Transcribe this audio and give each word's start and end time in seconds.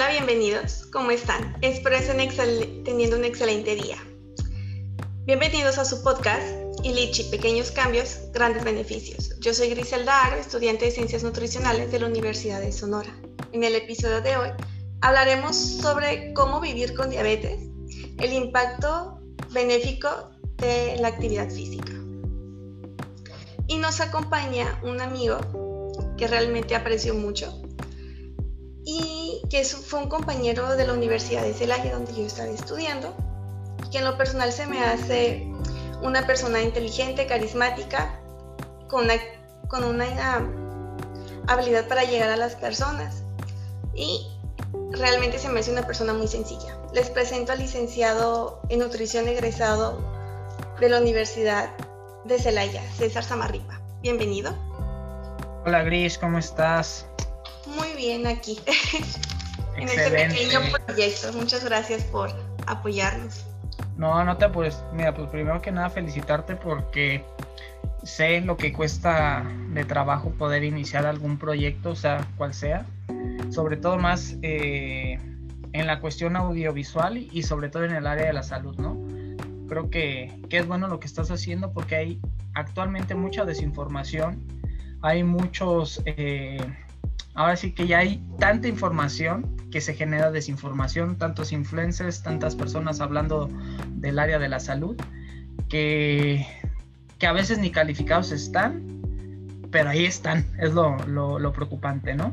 Hola, 0.00 0.12
bienvenidos. 0.12 0.86
¿Cómo 0.90 1.10
están? 1.10 1.58
Espero 1.60 1.94
estén 1.94 2.16
teniendo 2.84 3.18
un 3.18 3.24
excelente 3.26 3.74
día. 3.74 3.98
Bienvenidos 5.26 5.76
a 5.76 5.84
su 5.84 6.02
podcast 6.02 6.42
Ilichi, 6.82 7.24
pequeños 7.24 7.70
cambios, 7.70 8.16
grandes 8.32 8.64
beneficios. 8.64 9.38
Yo 9.40 9.52
soy 9.52 9.68
Griselda 9.68 10.34
estudiante 10.38 10.86
de 10.86 10.90
Ciencias 10.90 11.22
Nutricionales 11.22 11.92
de 11.92 12.00
la 12.00 12.06
Universidad 12.06 12.62
de 12.62 12.72
Sonora. 12.72 13.14
En 13.52 13.62
el 13.62 13.74
episodio 13.74 14.22
de 14.22 14.38
hoy 14.38 14.48
hablaremos 15.02 15.54
sobre 15.54 16.32
cómo 16.32 16.62
vivir 16.62 16.94
con 16.94 17.10
diabetes, 17.10 17.60
el 18.20 18.32
impacto 18.32 19.20
benéfico 19.50 20.30
de 20.56 20.96
la 20.98 21.08
actividad 21.08 21.50
física. 21.50 21.92
Y 23.66 23.76
nos 23.76 24.00
acompaña 24.00 24.80
un 24.82 25.02
amigo 25.02 25.36
que 26.16 26.26
realmente 26.26 26.74
aprecio 26.74 27.12
mucho, 27.12 27.60
y 28.92 29.42
que 29.48 29.64
fue 29.64 30.00
un 30.00 30.08
compañero 30.08 30.74
de 30.74 30.84
la 30.84 30.94
Universidad 30.94 31.42
de 31.42 31.54
Celaya 31.54 31.92
donde 31.92 32.12
yo 32.12 32.24
estaba 32.24 32.48
estudiando, 32.48 33.14
que 33.92 33.98
en 33.98 34.04
lo 34.04 34.16
personal 34.16 34.52
se 34.52 34.66
me 34.66 34.82
hace 34.82 35.46
una 36.02 36.26
persona 36.26 36.60
inteligente, 36.60 37.26
carismática, 37.26 38.18
con 38.88 39.04
una, 39.04 39.14
con 39.68 39.84
una 39.84 40.44
habilidad 41.46 41.86
para 41.86 42.02
llegar 42.02 42.30
a 42.30 42.36
las 42.36 42.56
personas 42.56 43.22
y 43.94 44.26
realmente 44.90 45.38
se 45.38 45.48
me 45.48 45.60
hace 45.60 45.70
una 45.70 45.86
persona 45.86 46.12
muy 46.12 46.26
sencilla. 46.26 46.76
Les 46.92 47.10
presento 47.10 47.52
al 47.52 47.58
licenciado 47.58 48.60
en 48.70 48.80
nutrición 48.80 49.28
egresado 49.28 50.00
de 50.80 50.88
la 50.88 50.98
Universidad 50.98 51.70
de 52.24 52.38
Celaya, 52.40 52.82
César 52.96 53.22
Samarripa. 53.22 53.80
Bienvenido. 54.02 54.52
Hola 55.64 55.82
Gris, 55.84 56.18
¿cómo 56.18 56.38
estás? 56.38 57.06
Muy 57.66 57.92
bien 57.96 58.26
aquí, 58.26 58.58
en 59.76 59.88
este 59.88 60.10
pequeño 60.10 60.60
proyecto. 60.86 61.32
Muchas 61.34 61.64
gracias 61.64 62.02
por 62.04 62.30
apoyarnos. 62.66 63.44
No, 63.96 64.24
no 64.24 64.36
te 64.36 64.46
apures. 64.46 64.82
Mira, 64.92 65.14
pues 65.14 65.28
primero 65.28 65.60
que 65.60 65.70
nada 65.70 65.90
felicitarte 65.90 66.56
porque 66.56 67.24
sé 68.02 68.40
lo 68.40 68.56
que 68.56 68.72
cuesta 68.72 69.44
de 69.72 69.84
trabajo 69.84 70.30
poder 70.30 70.64
iniciar 70.64 71.06
algún 71.06 71.38
proyecto, 71.38 71.90
o 71.90 71.96
sea, 71.96 72.26
cual 72.36 72.54
sea. 72.54 72.86
Sobre 73.50 73.76
todo 73.76 73.98
más 73.98 74.36
eh, 74.42 75.18
en 75.72 75.86
la 75.86 76.00
cuestión 76.00 76.36
audiovisual 76.36 77.18
y, 77.18 77.42
sobre 77.42 77.68
todo 77.68 77.84
en 77.84 77.92
el 77.92 78.06
área 78.06 78.26
de 78.26 78.32
la 78.32 78.42
salud, 78.42 78.76
¿no? 78.78 78.96
Creo 79.68 79.90
que, 79.90 80.40
que 80.48 80.58
es 80.58 80.66
bueno 80.66 80.88
lo 80.88 80.98
que 80.98 81.06
estás 81.06 81.30
haciendo 81.30 81.72
porque 81.72 81.96
hay 81.96 82.20
actualmente 82.54 83.14
mucha 83.14 83.44
desinformación, 83.44 84.42
hay 85.02 85.22
muchos 85.22 86.02
eh, 86.06 86.58
ahora 87.34 87.56
sí 87.56 87.72
que 87.72 87.86
ya 87.86 87.98
hay 87.98 88.22
tanta 88.38 88.68
información 88.68 89.56
que 89.70 89.80
se 89.80 89.94
genera 89.94 90.30
desinformación, 90.30 91.16
tantos 91.16 91.52
influencers, 91.52 92.22
tantas 92.22 92.56
personas 92.56 93.00
hablando 93.00 93.48
del 93.94 94.18
área 94.18 94.38
de 94.38 94.48
la 94.48 94.60
salud, 94.60 94.96
que, 95.68 96.46
que 97.18 97.26
a 97.26 97.32
veces 97.32 97.58
ni 97.58 97.70
calificados 97.70 98.32
están, 98.32 99.00
pero 99.70 99.90
ahí 99.90 100.04
están, 100.04 100.44
es 100.60 100.72
lo, 100.72 100.96
lo, 101.06 101.52
preocupante, 101.52 102.14
¿no? 102.14 102.32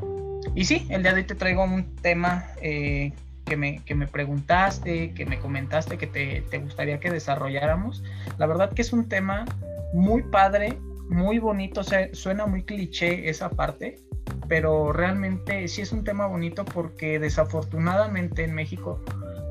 Y 0.54 0.64
sí, 0.64 0.86
el 0.90 1.02
día 1.02 1.12
de 1.12 1.20
hoy 1.20 1.26
te 1.26 1.34
traigo 1.36 1.62
un 1.62 1.94
tema 1.96 2.46
eh, 2.60 3.12
que, 3.44 3.56
me, 3.56 3.84
que, 3.84 3.94
me, 3.94 4.08
preguntaste, 4.08 5.12
que 5.14 5.24
me 5.24 5.38
comentaste 5.38 5.98
que 5.98 6.08
te, 6.08 6.42
te 6.50 6.58
gustaría 6.58 6.98
que 6.98 7.10
desarrolláramos. 7.10 8.02
La 8.38 8.46
verdad 8.46 8.72
que 8.72 8.82
es 8.82 8.92
un 8.92 9.08
tema 9.08 9.44
muy 9.92 10.22
padre, 10.24 10.78
muy 11.08 11.38
bonito, 11.38 11.80
o 11.80 11.84
sea, 11.84 12.08
suena 12.12 12.46
muy 12.46 12.64
cliché 12.64 13.28
esa 13.28 13.50
parte, 13.50 14.00
pero 14.48 14.92
realmente 14.92 15.68
sí 15.68 15.82
es 15.82 15.92
un 15.92 16.04
tema 16.04 16.26
bonito 16.26 16.64
porque 16.64 17.18
desafortunadamente 17.18 18.44
en 18.44 18.54
México 18.54 19.02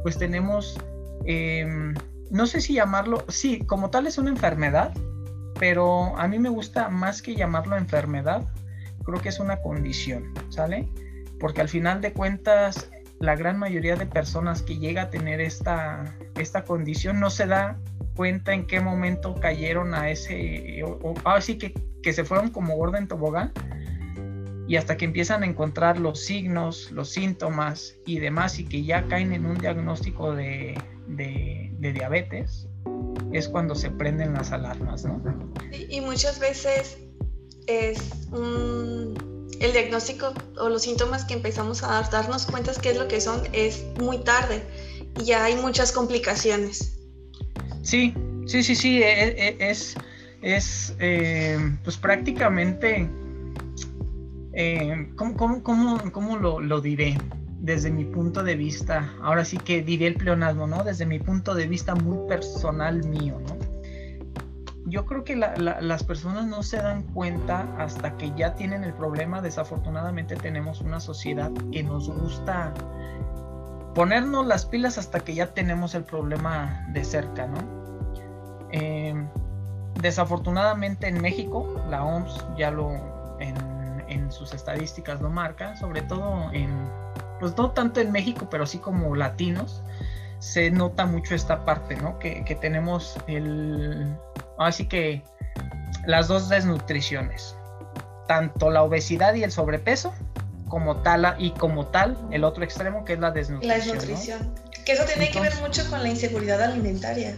pues 0.03 0.17
tenemos, 0.17 0.79
em, 1.25 1.93
no 2.31 2.47
sé 2.47 2.61
si 2.61 2.73
llamarlo, 2.73 3.23
sí, 3.27 3.59
como 3.65 3.89
tal 3.89 4.07
es 4.07 4.17
una 4.17 4.29
enfermedad, 4.29 4.93
pero 5.59 6.17
a 6.17 6.27
mí 6.27 6.39
me 6.39 6.49
gusta 6.49 6.89
más 6.89 7.21
que 7.21 7.35
llamarlo 7.35 7.77
enfermedad, 7.77 8.47
creo 9.03 9.21
que 9.21 9.29
es 9.29 9.39
una 9.39 9.61
condición, 9.61 10.33
¿sale? 10.49 10.87
Porque 11.39 11.61
al 11.61 11.69
final 11.69 12.01
de 12.01 12.13
cuentas 12.13 12.89
la 13.19 13.35
gran 13.35 13.57
mayoría 13.57 13.95
de 13.95 14.05
personas 14.05 14.61
que 14.61 14.77
llega 14.77 15.03
a 15.03 15.09
tener 15.09 15.41
esta, 15.41 16.15
esta 16.35 16.63
condición 16.63 17.19
no 17.19 17.29
se 17.29 17.47
da 17.47 17.77
cuenta 18.15 18.53
en 18.53 18.65
qué 18.65 18.79
momento 18.79 19.35
cayeron 19.35 19.93
a 19.93 20.09
ese, 20.09 20.83
o, 20.83 21.13
así 21.25 21.57
que, 21.57 21.73
que 22.01 22.13
se 22.13 22.23
fueron 22.23 22.49
como 22.49 22.75
gorda 22.75 22.97
en 22.97 23.07
tobogán 23.07 23.51
y 24.67 24.75
hasta 24.75 24.97
que 24.97 25.05
empiezan 25.05 25.43
a 25.43 25.45
encontrar 25.45 25.99
los 25.99 26.19
signos, 26.19 26.91
los 26.91 27.09
síntomas 27.09 27.95
y 28.05 28.19
demás 28.19 28.59
y 28.59 28.65
que 28.65 28.83
ya 28.83 29.07
caen 29.07 29.33
en 29.33 29.45
un 29.45 29.57
diagnóstico 29.57 30.35
de, 30.35 30.77
diabetes, 31.79 32.67
es 33.31 33.47
cuando 33.47 33.75
se 33.75 33.89
prenden 33.89 34.33
las 34.33 34.51
alarmas, 34.51 35.05
¿no? 35.05 35.21
Y, 35.71 36.01
muchas 36.01 36.39
veces 36.39 36.97
es 37.67 38.27
el 38.33 39.71
diagnóstico 39.71 40.33
o 40.59 40.69
los 40.69 40.81
síntomas 40.81 41.23
que 41.23 41.33
empezamos 41.33 41.81
a 41.83 42.01
darnos 42.11 42.45
cuenta 42.45 42.73
qué 42.81 42.91
es 42.91 42.97
lo 42.97 43.07
que 43.07 43.21
son 43.21 43.41
es 43.53 43.85
muy 43.99 44.17
tarde 44.19 44.63
y 45.19 45.25
ya 45.25 45.45
hay 45.45 45.55
muchas 45.55 45.93
complicaciones. 45.93 46.99
Sí, 47.83 48.13
sí, 48.45 48.63
sí, 48.63 48.75
sí, 48.75 49.01
e, 49.01 49.29
e, 49.29 49.57
es, 49.59 49.95
es, 50.41 50.93
eh, 50.99 51.57
pues 51.83 51.95
prácticamente 51.95 53.09
eh, 54.59 55.11
¿cómo, 55.15 56.37
lo, 56.37 56.81
diré? 56.81 57.15
Desde 57.59 57.91
mi 57.91 58.05
punto 58.05 58.41
de 58.41 58.55
vista, 58.55 59.13
ahora 59.21 59.45
sí 59.45 59.57
que 59.57 59.83
diré 59.83 60.07
el 60.07 60.15
pleonasmo, 60.15 60.65
¿no? 60.65 60.83
Desde 60.83 61.05
mi 61.05 61.19
punto 61.19 61.53
de 61.53 61.67
vista 61.67 61.93
muy 61.93 62.27
personal 62.27 63.07
mío, 63.07 63.39
¿no? 63.47 63.55
Yo 64.87 65.05
creo 65.05 65.23
que 65.23 65.35
las 65.35 66.03
personas 66.03 66.47
no 66.47 66.63
se 66.63 66.77
dan 66.77 67.03
cuenta 67.03 67.67
hasta 67.77 68.17
que 68.17 68.31
ya 68.35 68.55
tienen 68.55 68.83
el 68.83 68.93
problema. 68.93 69.41
Desafortunadamente 69.41 70.35
tenemos 70.35 70.81
una 70.81 71.01
sociedad 71.01 71.51
que 71.71 71.83
nos 71.83 72.09
gusta 72.09 72.73
ponernos 73.93 74.47
las 74.47 74.65
pilas 74.65 74.97
hasta 74.97 75.19
que 75.19 75.35
ya 75.35 75.53
tenemos 75.53 75.93
el 75.93 76.03
problema 76.03 76.87
de 76.93 77.03
cerca, 77.03 77.45
¿no? 77.45 77.57
Eh, 78.71 79.13
desafortunadamente 80.01 81.07
en 81.07 81.21
México, 81.21 81.79
la 81.89 82.03
OMS 82.03 82.47
ya 82.57 82.71
lo 82.71 82.91
en 83.39 83.55
en 84.27 84.31
sus 84.33 84.53
estadísticas 84.53 85.21
lo 85.21 85.29
marca, 85.29 85.75
sobre 85.77 86.01
todo 86.01 86.51
en, 86.51 86.69
pues 87.39 87.55
no 87.57 87.71
tanto 87.71 88.01
en 88.01 88.11
México, 88.11 88.47
pero 88.51 88.65
sí 88.65 88.77
como 88.77 89.15
latinos, 89.15 89.81
se 90.39 90.69
nota 90.69 91.05
mucho 91.05 91.33
esta 91.33 91.65
parte, 91.65 91.95
¿no? 91.95 92.19
Que, 92.19 92.57
tenemos 92.59 93.15
el, 93.27 94.15
así 94.59 94.85
que 94.85 95.23
las 96.05 96.27
dos 96.27 96.49
desnutriciones, 96.49 97.55
tanto 98.27 98.69
la 98.69 98.83
obesidad 98.83 99.33
y 99.33 99.43
el 99.43 99.51
sobrepeso, 99.51 100.13
como 100.67 100.97
tal, 100.97 101.35
y 101.39 101.51
como 101.51 101.87
tal, 101.87 102.17
el 102.31 102.43
otro 102.43 102.63
extremo 102.65 103.05
que 103.05 103.13
es 103.13 103.19
la 103.19 103.31
desnutrición. 103.31 103.79
La 103.79 103.83
desnutrición. 103.83 104.55
Que 104.85 104.91
eso 104.91 105.05
tiene 105.05 105.31
que 105.31 105.39
ver 105.39 105.55
mucho 105.61 105.89
con 105.89 106.03
la 106.03 106.09
inseguridad 106.09 106.61
alimentaria. 106.61 107.35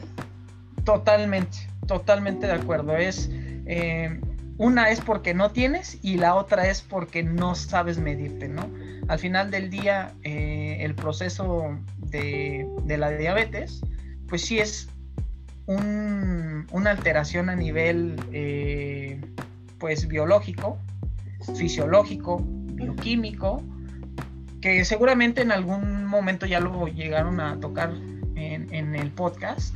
Totalmente, 0.84 1.58
totalmente 1.88 2.48
de 2.48 2.54
acuerdo. 2.54 2.98
Es, 2.98 3.30
eh, 3.32 4.20
una 4.60 4.92
es 4.92 5.00
porque 5.00 5.34
no 5.34 5.52
tienes 5.52 5.98
y 6.02 6.18
la 6.18 6.36
otra 6.36 6.68
es 6.68 6.82
porque 6.82 7.24
no 7.24 7.56
sabes 7.56 7.98
medirte, 7.98 8.50
¿no? 8.50 8.70
Al 9.08 9.18
final 9.18 9.52
del 9.52 9.70
día, 9.70 10.14
eh, 10.24 10.80
el 10.82 10.96
proceso 10.96 11.80
de, 11.98 12.68
la 12.86 13.10
diabetes, 13.10 13.80
pues 14.28 14.46
sí 14.46 14.60
es 14.60 14.90
una 15.66 16.92
alteración 16.92 17.50
a 17.50 17.56
nivel, 17.56 18.18
eh, 18.34 19.22
pues 19.78 20.10
biológico, 20.10 20.78
fisiológico, 21.56 22.42
bioquímico, 22.44 23.64
que 24.62 24.84
seguramente 24.84 25.42
en 25.42 25.54
algún 25.54 26.06
momento 26.06 26.46
ya 26.46 26.60
lo 26.60 26.86
llegaron 26.88 27.40
a 27.40 27.58
tocar 27.62 27.94
en 28.36 28.96
el 28.96 29.12
podcast, 29.12 29.74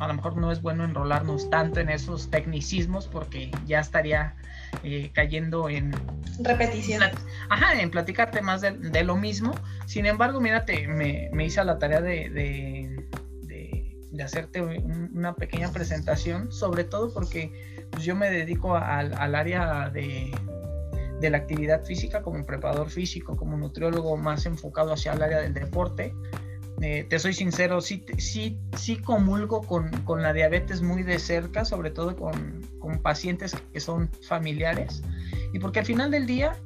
a 0.00 0.08
lo 0.08 0.14
mejor 0.14 0.36
no 0.36 0.52
es 0.52 0.62
bueno 0.62 0.84
enrolarnos 0.84 1.50
tanto 1.50 1.80
en 1.80 1.88
esos 1.88 2.30
tecnicismos 2.30 3.06
porque 3.06 3.50
ya 3.66 3.80
estaría 3.80 4.36
eh, 4.82 5.10
cayendo 5.12 5.68
en 5.68 5.94
repetición. 6.40 7.02
Ajá, 7.48 7.80
en 7.80 7.90
platicarte 7.90 8.42
más 8.42 8.60
de, 8.60 9.04
lo 9.04 9.16
mismo. 9.16 9.54
Sin 9.86 10.06
embargo, 10.06 10.40
mírate, 10.40 10.88
me, 10.88 11.30
me 11.32 11.46
hice 11.46 11.64
la 11.64 11.78
tarea 11.78 12.00
de, 12.00 12.30
de, 12.30 14.22
hacerte 14.22 14.62
una 14.62 15.34
pequeña 15.34 15.72
presentación, 15.72 16.50
sobre 16.52 16.84
todo 16.84 17.12
porque 17.12 17.52
pues, 17.90 18.04
yo 18.04 18.14
me 18.14 18.30
dedico 18.30 18.76
al, 18.76 19.12
al 19.14 19.34
área 19.34 19.90
de, 19.90 20.30
de 21.20 21.30
la 21.30 21.38
actividad 21.38 21.84
física 21.84 22.22
como 22.22 22.44
preparador 22.44 22.90
físico, 22.90 23.36
como 23.36 23.56
nutriólogo 23.56 24.16
más 24.16 24.46
enfocado 24.46 24.92
hacia 24.92 25.12
el 25.14 25.22
área 25.22 25.40
del 25.40 25.54
deporte. 25.54 26.14
Eh, 26.80 27.06
te 27.08 27.18
soy 27.18 27.32
sincero, 27.32 27.80
sí, 27.80 28.04
sí, 28.18 28.58
sí 28.76 28.96
comulgo 28.96 29.62
con, 29.62 29.90
con, 30.04 30.22
la 30.22 30.32
diabetes 30.32 30.82
muy 30.82 31.02
de 31.02 31.18
cerca, 31.18 31.64
sobre 31.64 31.90
todo 31.90 32.16
con, 32.16 32.62
con, 32.80 33.00
pacientes 33.00 33.56
que 33.72 33.80
son 33.80 34.10
familiares. 34.22 35.02
Y 35.52 35.60
porque 35.60 35.80
al 35.80 35.86
final 35.86 36.10
del 36.10 36.26
día, 36.26 36.56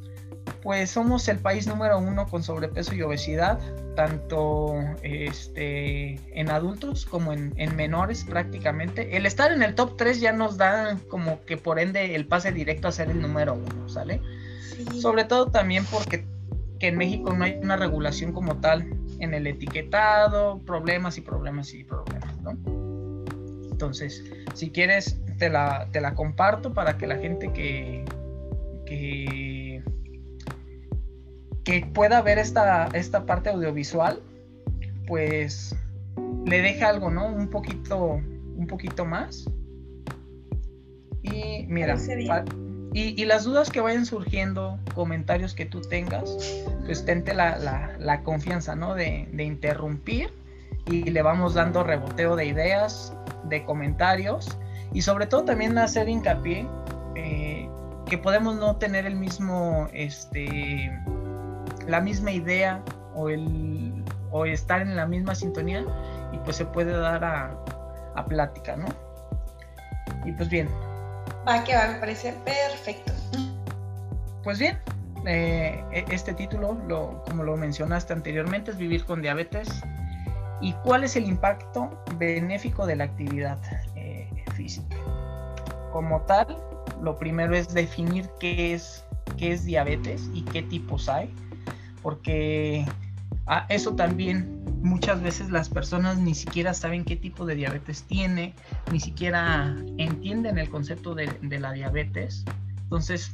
pues 0.63 0.91
somos 0.91 1.29
el 1.29 1.39
país 1.39 1.67
número 1.67 1.99
uno 1.99 2.27
con 2.27 2.43
sobrepeso 2.43 2.95
y 2.95 3.03
obesidad, 3.03 3.61
tanto 3.95 4.75
este, 5.03 6.21
en 6.39 6.51
adultos 6.51 7.05
como 7.05 7.33
en, 7.33 7.77
menores 7.77 8.25
prácticamente. 8.25 9.17
El 9.17 9.27
estar 9.27 9.53
en 9.53 9.63
el 9.63 9.75
top 9.75 9.97
3 9.97 10.21
ya 10.21 10.33
nos 10.33 10.57
da 10.57 10.99
como 11.09 11.43
que 11.43 11.57
por 11.57 11.79
ende 11.79 12.15
el 12.15 12.27
pase 12.27 12.51
directo 12.53 12.89
a 12.89 12.93
ser 12.93 13.11
el 13.11 13.21
número 13.21 13.55
uno, 13.55 13.89
¿sale? 13.89 14.23
Sobre 15.01 15.25
todo 15.25 15.51
también 15.51 15.85
porque 15.91 16.25
que 16.79 16.89
en 16.89 16.97
México 16.97 17.33
no 17.33 17.45
hay 17.45 17.59
una 17.61 17.77
regulación 17.77 18.33
como 18.33 18.61
tal 18.61 18.89
en 19.21 19.35
el 19.35 19.47
etiquetado, 19.47 20.61
problemas 20.65 21.19
y 21.19 21.21
problemas 21.21 21.75
y 21.75 21.85
problemas, 21.85 22.41
¿no? 22.43 22.51
Entonces, 23.71 24.25
si 24.55 24.71
quieres, 24.71 25.21
te 25.39 25.49
la, 25.49 25.89
te 25.93 26.01
la 26.01 26.15
comparto 26.15 26.75
para 26.75 26.99
que 26.99 27.07
la 27.07 27.17
gente 27.17 27.53
que, 27.53 28.05
que, 28.87 29.83
que 31.65 31.87
pueda 31.95 32.21
ver 32.23 32.39
esta, 32.39 32.89
esta 32.93 33.25
parte 33.25 33.51
audiovisual, 33.51 34.21
pues 35.07 35.77
le 36.45 36.61
deje 36.61 36.85
algo, 36.85 37.11
¿no? 37.11 37.27
Un 37.27 37.49
poquito, 37.49 38.21
un 38.57 38.67
poquito 38.67 39.05
más. 39.05 39.49
Y 41.23 41.67
mira, 41.69 41.97
y, 42.93 43.25
las 43.27 43.45
dudas 43.45 43.71
que 43.71 43.81
vayan 43.81 44.07
surgiendo, 44.07 44.79
comentarios 44.95 45.55
que 45.55 45.67
tú 45.67 45.83
tengas, 45.83 46.65
pues 46.87 47.05
tente 47.05 47.35
la, 47.35 48.23
confianza, 48.25 48.75
¿no? 48.75 48.95
De, 48.95 49.29
interrumpir 49.39 50.33
y 50.87 51.05
le 51.11 51.23
vamos 51.23 51.55
dando 51.55 51.85
reboteo 51.85 52.35
de 52.35 52.47
ideas, 52.47 53.13
de 53.45 53.65
comentarios 53.65 54.59
y 54.95 55.03
sobre 55.03 55.27
todo 55.27 55.45
también 55.45 55.77
hacer 55.77 56.09
hincapié 56.09 56.67
eh, 57.15 57.69
que 58.07 58.17
podemos 58.17 58.57
no 58.57 58.77
tener 58.77 59.05
el 59.05 59.17
mismo, 59.17 59.89
este, 59.93 60.91
la 61.87 62.01
misma 62.01 62.31
idea 62.31 62.83
o, 63.15 63.29
el, 63.29 64.03
o 64.31 64.47
estar 64.47 64.81
en 64.81 64.97
la 64.97 65.07
misma 65.07 65.35
sintonía 65.35 65.85
y 66.33 66.39
pues 66.39 66.57
se 66.57 66.65
puede 66.65 66.93
dar 66.93 67.23
a, 67.23 67.55
a 68.15 68.25
plática, 68.25 68.77
¿no? 68.77 68.87
Y 70.25 70.33
pues 70.33 70.49
bien, 70.49 70.69
Va 71.49 71.65
que 71.65 71.75
va, 71.75 71.89
me 71.89 71.99
parece 71.99 72.35
perfecto. 72.45 73.13
Pues 74.45 74.59
bien, 74.59 74.79
eh, 75.27 75.83
e-, 75.93 76.05
este 76.11 76.35
título, 76.35 76.79
lo, 76.87 77.25
como 77.25 77.43
lo 77.43 77.57
mencionaste 77.57 78.13
anteriormente, 78.13 78.71
es 78.73 78.77
Vivir 78.77 79.05
con 79.07 79.23
Diabetes. 79.23 79.69
¿Y 80.61 80.73
cuál 80.85 81.05
es 81.05 81.17
el 81.17 81.25
impacto 81.25 82.05
benéfico 82.19 82.85
de 82.85 82.97
la 82.97 83.05
actividad 83.05 83.59
eh, 83.95 84.29
física? 84.55 84.97
Como 85.93 86.21
tal, 86.23 86.59
lo 87.01 87.17
primero 87.17 87.55
es 87.55 87.73
definir 87.73 88.29
qué 88.41 88.75
es, 88.75 89.05
qué 89.39 89.53
es 89.53 89.65
diabetes 89.65 90.29
y 90.35 90.43
qué 90.43 90.63
tipos 90.63 91.09
hay, 91.09 91.33
porque 92.03 92.85
ah, 93.47 93.65
eso 93.71 93.95
también 93.95 94.58
muchas 94.83 95.23
veces 95.23 95.51
las 95.51 95.69
personas 95.69 96.19
ni 96.19 96.35
siquiera 96.35 96.75
saben 96.75 97.05
qué 97.05 97.17
tipo 97.17 97.47
de 97.47 97.55
diabetes 97.55 98.05
tiene, 98.05 98.55
ni 98.93 99.01
siquiera 99.01 99.77
entienden 99.99 100.59
el 100.59 100.71
concepto 100.71 101.15
de, 101.15 101.29
la 101.59 101.73
diabetes. 101.73 102.45
Entonces, 102.85 103.33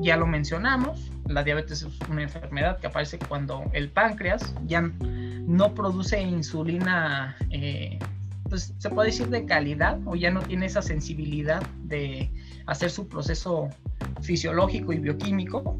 ya 0.00 0.16
lo 0.16 0.26
mencionamos, 0.26 1.10
la 1.26 1.44
diabetes 1.44 1.82
es 1.82 1.98
una 2.08 2.22
enfermedad 2.22 2.78
que 2.80 2.86
aparece 2.86 3.18
cuando 3.18 3.64
el 3.72 3.90
páncreas 3.90 4.54
ya 4.66 4.80
no 4.80 5.74
produce 5.74 6.20
insulina, 6.20 7.36
eh, 7.50 7.98
pues 8.48 8.74
se 8.78 8.90
puede 8.90 9.10
decir 9.10 9.28
de 9.28 9.44
calidad, 9.44 10.00
o 10.04 10.16
ya 10.16 10.30
no 10.30 10.42
tiene 10.42 10.66
esa 10.66 10.82
sensibilidad 10.82 11.62
de 11.84 12.30
hacer 12.66 12.90
su 12.90 13.08
proceso 13.08 13.68
fisiológico 14.20 14.92
y 14.92 14.98
bioquímico 14.98 15.78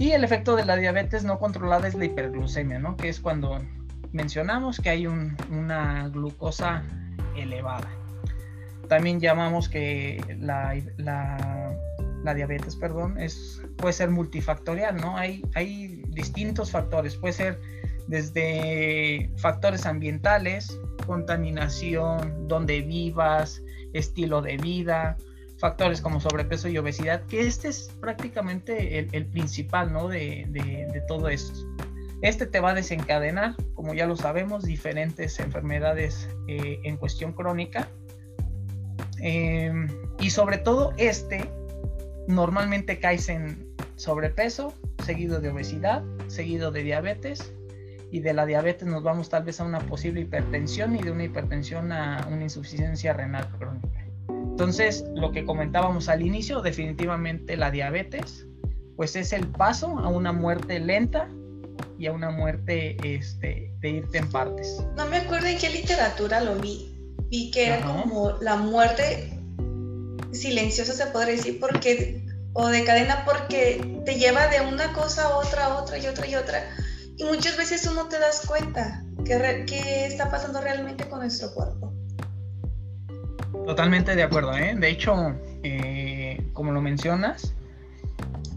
y 0.00 0.12
el 0.12 0.24
efecto 0.24 0.56
de 0.56 0.64
la 0.64 0.76
diabetes 0.76 1.24
no 1.24 1.38
controlada 1.38 1.86
es 1.86 1.94
la 1.94 2.06
hiperglucemia, 2.06 2.78
¿no? 2.78 2.96
Que 2.96 3.10
es 3.10 3.20
cuando 3.20 3.58
mencionamos 4.12 4.80
que 4.80 4.88
hay 4.88 5.06
una 5.06 6.08
glucosa 6.08 6.82
elevada. 7.36 7.86
También 8.88 9.20
llamamos 9.20 9.68
que 9.68 10.24
la, 10.40 10.74
diabetes, 12.34 12.76
perdón, 12.76 13.18
es, 13.20 13.62
puede 13.76 13.92
ser 13.92 14.08
multifactorial, 14.08 14.96
¿no? 14.96 15.18
Hay, 15.18 15.44
hay 15.54 16.02
distintos 16.08 16.70
factores, 16.70 17.16
puede 17.16 17.34
ser 17.34 17.60
desde 18.06 19.30
factores 19.36 19.84
ambientales, 19.84 20.80
contaminación, 21.06 22.48
donde 22.48 22.80
vivas, 22.80 23.62
estilo 23.92 24.40
de 24.40 24.56
vida, 24.56 25.18
factores 25.60 26.00
como 26.00 26.20
sobrepeso 26.20 26.68
y 26.68 26.78
obesidad, 26.78 27.22
que 27.26 27.42
este 27.42 27.68
es 27.68 27.90
prácticamente 28.00 28.98
el, 28.98 29.26
principal, 29.26 29.92
¿no? 29.92 30.08
De, 30.08 31.02
todo 31.06 31.28
esto. 31.28 31.60
Este 32.22 32.46
te 32.46 32.60
va 32.60 32.70
a 32.70 32.74
desencadenar, 32.74 33.54
como 33.74 33.94
ya 33.94 34.06
lo 34.06 34.16
sabemos, 34.16 34.64
diferentes 34.64 35.38
enfermedades 35.38 36.28
eh, 36.48 36.80
en 36.84 36.96
cuestión 36.96 37.32
crónica. 37.32 37.88
Em, 39.20 39.88
y 40.18 40.30
sobre 40.30 40.58
todo 40.58 40.92
este, 40.96 41.50
normalmente 42.26 42.98
caes 42.98 43.28
en 43.28 43.74
sobrepeso, 43.96 44.74
seguido 45.04 45.40
de 45.40 45.50
obesidad, 45.50 46.02
seguido 46.26 46.70
de 46.72 46.82
diabetes. 46.82 47.52
Y 48.12 48.20
de 48.20 48.32
la 48.32 48.44
diabetes 48.44 48.88
nos 48.88 49.04
vamos 49.04 49.28
tal 49.28 49.44
vez 49.44 49.60
a 49.60 49.64
una 49.64 49.78
posible 49.78 50.22
hipertensión 50.22 50.96
y 50.96 51.02
de 51.02 51.12
una 51.12 51.24
hipertensión 51.24 51.92
a 51.92 52.26
una 52.28 52.42
insuficiencia 52.42 53.12
renal 53.12 53.48
crónica. 53.56 53.89
Entonces, 54.60 55.06
lo 55.14 55.32
que 55.32 55.46
comentábamos 55.46 56.10
al 56.10 56.20
inicio, 56.20 56.60
definitivamente 56.60 57.56
la 57.56 57.70
diabetes, 57.70 58.44
pues 58.94 59.16
es 59.16 59.32
el 59.32 59.46
paso 59.46 59.98
a 59.98 60.08
una 60.08 60.32
muerte 60.32 60.78
lenta 60.78 61.30
y 61.98 62.08
a 62.08 62.12
una 62.12 62.30
muerte 62.30 62.94
este, 63.02 63.72
de 63.80 63.88
irte 63.88 64.18
en 64.18 64.28
partes. 64.30 64.84
No 64.98 65.06
me 65.06 65.16
acuerdo 65.16 65.46
en 65.46 65.56
qué 65.56 65.70
literatura 65.70 66.42
lo 66.42 66.56
vi. 66.56 66.94
Vi 67.30 67.50
que 67.50 67.68
era 67.68 67.80
como 67.80 68.32
la 68.42 68.56
muerte 68.56 69.32
silenciosa, 70.32 70.92
se 70.92 71.06
podría 71.06 71.36
decir, 71.36 71.58
porque, 71.58 72.22
o 72.52 72.68
de 72.68 72.84
cadena, 72.84 73.24
porque 73.24 74.02
te 74.04 74.16
lleva 74.16 74.48
de 74.48 74.60
una 74.60 74.92
cosa 74.92 75.22
a 75.22 75.38
otra, 75.38 75.64
a 75.64 75.82
otra 75.82 75.96
y 75.96 76.06
otra 76.06 76.26
y 76.26 76.34
otra. 76.34 76.68
Y 77.16 77.24
muchas 77.24 77.56
veces 77.56 77.80
tú 77.80 77.94
no 77.94 78.08
te 78.08 78.18
das 78.18 78.42
cuenta 78.46 79.06
qué, 79.24 79.64
qué 79.66 80.04
está 80.04 80.30
pasando 80.30 80.60
realmente 80.60 81.08
con 81.08 81.20
nuestro 81.20 81.50
cuerpo. 81.54 81.89
Totalmente 83.66 84.16
de 84.16 84.22
acuerdo, 84.22 84.56
¿eh? 84.56 84.74
De 84.76 84.88
hecho, 84.88 85.34
eh, 85.62 86.42
como 86.52 86.72
lo 86.72 86.80
mencionas, 86.80 87.54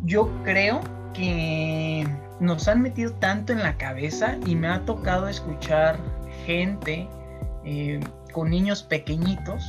yo 0.03 0.29
creo 0.43 0.81
que 1.13 2.07
nos 2.39 2.67
han 2.67 2.81
metido 2.81 3.13
tanto 3.13 3.53
en 3.53 3.59
la 3.63 3.77
cabeza 3.77 4.37
y 4.45 4.55
me 4.55 4.67
ha 4.67 4.83
tocado 4.85 5.27
escuchar 5.27 5.97
gente 6.45 7.07
eh, 7.63 7.99
con 8.31 8.49
niños 8.49 8.83
pequeñitos 8.83 9.63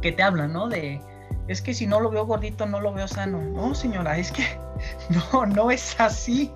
que 0.00 0.12
te 0.12 0.22
hablan, 0.22 0.52
¿no? 0.52 0.68
De, 0.68 1.00
es 1.48 1.60
que 1.60 1.74
si 1.74 1.86
no 1.86 2.00
lo 2.00 2.10
veo 2.10 2.26
gordito, 2.26 2.66
no 2.66 2.80
lo 2.80 2.92
veo 2.92 3.08
sano. 3.08 3.40
No, 3.40 3.74
señora, 3.74 4.16
es 4.18 4.32
que 4.32 4.44
no, 5.32 5.46
no 5.46 5.70
es 5.70 5.98
así. 6.00 6.52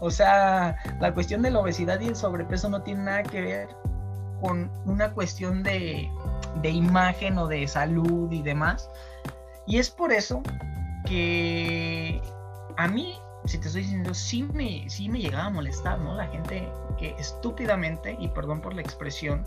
O 0.00 0.10
sea, 0.10 0.76
la 1.00 1.14
cuestión 1.14 1.42
de 1.42 1.50
la 1.50 1.60
obesidad 1.60 2.00
y 2.00 2.08
el 2.08 2.16
sobrepeso 2.16 2.68
no 2.68 2.82
tiene 2.82 3.04
nada 3.04 3.22
que 3.22 3.40
ver 3.40 3.68
con 4.40 4.70
una 4.84 5.12
cuestión 5.12 5.62
de, 5.62 6.10
de 6.62 6.70
imagen 6.70 7.38
o 7.38 7.46
de 7.46 7.66
salud 7.66 8.30
y 8.30 8.42
demás. 8.42 8.88
Y 9.66 9.78
es 9.78 9.90
por 9.90 10.12
eso 10.12 10.42
que 11.06 12.20
a 12.76 12.88
mí, 12.88 13.14
si 13.44 13.58
te 13.58 13.66
estoy 13.66 13.82
diciendo, 13.82 14.14
sí 14.14 14.42
me, 14.42 14.88
sí 14.88 15.08
me 15.08 15.20
llegaba 15.20 15.46
a 15.46 15.50
molestar, 15.50 15.98
¿no? 16.00 16.14
La 16.14 16.26
gente 16.28 16.68
que 16.98 17.14
estúpidamente, 17.18 18.16
y 18.20 18.28
perdón 18.28 18.60
por 18.60 18.74
la 18.74 18.82
expresión, 18.82 19.44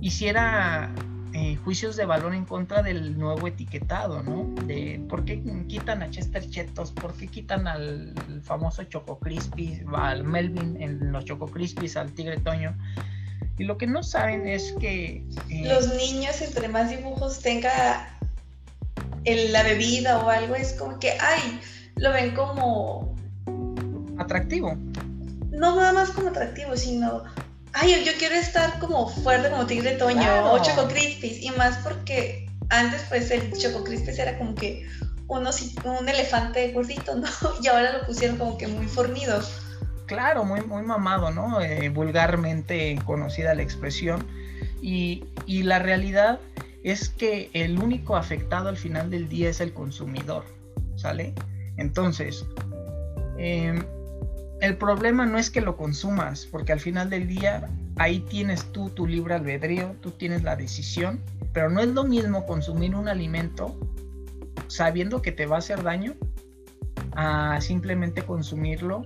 hiciera 0.00 0.90
eh, 1.34 1.56
juicios 1.56 1.96
de 1.96 2.06
valor 2.06 2.34
en 2.34 2.44
contra 2.44 2.82
del 2.82 3.18
nuevo 3.18 3.46
etiquetado, 3.46 4.22
¿no? 4.22 4.44
De 4.64 5.04
por 5.08 5.24
qué 5.24 5.42
quitan 5.68 6.02
a 6.02 6.10
Chester 6.10 6.48
Chetos, 6.48 6.92
por 6.92 7.12
qué 7.14 7.28
quitan 7.28 7.66
al 7.66 8.14
famoso 8.42 8.84
Choco 8.84 9.18
Crispy, 9.18 9.82
al 9.94 10.24
Melvin 10.24 10.80
en 10.80 11.12
los 11.12 11.24
Choco 11.26 11.46
Crispies, 11.46 11.96
al 11.96 12.12
Tigre 12.12 12.38
Toño. 12.38 12.76
Y 13.58 13.64
lo 13.64 13.76
que 13.76 13.86
no 13.86 14.02
saben 14.02 14.46
es 14.46 14.72
que... 14.80 15.24
Eh, 15.50 15.62
Los 15.64 15.94
niños, 15.94 16.40
entre 16.40 16.68
más 16.68 16.90
dibujos 16.90 17.40
tenga 17.40 18.16
en 19.24 19.52
la 19.52 19.64
bebida 19.64 20.18
o 20.20 20.30
algo, 20.30 20.54
es 20.54 20.74
como 20.74 20.98
que, 20.98 21.12
ay, 21.20 21.60
lo 21.96 22.12
ven 22.12 22.34
como... 22.34 23.16
Atractivo. 24.18 24.76
No 25.50 25.74
nada 25.74 25.92
más 25.92 26.10
como 26.10 26.28
atractivo, 26.28 26.76
sino, 26.76 27.24
ay, 27.72 28.04
yo 28.04 28.12
quiero 28.18 28.36
estar 28.36 28.78
como 28.78 29.08
fuerte 29.08 29.50
como 29.50 29.66
Tigre 29.66 29.92
Toño 29.92 30.52
o 30.52 30.62
Choco 30.62 30.86
Crispis. 30.86 31.42
Y 31.42 31.50
más 31.50 31.78
porque 31.78 32.48
antes 32.70 33.02
pues 33.08 33.30
el 33.30 33.52
Choco 33.56 33.82
Crispis 33.82 34.18
era 34.18 34.38
como 34.38 34.54
que 34.54 34.86
uno, 35.26 35.50
un 35.84 36.08
elefante 36.08 36.70
gordito, 36.72 37.16
¿no? 37.16 37.28
Y 37.62 37.66
ahora 37.66 37.98
lo 37.98 38.06
pusieron 38.06 38.36
como 38.36 38.56
que 38.56 38.68
muy 38.68 38.86
fornido 38.86 39.40
claro, 40.08 40.44
muy, 40.44 40.62
muy 40.62 40.82
mamado, 40.82 41.30
¿no? 41.30 41.60
Eh, 41.60 41.88
vulgarmente 41.90 42.98
conocida 43.04 43.54
la 43.54 43.62
expresión. 43.62 44.26
Y, 44.82 45.24
la 45.46 45.78
realidad 45.78 46.40
es 46.82 47.08
que 47.08 47.50
el 47.52 47.78
único 47.78 48.16
afectado 48.16 48.68
al 48.68 48.76
final 48.76 49.10
del 49.10 49.28
día 49.28 49.50
es 49.50 49.60
el 49.60 49.72
consumidor, 49.72 50.44
¿sale? 50.96 51.34
Entonces, 51.76 52.46
em, 53.38 53.84
el 54.60 54.76
problema 54.76 55.26
no 55.26 55.38
es 55.38 55.50
que 55.50 55.60
lo 55.60 55.76
consumas, 55.76 56.46
porque 56.46 56.72
al 56.72 56.80
final 56.80 57.10
del 57.10 57.28
día 57.28 57.68
ahí 57.96 58.20
tienes 58.20 58.72
tú 58.72 58.90
tu 58.90 59.06
libre 59.06 59.34
albedrío, 59.34 59.94
tú 60.00 60.12
tienes 60.12 60.42
la 60.42 60.56
decisión, 60.56 61.20
pero 61.52 61.70
no 61.70 61.80
es 61.80 61.88
lo 61.88 62.04
mismo 62.04 62.46
consumir 62.46 62.94
un 62.94 63.08
alimento 63.08 63.76
sabiendo 64.68 65.22
que 65.22 65.32
te 65.32 65.46
va 65.46 65.56
a 65.56 65.58
hacer 65.58 65.82
daño 65.82 66.14
a 67.12 67.60
simplemente 67.60 68.22
consumirlo 68.22 69.04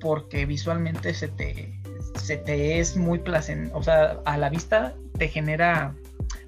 porque 0.00 0.46
visualmente 0.46 1.14
se 1.14 1.28
te, 1.28 1.80
se 2.14 2.36
te 2.36 2.80
es 2.80 2.96
muy 2.96 3.18
placentero, 3.18 3.76
o 3.76 3.82
sea, 3.82 4.20
a 4.24 4.36
la 4.38 4.50
vista 4.50 4.94
te 5.18 5.28
genera 5.28 5.94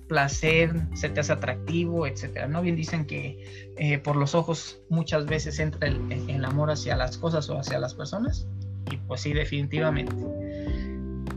placer, 0.09 0.75
se 0.95 1.11
te 1.11 1.21
hace 1.21 1.33
atractivo, 1.33 2.07
etcétera. 2.07 2.49
¿no? 2.49 2.63
Bien 2.63 2.75
dicen 2.75 3.05
que 3.05 3.73
eh, 3.77 3.99
por 3.99 4.17
los 4.17 4.35
ojos 4.35 4.81
muchas 4.89 5.27
veces 5.27 5.61
entra 5.61 5.89
el, 5.89 6.45
amor 6.45 6.71
hacia 6.71 6.97
las 6.97 7.19
cosas 7.19 7.49
o 7.51 7.59
hacia 7.59 7.79
las 7.79 7.95
personas. 7.95 8.49
Y 8.91 8.97
pues 8.97 9.21
sí, 9.21 9.33
definitivamente. 9.33 10.15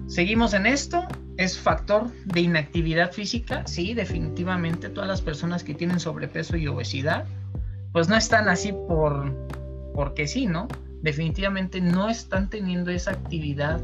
Seguimos 0.07 0.53
en 0.53 0.65
esto. 0.65 1.05
Es 1.37 1.57
factor 1.57 2.11
de 2.25 2.41
inactividad 2.41 3.11
física. 3.11 3.65
Sí, 3.67 3.93
definitivamente 3.93 4.89
todas 4.89 5.07
las 5.07 5.21
personas 5.21 5.63
que 5.63 5.73
tienen 5.73 5.99
sobrepeso 5.99 6.55
y 6.55 6.67
obesidad, 6.67 7.25
pues 7.91 8.09
no 8.09 8.15
están 8.15 8.47
así 8.47 8.71
por 8.71 9.33
porque 9.93 10.27
sí, 10.27 10.45
¿no? 10.45 10.67
Definitivamente 11.01 11.81
no 11.81 12.09
están 12.09 12.49
teniendo 12.49 12.91
esa 12.91 13.11
actividad 13.11 13.81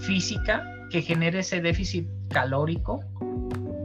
física 0.00 0.64
que 0.90 1.02
genere 1.02 1.40
ese 1.40 1.60
déficit 1.60 2.06
calórico 2.28 3.00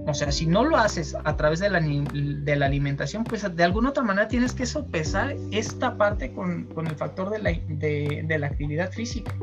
o 0.07 0.13
sea, 0.13 0.31
si 0.31 0.45
no 0.45 0.63
lo 0.63 0.77
haces 0.77 1.15
a 1.25 1.35
través 1.35 1.59
de 1.59 1.69
la, 1.69 1.81
de 1.81 2.55
la 2.55 2.65
alimentación, 2.65 3.25
pues 3.25 3.43
de 3.53 3.63
alguna 3.63 3.89
otra 3.89 4.03
manera 4.03 4.29
tienes 4.29 4.53
que 4.53 4.65
sopesar 4.65 5.35
esta 5.51 5.97
parte 5.97 6.31
con, 6.31 6.69
el 6.77 6.95
factor 6.95 7.29
de 7.29 7.39
la, 7.39 7.51
de, 7.67 8.37
la, 8.39 8.47
actividad 8.47 8.89
física. 8.91 9.35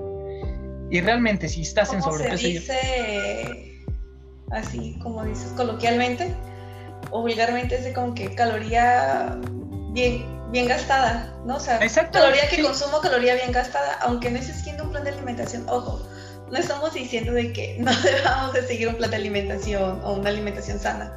Y 0.91 1.03
realmente, 1.03 1.51
si 1.51 1.63
estás 1.63 1.93
en 1.93 2.01
sobrepeso. 2.01 2.39
Se 2.39 2.49
dice 2.49 3.85
así, 4.53 4.99
como 5.03 5.23
dices 5.25 5.53
coloquialmente 5.55 6.35
o 7.11 7.21
vulgarmente, 7.21 7.75
es 7.75 7.85
de 7.85 7.93
como 7.93 8.15
que 8.15 8.35
caloría 8.35 9.39
bien, 9.93 10.25
bien 10.51 10.69
gastada, 10.69 11.33
¿no? 11.45 11.57
O 11.57 11.61
sea, 11.61 11.81
caloría 12.11 12.49
que 12.49 12.63
consumo, 12.63 13.01
caloría 13.01 13.35
bien 13.35 13.53
gastada, 13.53 13.99
aunque 14.03 14.31
no 14.31 14.39
estés 14.39 14.57
siguiendo 14.57 14.85
un 14.85 14.91
plan 14.91 15.05
de 15.05 15.11
alimentación, 15.11 15.65
ojo 15.69 16.01
no 16.51 16.59
estamos 16.59 16.95
diciendo 16.95 17.33
de 17.33 17.53
que 17.53 17.77
no 17.81 17.93
debamos 18.03 18.53
de 18.53 18.67
seguir 18.67 18.89
un 18.89 18.95
plan 18.97 19.11
de 19.11 19.17
alimentación 19.17 20.01
o 20.05 20.15
una 20.15 20.31
alimentación 20.31 20.79
sana. 20.79 21.13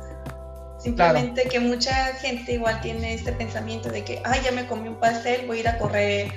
Simplemente 0.80 1.44
que 1.46 1.60
mucha 1.60 1.94
gente 2.16 2.54
igual 2.54 2.80
tiene 2.82 3.16
este 3.16 3.32
pensamiento 3.32 3.90
de 3.90 4.04
que, 4.04 4.22
ay, 4.24 4.42
ya 4.44 4.52
me 4.52 4.68
comí 4.68 4.88
un 4.88 5.00
pastel, 5.00 5.48
voy 5.48 5.58
a 5.58 5.60
ir 5.62 5.68
a 5.68 5.78
correr 5.80 6.32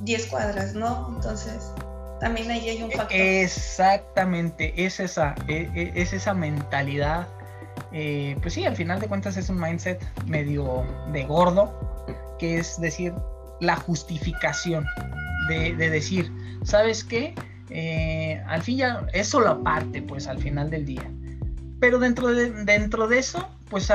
10 0.00 0.26
cuadras, 0.26 0.74
¿no? 0.74 1.10
Entonces, 1.14 1.72
también 2.20 2.50
ahí 2.50 2.68
hay 2.68 2.82
un 2.82 2.90
factor. 2.90 3.16
Exactamente, 3.16 4.74
es 4.76 5.00
esa, 5.00 5.34
e, 5.48 5.70
e, 5.74 5.92
es, 5.94 6.12
esa 6.12 6.34
mentalidad. 6.34 7.26
Eh, 7.90 8.36
pues 8.42 8.54
sí, 8.54 8.66
al 8.66 8.76
final 8.76 9.00
de 9.00 9.08
cuentas 9.08 9.38
es 9.38 9.48
un 9.48 9.58
mindset 9.58 10.02
medio 10.26 10.84
de 11.10 11.24
gordo, 11.24 12.06
que 12.38 12.58
es 12.58 12.80
decir, 12.80 13.12
la 13.60 13.76
justificación 13.76 14.86
de, 15.48 15.74
de 15.74 15.90
decir, 15.90 16.32
¿sabes 16.64 17.04
qué? 17.04 17.34
Eh, 17.70 18.42
al 18.46 18.62
fin 18.62 18.78
ya 18.78 19.06
es 19.12 19.28
solo 19.28 19.48
aparte, 19.48 20.02
pues 20.02 20.26
al 20.26 20.38
final 20.38 20.70
del 20.70 20.86
día. 20.86 21.10
Pero 21.80 21.98
dentro 21.98 22.28
de, 22.28 22.50
dentro 22.64 23.08
de 23.08 23.18
eso, 23.18 23.48
pues 23.70 23.92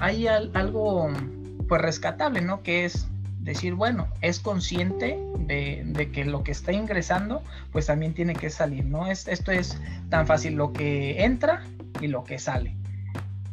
hay 0.00 0.26
algo 0.26 1.10
pues 1.68 1.80
rescatable, 1.80 2.40
¿no? 2.40 2.62
Que 2.62 2.84
es 2.84 3.06
decir, 3.40 3.74
bueno, 3.74 4.08
es 4.20 4.40
consciente 4.40 5.18
de, 5.38 6.10
que 6.12 6.24
lo 6.24 6.42
que 6.42 6.52
está 6.52 6.72
ingresando, 6.72 7.42
pues 7.72 7.86
también 7.86 8.12
tiene 8.12 8.34
que 8.34 8.50
salir, 8.50 8.84
¿no? 8.84 9.06
Es, 9.06 9.28
esto 9.28 9.52
es 9.52 9.80
tan 10.10 10.26
fácil 10.26 10.54
lo 10.54 10.72
que 10.72 11.24
entra 11.24 11.64
y 12.00 12.08
lo 12.08 12.24
que 12.24 12.38
sale 12.38 12.74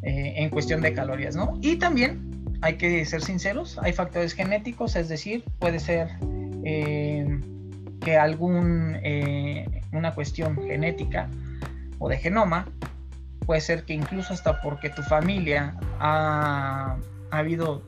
eh, 0.01 0.34
en 0.38 0.50
cuestión 0.50 0.82
de 0.82 0.94
calorías, 0.94 1.36
¿no? 1.36 1.58
Y 1.62 1.77
también 1.77 2.32
hay 2.63 2.77
que 2.77 3.03
ser 3.05 3.22
sinceros, 3.22 3.77
hay 3.82 3.91
factores 3.91 4.32
genéticos, 4.32 4.96
es 4.96 5.10
decir, 5.10 5.43
puede 5.60 5.79
ser 5.79 6.08
eh, 6.63 7.41
que 8.00 8.15
algún, 8.15 8.98
eh, 9.03 9.82
una 9.91 10.15
cuestión 10.15 10.55
genética 10.65 11.27
o 12.00 12.08
de 12.08 12.17
genoma, 12.17 12.65
puede 13.46 13.60
ser 13.60 13.84
que 13.84 13.93
incluso 13.93 14.34
hasta 14.34 14.62
porque 14.62 14.89
tu 14.89 15.01
familia 15.03 15.75
ha, 16.00 16.96
habido, 17.32 17.84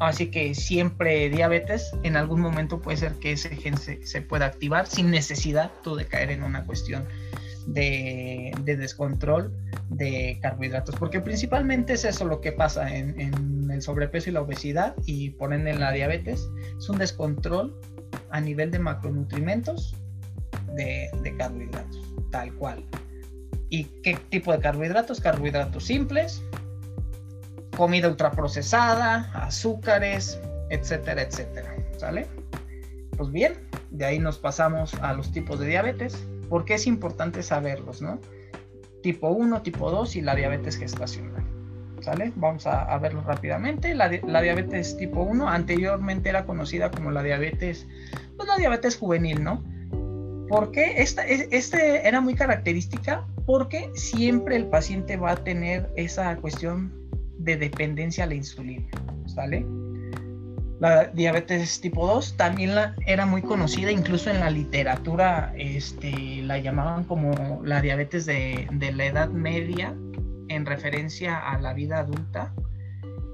así 0.00 0.26
que 0.28 0.56
siempre 0.56 1.30
diabetes, 1.30 1.92
en 2.02 2.16
algún 2.16 2.40
momento 2.40 2.82
puede 2.82 2.96
ser 2.96 3.12
que 3.20 3.30
ese 3.30 3.54
gen 3.54 3.76
se, 3.78 4.22
pueda 4.22 4.46
activar 4.46 4.88
sin 4.88 5.12
necesidad 5.12 5.70
tú 5.84 5.94
de 5.94 6.06
caer 6.06 6.32
en 6.32 6.42
una 6.42 6.64
cuestión 6.64 7.06
de, 7.66 8.52
descontrol 8.64 9.52
de 9.90 10.38
carbohidratos, 10.42 10.96
porque 10.96 11.20
principalmente 11.20 11.94
es 11.94 12.04
eso 12.04 12.24
lo 12.24 12.40
que 12.40 12.52
pasa 12.52 12.94
en, 12.94 13.70
el 13.70 13.82
sobrepeso 13.82 14.30
y 14.30 14.32
la 14.32 14.42
obesidad 14.42 14.94
y 15.06 15.30
por 15.30 15.52
ende 15.52 15.70
en 15.70 15.80
la 15.80 15.92
diabetes, 15.92 16.48
es 16.78 16.88
un 16.88 16.98
descontrol 16.98 17.78
a 18.30 18.40
nivel 18.40 18.70
de 18.70 18.78
macronutrientes 18.78 19.94
de, 20.76 21.34
carbohidratos, 21.36 22.14
tal 22.30 22.54
cual. 22.54 22.84
¿Y 23.70 23.84
qué 24.02 24.16
tipo 24.28 24.52
de 24.52 24.60
carbohidratos? 24.60 25.20
Carbohidratos 25.20 25.84
simples, 25.84 26.42
comida 27.76 28.08
ultraprocesada, 28.08 29.30
azúcares, 29.34 30.38
etcétera, 30.70 31.22
etcétera. 31.22 31.74
¿Sale? 31.96 32.26
Pues 33.16 33.30
bien, 33.30 33.54
de 33.90 34.04
ahí 34.04 34.18
nos 34.18 34.38
pasamos 34.38 34.94
a 34.94 35.12
los 35.12 35.32
tipos 35.32 35.58
de 35.58 35.66
diabetes, 35.66 36.26
porque 36.48 36.74
es 36.74 36.86
importante 36.86 37.42
saberlos, 37.42 38.02
¿no? 38.02 38.20
Tipo 39.02 39.30
1, 39.30 39.62
tipo 39.62 39.90
2 39.90 40.16
y 40.16 40.20
la 40.22 40.34
diabetes 40.34 40.76
gestacional. 40.76 41.44
¿Sale? 42.00 42.32
Vamos 42.36 42.66
a, 42.66 42.98
verlo 42.98 43.22
rápidamente. 43.22 43.94
La, 43.94 44.08
diabetes 44.08 44.96
tipo 44.98 45.22
1 45.22 45.48
anteriormente 45.48 46.28
era 46.28 46.44
conocida 46.44 46.90
como 46.90 47.10
la 47.10 47.22
diabetes 47.22 47.86
pues 48.36 48.48
diabetes 48.58 48.96
juvenil, 48.98 49.42
¿no? 49.42 49.62
Porque 50.48 50.96
esta, 50.98 51.26
este 51.26 52.06
era 52.06 52.20
muy 52.20 52.34
característica 52.34 53.26
porque 53.46 53.90
siempre 53.94 54.56
el 54.56 54.66
paciente 54.66 55.16
va 55.16 55.32
a 55.32 55.36
tener 55.36 55.90
esa 55.96 56.36
cuestión 56.36 56.92
de 57.38 57.56
dependencia 57.56 58.24
a 58.24 58.26
la 58.26 58.34
insulina, 58.34 58.88
¿sale? 59.26 59.66
La 60.84 61.04
diabetes 61.06 61.80
tipo 61.80 62.06
2 62.06 62.36
también 62.36 62.74
la, 62.74 62.94
era 63.06 63.24
muy 63.24 63.40
conocida, 63.40 63.90
incluso 63.90 64.28
en 64.28 64.40
la 64.40 64.50
literatura 64.50 65.54
este, 65.56 66.42
la 66.42 66.58
llamaban 66.58 67.04
como 67.04 67.62
la 67.64 67.80
diabetes 67.80 68.26
de, 68.26 68.68
de 68.70 68.92
la 68.92 69.06
edad 69.06 69.28
media 69.30 69.94
en 70.48 70.66
referencia 70.66 71.38
a 71.38 71.58
la 71.58 71.72
vida 71.72 72.00
adulta 72.00 72.52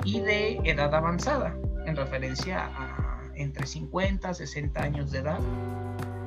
y 0.04 0.21
de 0.21 0.61
edad 0.62 0.95
avanzada 0.95 1.52
en 1.87 1.97
referencia 1.97 2.66
a 2.66 3.21
entre 3.35 3.66
50 3.66 4.33
60 4.33 4.80
años 4.80 5.11
de 5.11 5.19
edad. 5.19 5.40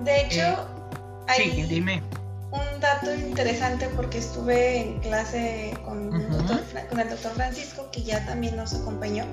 De 0.04 0.24
hecho, 0.24 0.42
eh, 0.42 1.30
hay 1.30 1.64
dime. 1.70 2.04
un 2.52 2.82
dato 2.82 3.16
interesante 3.16 3.88
porque 3.96 4.18
estuve 4.18 4.82
en 4.82 5.00
clase 5.00 5.74
con, 5.86 6.14
el 6.14 7.10
doctor 7.10 7.32
Francisco, 7.34 7.90
que 7.94 8.04
ya 8.04 8.26
también 8.26 8.58
nos 8.58 8.74
acompañó 8.74 9.24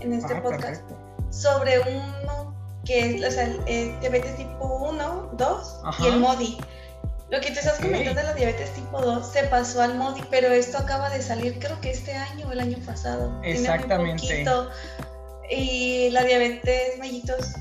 en 0.00 0.12
este 0.12 0.34
ah, 0.34 0.42
podcast, 0.42 0.82
sobre 1.30 1.80
uno 1.80 2.54
que 2.84 3.16
es 3.16 3.24
o 3.24 3.30
sea, 3.30 3.44
el 3.66 4.00
diabetes 4.00 4.36
tipo 4.36 4.64
1, 4.64 5.30
2 5.34 5.80
y 6.00 6.06
el 6.06 6.20
MODI. 6.20 6.58
Lo 7.30 7.40
que 7.40 7.52
te 7.52 7.60
estás 7.60 7.78
comentando 7.78 8.20
de 8.20 8.26
la 8.26 8.34
diabetes 8.34 8.70
tipo 8.74 9.00
2 9.00 9.32
se 9.32 9.44
pasó 9.44 9.82
al 9.82 9.94
MODI, 9.94 10.22
pero 10.30 10.48
esto 10.48 10.78
acaba 10.78 11.10
de 11.10 11.22
salir 11.22 11.58
creo 11.58 11.80
que 11.80 11.90
este 11.90 12.12
año 12.12 12.48
o 12.48 12.52
el 12.52 12.60
año 12.60 12.78
pasado. 12.84 13.40
Exactamente. 13.44 14.44
Y 15.50 16.10
la 16.10 16.24
diabetes 16.24 16.98
mellitos 16.98 17.54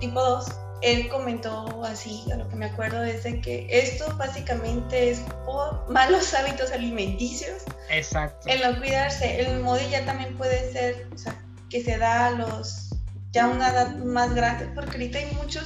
tipo 0.00 0.20
2, 0.20 0.46
él 0.82 1.08
comentó 1.08 1.84
así, 1.84 2.24
a 2.32 2.36
lo 2.36 2.48
que 2.48 2.56
me 2.56 2.66
acuerdo 2.66 3.02
es 3.02 3.24
de 3.24 3.40
que 3.40 3.66
esto 3.70 4.16
básicamente 4.16 5.10
es 5.10 5.20
por 5.44 5.88
malos 5.88 6.34
hábitos 6.34 6.70
alimenticios. 6.70 7.62
Exacto. 7.90 8.48
El 8.48 8.60
no 8.60 8.78
cuidarse. 8.78 9.40
El 9.40 9.60
MODI 9.60 9.88
ya 9.90 10.04
también 10.04 10.36
puede 10.36 10.72
ser, 10.72 11.08
o 11.12 11.18
sea, 11.18 11.34
que 11.70 11.82
se 11.82 11.98
da 11.98 12.28
a 12.28 12.30
los 12.30 12.87
ya 13.32 13.48
una 13.48 13.70
edad 13.70 13.96
más 13.98 14.34
grande, 14.34 14.66
porque 14.74 14.92
ahorita 14.92 15.18
hay 15.18 15.32
muchos 15.34 15.64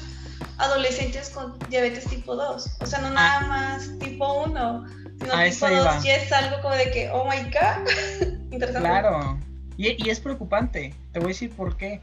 adolescentes 0.58 1.30
con 1.30 1.58
diabetes 1.68 2.04
tipo 2.06 2.34
2. 2.34 2.78
O 2.80 2.86
sea, 2.86 3.00
no 3.00 3.10
nada 3.10 3.40
ah. 3.40 3.46
más 3.46 3.98
tipo 3.98 4.44
1, 4.44 4.86
sino 5.20 5.44
tipo 5.44 5.68
2 5.68 6.04
y 6.04 6.10
es 6.10 6.32
algo 6.32 6.60
como 6.62 6.74
de 6.74 6.90
que, 6.90 7.10
oh 7.10 7.24
my 7.24 7.42
god. 7.50 8.32
Interesante. 8.52 8.88
Claro. 8.88 9.38
Y, 9.76 10.08
es 10.08 10.20
preocupante, 10.20 10.94
te 11.12 11.18
voy 11.18 11.26
a 11.26 11.28
decir 11.28 11.50
por 11.50 11.76
qué. 11.76 12.00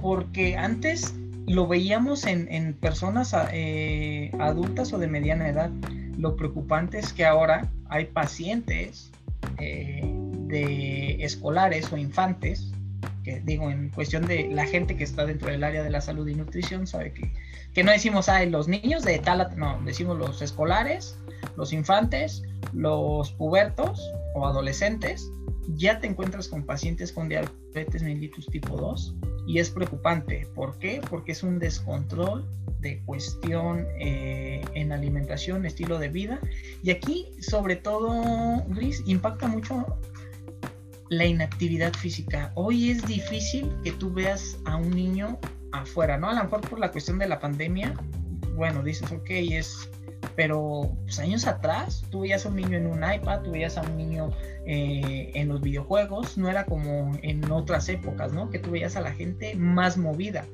Porque 0.00 0.56
antes 0.56 1.14
lo 1.46 1.66
veíamos 1.66 2.26
en, 2.26 2.74
personas 2.74 3.34
eh, 3.52 4.30
adultas 4.40 4.92
o 4.92 4.98
de 4.98 5.06
mediana 5.06 5.48
edad. 5.48 5.70
Lo 6.18 6.36
preocupante 6.36 6.98
es 6.98 7.12
que 7.12 7.24
ahora 7.24 7.70
hay 7.88 8.06
pacientes 8.06 9.10
eh, 9.58 10.02
de 10.46 11.24
escolares 11.24 11.92
o 11.92 11.96
infantes 11.96 12.72
que 13.22 13.40
digo, 13.40 13.70
en 13.70 13.90
cuestión 13.90 14.26
de 14.26 14.48
la 14.50 14.66
gente 14.66 14.96
que 14.96 15.04
está 15.04 15.24
dentro 15.26 15.50
del 15.50 15.64
área 15.64 15.82
de 15.82 15.90
la 15.90 16.00
salud 16.00 16.26
y 16.26 16.34
nutrición, 16.34 16.86
sabe 16.86 17.12
que, 17.12 17.32
que 17.72 17.84
no 17.84 17.92
decimos, 17.92 18.28
ay, 18.28 18.50
los 18.50 18.68
niños 18.68 19.02
de 19.02 19.18
tal, 19.18 19.48
no, 19.56 19.80
decimos 19.84 20.18
los 20.18 20.42
escolares, 20.42 21.18
los 21.56 21.72
infantes, 21.72 22.42
los 22.72 23.32
pubertos 23.32 24.00
o 24.34 24.46
adolescentes, 24.46 25.30
ya 25.68 26.00
te 26.00 26.06
encuentras 26.06 26.48
con 26.48 26.64
pacientes 26.64 27.12
con 27.12 27.28
diabetes 27.28 28.02
mellitus 28.02 28.46
tipo 28.46 28.76
2 28.76 29.14
y 29.46 29.58
es 29.58 29.70
preocupante. 29.70 30.46
¿Por 30.54 30.78
qué? 30.78 31.00
Porque 31.08 31.32
es 31.32 31.42
un 31.42 31.58
descontrol 31.58 32.46
de 32.80 33.00
cuestión 33.04 33.86
eh, 33.98 34.62
en 34.74 34.92
alimentación, 34.92 35.64
estilo 35.64 35.98
de 35.98 36.08
vida. 36.08 36.40
Y 36.82 36.90
aquí, 36.90 37.28
sobre 37.40 37.76
todo, 37.76 38.62
Gris, 38.68 39.02
impacta 39.06 39.48
mucho 39.48 39.98
la 41.10 41.24
inactividad 41.24 41.92
física. 41.94 42.52
Hoy 42.54 42.90
es 42.90 43.06
difícil 43.06 43.70
que 43.82 43.92
tú 43.92 44.12
veas 44.12 44.58
a 44.64 44.76
un 44.76 44.90
niño 44.90 45.38
afuera, 45.72 46.18
¿no? 46.18 46.28
A 46.28 46.34
lo 46.34 46.44
mejor 46.44 46.60
por 46.62 46.78
la 46.78 46.90
cuestión 46.90 47.18
de 47.18 47.28
la 47.28 47.40
pandemia, 47.40 47.94
bueno, 48.56 48.82
dices, 48.82 49.10
ok, 49.10 49.30
es 49.30 49.90
pero 50.36 50.96
pues, 51.04 51.18
años 51.18 51.46
atrás 51.46 52.04
tú 52.10 52.20
veías 52.20 52.44
a 52.46 52.48
un 52.48 52.56
niño 52.56 52.76
en 52.76 52.86
un 52.86 53.02
iPad, 53.04 53.42
tú 53.42 53.52
veías 53.52 53.76
a 53.76 53.82
un 53.82 53.96
niño 53.96 54.30
eh, 54.66 55.30
en 55.34 55.48
los 55.48 55.60
videojuegos, 55.60 56.36
no 56.38 56.48
era 56.48 56.64
como 56.64 57.12
en 57.22 57.50
otras 57.50 57.88
épocas, 57.88 58.32
¿no? 58.32 58.50
Que 58.50 58.58
tú 58.58 58.70
veías 58.70 58.96
a 58.96 59.00
la 59.00 59.12
gente 59.12 59.54
más 59.54 59.96
movida. 59.96 60.44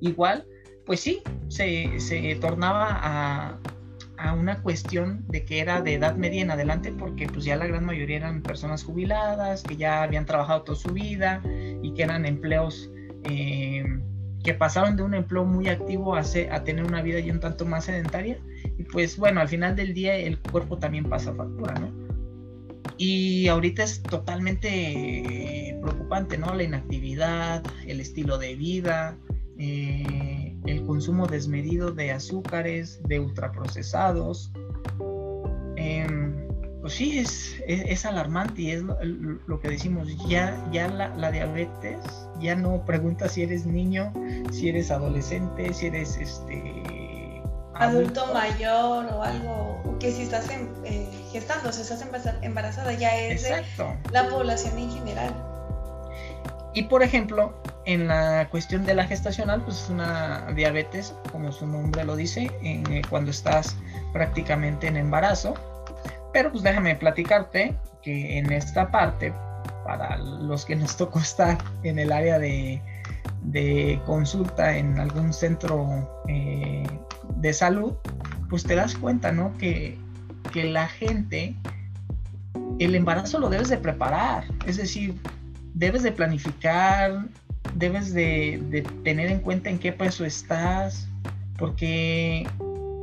Igual, 0.00 0.46
pues 0.84 1.00
sí, 1.00 1.22
se, 1.48 1.98
se 2.00 2.34
tornaba 2.36 2.88
a, 2.90 3.58
a 4.18 4.32
una 4.32 4.62
cuestión 4.62 5.24
de 5.28 5.44
que 5.44 5.60
era 5.60 5.80
de 5.80 5.94
edad 5.94 6.16
media 6.16 6.42
en 6.42 6.50
adelante 6.50 6.92
porque 6.92 7.26
pues 7.26 7.44
ya 7.44 7.56
la 7.56 7.66
gran 7.66 7.84
mayoría 7.84 8.16
eran 8.16 8.42
personas 8.42 8.84
jubiladas, 8.84 9.62
que 9.62 9.76
ya 9.76 10.02
habían 10.02 10.26
trabajado 10.26 10.62
toda 10.62 10.78
su 10.78 10.90
vida 10.90 11.42
y 11.82 11.92
que 11.94 12.02
eran 12.02 12.24
empleos 12.24 12.90
eh, 13.24 13.84
que 14.46 14.54
pasaron 14.54 14.96
de 14.96 15.02
un 15.02 15.14
empleo 15.14 15.44
muy 15.44 15.68
activo 15.68 16.14
a, 16.14 16.22
tener 16.64 16.84
una 16.84 17.02
vida 17.02 17.18
ya 17.18 17.32
un 17.32 17.40
tanto 17.40 17.66
más 17.66 17.86
sedentaria 17.86 18.38
y 18.78 18.84
pues 18.84 19.16
bueno, 19.16 19.40
al 19.40 19.48
final 19.48 19.74
del 19.74 19.92
día 19.92 20.14
el 20.14 20.38
cuerpo 20.38 20.78
también 20.78 21.04
pasa 21.04 21.34
factura, 21.34 21.74
¿no? 21.74 22.06
Y 22.96 23.48
ahorita 23.48 23.82
es 23.82 24.02
totalmente 24.02 25.76
preocupante, 25.82 26.38
¿no? 26.38 26.54
La 26.54 26.62
inactividad, 26.62 27.62
el 27.86 28.00
estilo 28.00 28.38
de 28.38 28.54
vida, 28.54 29.18
eh, 29.58 30.45
el 30.66 30.84
consumo 30.84 31.26
desmedido 31.26 31.92
de 31.92 32.12
azúcares, 32.12 33.00
de 33.04 33.20
ultraprocesados. 33.20 34.50
Em, 35.76 36.46
pues 36.80 36.94
sí, 36.94 37.18
es, 37.18 37.56
es, 37.66 38.06
alarmante 38.06 38.62
y 38.62 38.70
es 38.70 38.82
lo, 38.82 39.60
que 39.60 39.68
decimos, 39.68 40.08
ya, 40.28 40.56
ya 40.72 40.88
la, 40.88 41.08
la, 41.16 41.32
diabetes 41.32 41.98
ya 42.40 42.54
no 42.54 42.84
pregunta 42.84 43.28
si 43.28 43.42
eres 43.42 43.66
niño, 43.66 44.12
si 44.52 44.68
eres 44.68 44.90
adolescente, 44.90 45.72
si 45.74 45.86
eres 45.86 46.16
este 46.16 47.42
adulto, 47.74 48.32
mayor 48.32 49.06
o 49.12 49.22
algo, 49.22 49.96
que 49.98 50.12
si 50.12 50.22
estás 50.22 50.48
eh, 50.84 51.08
gestando, 51.32 51.72
si 51.72 51.82
estás 51.82 52.04
embarazada, 52.42 52.92
ya 52.92 53.16
es 53.16 53.42
de 53.42 53.64
la 54.12 54.28
población 54.28 54.78
en 54.78 54.90
general. 54.90 55.34
Y 56.74 56.84
por 56.84 57.02
ejemplo, 57.02 57.54
en 57.86 58.08
la 58.08 58.48
cuestión 58.50 58.84
de 58.84 58.94
la 58.94 59.06
gestacional, 59.06 59.62
pues 59.62 59.84
es 59.84 59.90
una 59.90 60.52
diabetes, 60.54 61.14
como 61.30 61.52
su 61.52 61.66
nombre 61.66 62.04
lo 62.04 62.16
dice, 62.16 62.50
eh, 62.62 63.02
cuando 63.08 63.30
estás 63.30 63.76
prácticamente 64.12 64.88
en 64.88 64.96
embarazo. 64.96 65.54
Pero 66.32 66.50
pues 66.50 66.64
déjame 66.64 66.96
platicarte 66.96 67.78
que 68.02 68.38
en 68.38 68.52
esta 68.52 68.90
parte, 68.90 69.32
para 69.84 70.18
los 70.18 70.64
que 70.64 70.74
nos 70.74 70.96
tocó 70.96 71.20
estar 71.20 71.56
en 71.84 72.00
el 72.00 72.10
área 72.10 72.40
de, 72.40 72.82
de 73.42 74.00
consulta 74.04 74.76
en 74.76 74.98
algún 74.98 75.32
centro 75.32 76.22
eh, 76.28 76.84
de 77.36 77.52
salud, 77.52 77.94
pues 78.50 78.64
te 78.64 78.74
das 78.74 78.96
cuenta, 78.96 79.30
¿no? 79.30 79.56
Que, 79.58 79.96
que 80.52 80.64
la 80.64 80.88
gente, 80.88 81.54
el 82.80 82.96
embarazo 82.96 83.38
lo 83.38 83.48
debes 83.48 83.68
de 83.68 83.78
preparar, 83.78 84.44
es 84.66 84.76
decir, 84.76 85.20
debes 85.74 86.02
de 86.02 86.10
planificar, 86.10 87.26
debes 87.78 88.14
de, 88.14 88.84
tener 89.04 89.30
en 89.30 89.40
cuenta 89.40 89.70
en 89.70 89.78
qué 89.78 89.92
peso 89.92 90.24
estás, 90.24 91.08
porque 91.58 92.46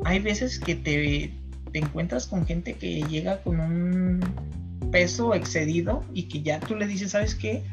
hay 0.05 0.19
veces 0.19 0.59
que 0.59 0.75
te, 0.75 1.31
te 1.71 1.79
encuentras 1.79 2.27
con 2.27 2.45
gente 2.45 2.73
que 2.73 3.03
llega 3.03 3.41
con 3.41 3.59
un 3.59 4.19
peso 4.91 5.33
excedido 5.33 6.03
y 6.13 6.23
que 6.23 6.41
ya 6.41 6.59
tú 6.59 6.75
le 6.75 6.87
dices, 6.87 7.11
¿sabes 7.11 7.35
qué? 7.35 7.63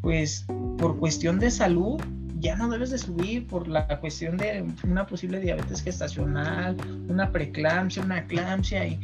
Pues 0.00 0.46
por 0.78 0.98
cuestión 0.98 1.38
de 1.38 1.50
salud 1.50 2.00
ya 2.40 2.56
no 2.56 2.68
debes 2.68 2.90
de 2.90 2.98
subir 2.98 3.46
por 3.46 3.68
la 3.68 3.86
cuestión 4.00 4.36
de 4.36 4.64
una 4.82 5.06
posible 5.06 5.40
diabetes 5.40 5.82
gestacional, 5.82 6.76
una 7.08 7.30
preeclampsia, 7.30 8.02
una 8.02 8.18
eclampsia 8.20 8.86
y 8.86 8.98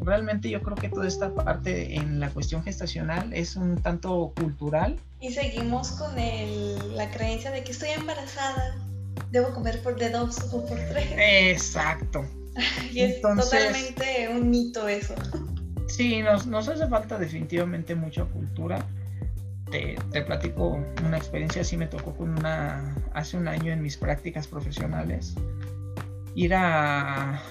realmente 0.00 0.48
yo 0.50 0.62
creo 0.62 0.76
que 0.76 0.88
toda 0.88 1.06
esta 1.06 1.34
parte 1.34 1.96
en 1.96 2.20
la 2.20 2.30
cuestión 2.30 2.62
gestacional 2.62 3.32
es 3.32 3.56
un 3.56 3.80
tanto 3.80 4.32
cultural. 4.36 4.98
Y 5.20 5.32
seguimos 5.32 5.92
con 5.92 6.14
la 6.94 7.10
creencia 7.10 7.50
de 7.50 7.64
que 7.64 7.72
estoy 7.72 7.90
embarazada, 7.90 8.76
debo 9.30 9.52
comer 9.52 9.82
por 9.82 9.98
de 9.98 10.10
dos 10.10 10.38
o 10.52 10.64
por 10.66 10.78
tres. 10.78 11.12
Exacto. 11.16 12.24
y 12.92 13.00
es 13.00 13.20
totalmente 13.20 14.28
un 14.30 14.50
mito 14.50 14.88
eso. 14.88 15.14
Sí, 15.88 16.22
nos, 16.22 16.46
nos 16.46 16.68
hace 16.68 16.86
falta 16.86 17.18
definitivamente 17.18 17.94
mucha 17.94 18.24
cultura 18.24 18.86
te, 19.70 20.22
platico 20.22 20.80
una 21.04 21.16
experiencia, 21.16 21.62
así 21.62 21.76
me 21.76 21.86
tocó 21.86 22.14
con 22.14 22.30
una, 22.38 22.94
hace 23.12 23.36
un 23.36 23.48
año 23.48 23.72
en 23.72 23.82
mis 23.82 23.96
prácticas 23.96 24.46
profesionales, 24.46 25.34
ir 26.34 26.54
a, 26.54 27.42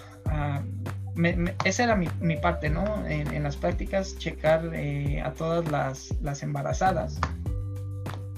esa 1.64 1.84
era 1.84 1.96
mi, 1.96 2.38
parte, 2.38 2.70
¿no? 2.70 3.06
En, 3.08 3.44
las 3.44 3.58
prácticas, 3.58 4.18
checar 4.18 4.72
eh, 4.74 5.22
a 5.22 5.34
todas 5.34 5.70
las, 6.22 6.44
embarazadas 6.44 7.20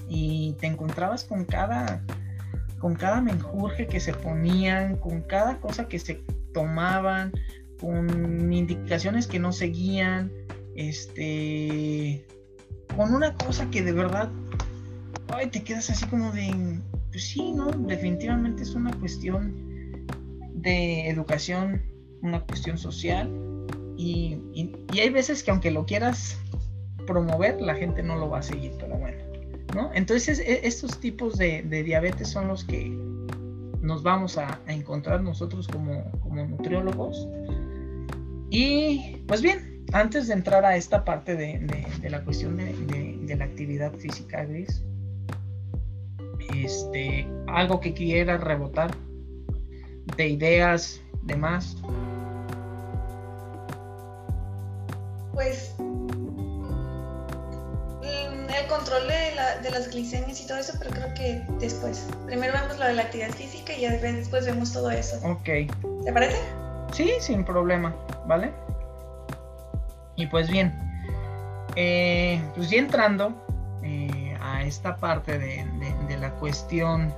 y 0.08 0.56
te 0.60 0.66
encontrabas 0.66 1.24
con 1.24 1.44
cada, 1.44 2.02
con 2.78 2.94
cada 2.94 3.20
menjurje 3.20 3.86
que 3.86 4.00
se 4.00 4.12
ponían, 4.12 4.96
con 4.96 5.22
cada 5.22 5.58
cosa 5.58 5.86
que 5.88 5.98
se 5.98 6.22
tomaban, 6.52 7.32
con 7.80 8.52
indicaciones 8.52 9.26
que 9.26 9.38
no 9.38 9.52
seguían, 9.52 10.32
este 10.74 12.26
con 12.96 13.14
una 13.14 13.34
cosa 13.34 13.70
que 13.70 13.82
de 13.82 13.92
verdad, 13.92 14.30
ay, 15.32 15.48
te 15.48 15.62
quedas 15.62 15.90
así 15.90 16.06
como 16.06 16.32
de, 16.32 16.80
pues 17.10 17.24
sí, 17.24 17.52
¿no? 17.52 17.70
Definitivamente 17.70 18.62
es 18.62 18.74
una 18.74 18.92
cuestión 18.92 20.06
de 20.54 21.08
educación, 21.08 21.82
una 22.22 22.40
cuestión 22.40 22.78
social 22.78 23.30
y, 23.96 24.38
hay 24.92 25.10
veces 25.10 25.42
que 25.42 25.50
aunque 25.50 25.70
lo 25.70 25.86
quieras 25.86 26.38
promover, 27.06 27.60
la 27.60 27.74
gente 27.74 28.02
no 28.02 28.16
lo 28.16 28.30
va 28.30 28.38
a 28.38 28.42
seguir, 28.42 28.72
pero 28.78 28.96
bueno, 28.98 29.18
¿no? 29.74 29.90
Entonces 29.94 30.38
e, 30.38 30.66
estos 30.66 30.98
tipos 30.98 31.36
de, 31.36 31.62
diabetes 31.62 32.28
son 32.28 32.48
los 32.48 32.64
que 32.64 32.88
nos 33.80 34.02
vamos 34.02 34.38
a, 34.38 34.60
encontrar 34.66 35.22
nosotros 35.22 35.68
como, 35.68 36.10
como 36.22 36.44
nutriólogos. 36.46 37.28
Y 38.50 39.22
pues 39.26 39.42
bien, 39.42 39.70
antes 39.92 40.28
de 40.28 40.34
entrar 40.34 40.64
a 40.64 40.76
esta 40.76 41.04
parte 41.04 41.36
de, 41.36 41.60
la 42.08 42.24
cuestión 42.24 42.56
de, 42.56 43.36
la 43.36 43.44
actividad 43.44 43.92
física 43.94 44.44
gris, 44.44 44.82
este, 46.54 47.26
algo 47.46 47.80
que 47.80 47.92
quiera 47.92 48.36
rebotar 48.36 48.96
de 50.16 50.28
ideas, 50.28 51.00
demás. 51.22 51.76
Pues 55.40 55.74
mm, 55.78 56.82
el 58.50 58.66
control 58.68 59.08
de, 59.08 59.70
las 59.70 59.88
glicemias 59.88 60.38
y 60.38 60.46
todo 60.46 60.58
eso, 60.58 60.74
pero 60.78 60.90
creo 60.90 61.14
que 61.14 61.42
después. 61.58 62.06
Primero 62.26 62.52
vemos 62.52 62.78
lo 62.78 62.84
de 62.84 62.92
la 62.92 63.04
actividad 63.04 63.30
física 63.30 63.72
y 63.72 63.80
ya 63.80 63.90
después 63.90 64.44
vemos 64.44 64.70
todo 64.70 64.90
eso. 64.90 65.16
Ok. 65.26 65.48
¿Te 66.04 66.12
parece? 66.12 66.36
Sí, 66.92 67.10
sin 67.20 67.42
problema, 67.42 67.96
¿vale? 68.26 68.52
Y 70.16 70.26
pues 70.26 70.50
bien, 70.50 70.78
eh, 71.74 72.38
pues 72.54 72.68
ya 72.68 72.76
entrando 72.76 73.32
eh, 73.82 74.36
a 74.42 74.62
esta 74.64 74.98
parte 74.98 75.38
de, 75.38 75.64
la 76.18 76.32
cuestión, 76.32 77.14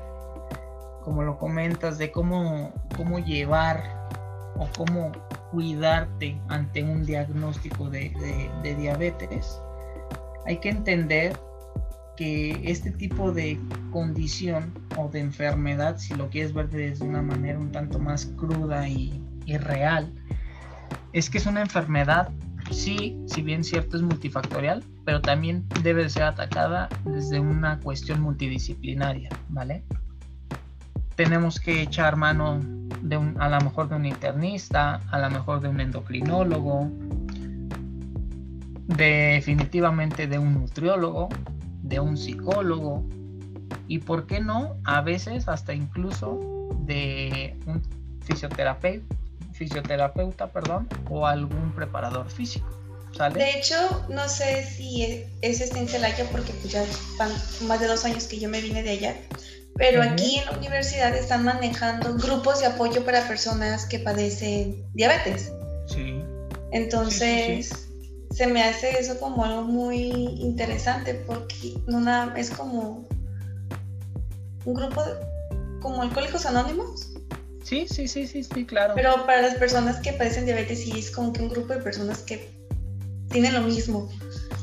como 1.03 1.25
lo 1.25 1.39
comentas, 1.39 1.99
de 1.99 2.13
cómo, 2.13 2.73
cómo 2.97 3.19
llevar 3.19 3.83
o 4.57 4.69
cómo 4.77 5.11
cuidarte 5.53 6.41
ante 6.49 6.83
un 6.83 7.05
diagnóstico 7.05 7.89
de, 7.91 8.11
de, 8.63 8.75
diabetes, 8.75 9.61
hay 10.47 10.57
que 10.59 10.71
entender 10.71 11.39
que 12.17 12.61
este 12.65 12.91
tipo 12.91 13.33
de 13.33 13.61
condición 13.91 14.73
o 14.97 15.09
de 15.09 15.21
enfermedad, 15.21 15.99
si 15.99 16.15
lo 16.15 16.31
quieres 16.31 16.53
ver 16.53 16.71
desde 16.71 17.05
una 17.05 17.23
manera 17.23 17.59
un 17.59 17.71
tanto 17.71 17.99
más 17.99 18.27
cruda 18.37 18.89
y, 18.89 19.23
y 19.47 19.59
real, 19.59 20.13
es 21.13 21.29
que 21.29 21.39
es 21.39 21.47
una 21.47 21.61
enfermedad 21.61 22.33
sí, 22.71 23.19
si 23.27 23.43
bien 23.43 23.63
cierto 23.63 23.97
es 23.97 24.03
multifactorial, 24.03 24.83
pero 25.05 25.21
también 25.21 25.67
debe 25.83 26.09
ser 26.09 26.25
atacada 26.25 26.89
desde 27.05 27.41
una 27.41 27.79
cuestión 27.81 28.21
multidisciplinaria, 28.21 29.29
¿vale? 29.49 29.85
Tenemos 31.17 31.61
que 31.61 31.83
echar 31.83 32.17
mano 32.17 32.61
de 33.03 33.17
un, 33.17 33.41
a 33.41 33.49
lo 33.49 33.61
mejor 33.61 33.89
de 33.89 33.97
un 33.97 34.07
internista, 34.07 35.01
a 35.11 35.19
lo 35.19 35.31
mejor 35.31 35.61
de 35.61 35.69
un 35.69 35.81
endocrinólogo, 35.81 36.91
definitivamente 38.87 40.27
de 40.27 40.39
un 40.39 40.55
nutriólogo, 40.55 41.29
de 41.83 42.01
un 42.01 42.17
psicólogo 42.17 43.05
y, 43.89 43.99
¿por 43.99 44.27
qué 44.27 44.41
no? 44.41 44.77
A 44.85 45.01
veces 45.01 45.49
hasta 45.49 45.75
incluso 45.75 46.71
de 46.87 47.57
un 47.67 47.83
fisioterapeuta, 48.25 49.15
fisioterapeuta 49.53 50.51
perdón, 50.51 50.89
o 51.11 51.27
algún 51.27 51.73
preparador 51.73 52.31
físico. 52.31 52.69
De 53.35 53.59
hecho, 53.59 53.77
no 54.09 54.27
sé 54.27 54.65
si 54.65 55.03
es, 55.43 55.61
este 55.61 55.79
en 55.79 55.87
Celaya 55.87 56.25
porque 56.33 56.53
pues 56.55 56.73
ya 56.73 56.83
van 57.19 57.31
más 57.67 57.79
de 57.79 57.87
dos 57.87 58.07
años 58.07 58.25
que 58.25 58.39
yo 58.39 58.49
me 58.49 58.63
vine 58.63 58.83
de 58.83 58.91
allá, 58.91 59.17
pero 59.77 60.03
aquí 60.03 60.39
en 60.39 60.47
la 60.47 60.53
universidad 60.53 61.17
están 61.17 61.45
manejando 61.45 62.15
grupos 62.15 62.61
de 62.61 62.67
apoyo 62.67 63.05
para 63.05 63.27
personas 63.27 63.87
que 63.87 63.99
padecen 63.99 64.85
diabetes. 64.93 65.53
Sí. 65.87 66.23
Entonces, 66.73 67.89
se 68.31 68.47
me 68.47 68.63
hace 68.63 68.99
eso 68.99 69.19
como 69.19 69.45
algo 69.45 69.63
muy 69.63 70.11
interesante 70.41 71.15
porque 71.27 71.75
nada, 71.87 72.35
es 72.37 72.51
como 72.51 73.07
un 74.65 74.75
grupo 74.75 75.05
de, 75.05 75.13
como 75.81 76.03
alcohólicos 76.03 76.47
anónimos. 76.47 77.13
Sí, 77.63 77.87
sí, 77.89 78.09
sí, 78.09 78.27
sí, 78.27 78.43
sí, 78.43 78.65
claro. 78.65 78.95
Pero 78.95 79.27
para 79.27 79.43
las 79.43 79.55
personas 79.55 79.99
que 80.01 80.13
padecen 80.13 80.47
diabetes 80.47 80.81
sí 80.81 80.93
es 80.97 81.11
como 81.11 81.33
que 81.33 81.43
un 81.43 81.49
grupo 81.49 81.73
de 81.75 81.81
personas 81.81 82.19
que 82.19 82.51
tienen 83.31 83.55
lo 83.55 83.63
mismo. 83.63 84.11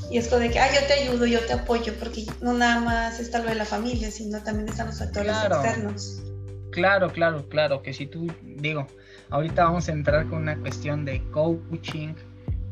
Y 0.10 0.18
es 0.18 0.28
como 0.28 0.42
de 0.42 0.50
que, 0.50 0.60
ah, 0.60 0.68
yo 0.74 0.86
te 0.88 0.94
ayudo, 0.94 1.26
yo 1.26 1.40
te 1.46 1.54
apoyo, 1.54 1.94
porque 2.00 2.26
no 2.42 2.54
nada 2.54 2.80
más 2.82 3.20
está 3.20 3.40
lo 3.40 3.50
de 3.50 3.56
la 3.56 3.66
familia, 3.66 4.10
sino 4.12 4.42
también 4.44 4.70
están 4.70 4.88
los 4.88 5.00
factores 5.00 5.36
externos. 5.44 6.24
Claro, 6.72 7.12
claro, 7.12 7.48
claro, 7.50 7.82
que 7.82 7.94
si 7.94 8.06
tú, 8.06 8.28
digo, 8.44 8.88
ahorita 9.30 9.64
vamos 9.64 9.90
a 9.90 9.92
entrar 9.92 10.28
con 10.28 10.44
una 10.44 10.58
cuestión 10.60 11.06
de 11.06 11.24
coaching, 11.32 12.14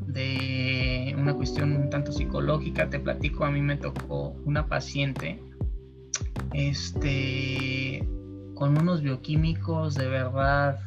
de 0.08 1.15
una 1.17 1.34
cuestión 1.34 1.75
un 1.75 1.89
tanto 1.89 2.12
psicológica, 2.12 2.89
te 2.89 2.99
platico, 2.99 3.45
a 3.45 3.51
mí 3.51 3.62
me 3.62 3.75
tocó 3.75 4.36
una 4.45 4.67
paciente, 4.67 5.39
este, 6.53 8.08
con 8.56 8.77
unos 8.77 9.01
bioquímicos 9.01 9.95
de 9.95 10.08
verdad 10.08 10.80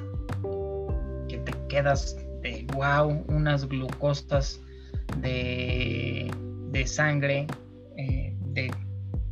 que 1.29 1.39
te 1.39 1.53
quedas 1.69 2.17
de 2.43 2.67
wow, 2.75 3.25
unas 3.29 3.69
glucosas 3.69 4.61
de, 5.19 6.20
sangre 6.87 7.47
eh, 7.97 8.35
de 8.53 8.71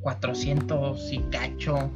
400 0.00 1.12
y 1.12 1.18
cacho, 1.30 1.90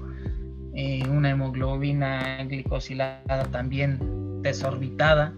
eh, 0.74 1.06
una 1.08 1.30
hemoglobina 1.30 2.44
glicosilada 2.44 3.44
también 3.50 4.42
desorbitada 4.42 5.32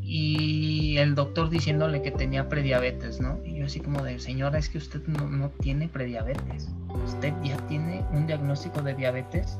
y 0.00 0.98
el 0.98 1.16
doctor 1.16 1.50
diciéndole 1.50 2.00
que 2.00 2.12
tenía 2.12 2.48
prediabetes, 2.48 3.20
¿no? 3.20 3.40
Y 3.44 3.56
yo 3.56 3.66
así 3.66 3.80
como 3.80 4.02
de, 4.04 4.20
señora, 4.20 4.58
es 4.58 4.68
que 4.68 4.78
usted 4.78 5.04
no, 5.08 5.28
no 5.28 5.50
tiene 5.60 5.88
prediabetes, 5.88 6.68
usted 7.04 7.32
ya 7.42 7.56
tiene 7.66 8.04
un 8.12 8.26
diagnóstico 8.28 8.82
de 8.82 8.94
diabetes, 8.94 9.58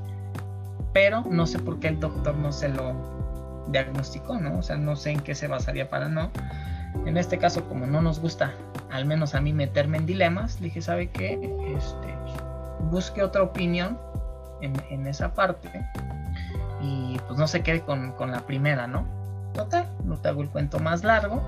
pero 0.93 1.25
no 1.29 1.47
sé 1.47 1.59
por 1.59 1.81
qué 1.81 1.89
el 1.89 1.99
doctor 1.99 2.37
no 2.37 2.53
se 2.53 2.69
lo 2.69 3.67
diagnosticó, 3.73 4.39
¿no? 4.39 4.59
O 4.59 4.63
sea, 4.63 4.77
no 4.77 4.95
sé 4.95 5.11
en 5.11 5.21
qué 5.21 5.35
se 5.35 5.49
basaría 5.49 5.91
para 5.91 6.09
no. 6.09 6.31
En 7.05 7.17
este 7.17 7.39
caso, 7.39 7.69
como 7.69 7.87
no 7.87 8.01
nos 8.01 8.21
gusta, 8.21 8.55
al 8.97 9.05
menos 9.05 9.35
a 9.35 9.41
mí 9.41 9.53
meterme 9.53 9.99
en 9.99 10.07
dilemas, 10.07 10.61
dije, 10.61 10.81
¿sabe 10.81 11.11
qué? 11.11 11.35
Este, 11.77 12.15
busque 12.91 13.23
otra 13.23 13.43
opinión 13.43 13.99
en, 14.61 15.07
esa 15.07 15.35
parte 15.35 15.69
y 16.81 17.19
pues 17.27 17.39
no 17.39 17.47
se 17.47 17.63
quede 17.63 17.83
con, 17.83 18.15
la 18.31 18.41
primera, 18.47 18.87
¿no? 18.87 19.07
Total, 19.53 19.87
no 20.05 20.17
te 20.17 20.29
hago 20.29 20.43
el 20.43 20.49
cuento 20.49 20.79
más 20.79 21.05
largo. 21.05 21.43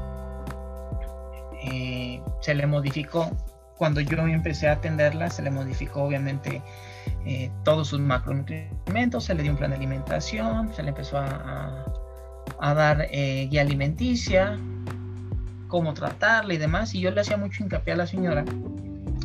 Eh, 1.65 2.23
se 2.41 2.55
le 2.55 2.67
modificó, 2.67 3.31
cuando 3.77 4.01
yo 4.01 4.19
empecé 4.27 4.69
a 4.69 4.73
atenderla, 4.73 5.31
se 5.31 5.43
le 5.43 5.51
modificó 5.51 6.03
obviamente 6.03 6.63
eh, 7.27 7.51
todos 7.65 7.89
sus 7.89 8.01
macronutrientes, 8.01 9.25
se 9.25 9.35
le 9.35 9.43
dio 9.43 9.53
un 9.53 9.59
plan 9.59 9.71
de 9.71 9.77
alimentación, 9.77 10.73
se 10.75 10.83
le 10.83 10.91
empezó 10.91 11.19
a, 11.19 11.85
dar 12.61 13.07
eh, 13.11 13.49
guía 13.51 13.63
alimenticia, 13.63 14.59
cómo 15.69 15.95
tratarla 15.95 16.55
y 16.55 16.59
demás. 16.59 16.95
Y 16.95 17.01
yo 17.01 17.11
le 17.11 17.21
hacía 17.21 17.37
mucho 17.37 17.63
hincapié 17.63 17.93
a 17.93 17.97
la 17.97 18.07
señora 18.07 18.45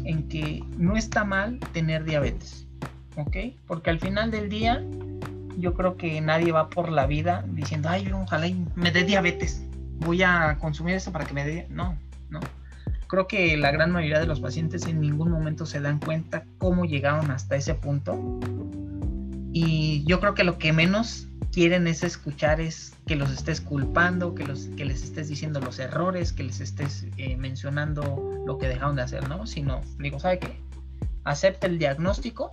en 0.05 0.27
que 0.27 0.63
no 0.77 0.95
está 0.95 1.23
mal 1.23 1.59
tener 1.71 2.03
diabetes, 2.03 2.67
¿ok? 3.15 3.37
Porque 3.67 3.89
al 3.89 3.99
final 3.99 4.31
del 4.31 4.49
día 4.49 4.83
yo 5.57 5.73
creo 5.73 5.97
que 5.97 6.19
nadie 6.21 6.51
va 6.51 6.69
por 6.69 6.91
la 6.91 7.05
vida 7.07 7.45
diciendo, 7.47 7.89
ay, 7.89 8.11
ojalá 8.11 8.47
me 8.75 8.91
dé 8.91 9.03
diabetes, 9.03 9.63
voy 9.99 10.23
a 10.23 10.57
consumir 10.59 10.95
esto 10.95 11.11
para 11.11 11.25
que 11.25 11.33
me 11.33 11.45
dé... 11.45 11.67
No, 11.69 11.97
no. 12.29 12.39
Creo 13.07 13.27
que 13.27 13.55
la 13.57 13.71
gran 13.71 13.91
mayoría 13.91 14.19
de 14.19 14.25
los 14.25 14.39
pacientes 14.39 14.87
en 14.87 14.99
ningún 14.99 15.29
momento 15.29 15.65
se 15.65 15.79
dan 15.79 15.99
cuenta 15.99 16.45
cómo 16.57 16.85
llegaron 16.85 17.29
hasta 17.29 17.55
ese 17.55 17.75
punto. 17.75 18.39
Y 19.51 20.03
yo 20.05 20.19
creo 20.19 20.33
que 20.33 20.43
lo 20.43 20.57
que 20.57 20.73
menos 20.73 21.27
quieren 21.51 21.85
es 21.85 22.03
escuchar 22.03 22.59
es 22.59 22.92
que 23.05 23.15
los 23.15 23.31
estés 23.31 23.59
culpando, 23.59 24.33
que, 24.33 24.45
los, 24.45 24.67
que 24.77 24.85
les 24.85 25.03
estés 25.03 25.27
diciendo 25.27 25.59
los 25.59 25.79
errores, 25.79 26.31
que 26.31 26.43
les 26.43 26.61
estés 26.61 27.05
eh, 27.17 27.35
mencionando 27.35 28.41
lo 28.45 28.57
que 28.57 28.67
dejaron 28.67 28.95
de 28.95 29.01
hacer, 29.01 29.27
¿no? 29.27 29.45
Sino, 29.45 29.81
digo, 29.99 30.19
¿sabe 30.19 30.39
qué? 30.39 30.59
Acepta 31.25 31.67
el 31.67 31.79
diagnóstico, 31.79 32.51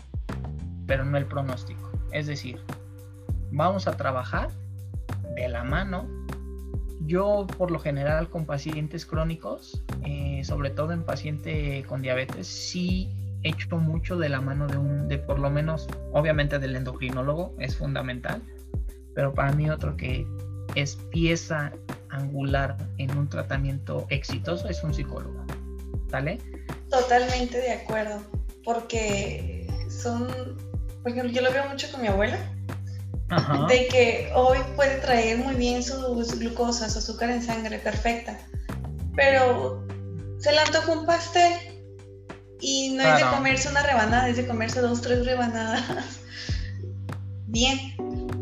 pero 0.86 1.04
no 1.04 1.16
el 1.18 1.26
pronóstico. 1.26 1.90
Es 2.12 2.26
decir, 2.26 2.60
vamos 3.52 3.86
a 3.86 3.96
trabajar 3.96 4.50
de 5.36 5.48
la 5.48 5.62
mano. 5.62 6.08
Yo, 7.02 7.46
por 7.56 7.70
lo 7.70 7.78
general, 7.78 8.28
con 8.28 8.44
pacientes 8.44 9.06
crónicos, 9.06 9.84
eh, 10.04 10.42
sobre 10.44 10.70
todo 10.70 10.92
en 10.92 11.04
paciente 11.04 11.84
con 11.88 12.02
diabetes, 12.02 12.46
sí 12.46 13.16
hecho 13.42 13.78
mucho 13.78 14.16
de 14.18 14.28
la 14.28 14.40
mano 14.40 14.66
de 14.66 14.76
un, 14.76 15.08
de 15.08 15.18
por 15.18 15.38
lo 15.38 15.48
menos, 15.50 15.88
obviamente 16.12 16.58
del 16.58 16.76
endocrinólogo, 16.76 17.54
es 17.58 17.76
fundamental 17.76 18.42
pero 19.14 19.32
para 19.32 19.52
mí 19.52 19.68
otro 19.70 19.96
que 19.96 20.26
es 20.74 20.96
pieza 21.10 21.72
angular 22.10 22.76
en 22.98 23.16
un 23.16 23.28
tratamiento 23.28 24.06
exitoso 24.10 24.68
es 24.68 24.82
un 24.82 24.94
psicólogo. 24.94 25.44
¿Sale? 26.10 26.38
Totalmente 26.90 27.58
de 27.58 27.72
acuerdo, 27.72 28.20
porque 28.64 29.68
son, 29.88 30.26
por 31.02 31.12
ejemplo, 31.12 31.32
yo 31.32 31.42
lo 31.42 31.52
veo 31.52 31.68
mucho 31.68 31.90
con 31.92 32.02
mi 32.02 32.08
abuela, 32.08 32.38
de 33.68 33.86
que 33.86 34.32
hoy 34.34 34.58
puede 34.74 34.96
traer 34.98 35.38
muy 35.38 35.54
bien 35.54 35.84
sus 35.84 36.36
glucosa, 36.38 36.90
su 36.90 36.98
azúcar 36.98 37.30
en 37.30 37.42
sangre 37.42 37.78
perfecta, 37.78 38.36
pero 39.14 39.86
se 40.38 40.50
le 40.50 40.58
antoja 40.58 40.92
un 40.92 41.06
pastel 41.06 41.52
y 42.60 42.90
no 42.90 43.04
es 43.04 43.18
de 43.18 43.30
comerse 43.30 43.68
una 43.68 43.82
rebanada, 43.84 44.28
es 44.28 44.36
de 44.36 44.46
comerse 44.46 44.80
dos, 44.80 45.00
tres 45.00 45.24
rebanadas. 45.24 45.82
Bien, 47.46 47.78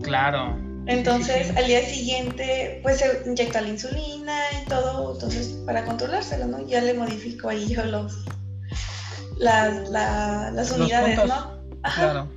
Claro. 0.08 0.58
Entonces, 0.86 1.54
al 1.54 1.66
día 1.66 1.84
siguiente, 1.84 2.80
pues 2.82 2.98
se 2.98 3.22
inyecta 3.26 3.60
la 3.60 3.68
insulina 3.68 4.40
y 4.60 4.68
todo, 4.68 5.12
entonces, 5.12 5.48
para 5.66 5.84
controlárselo, 5.84 6.46
¿no? 6.46 6.66
Ya 6.66 6.80
le 6.80 6.94
modifico 6.94 7.50
ahí 7.50 7.68
yo 7.68 7.84
los, 7.84 8.24
las, 9.36 9.90
las 9.90 10.70
unidades, 10.70 11.18
¿no? 11.26 11.60
Ajá. 11.82 12.02
Claro. 12.02 12.28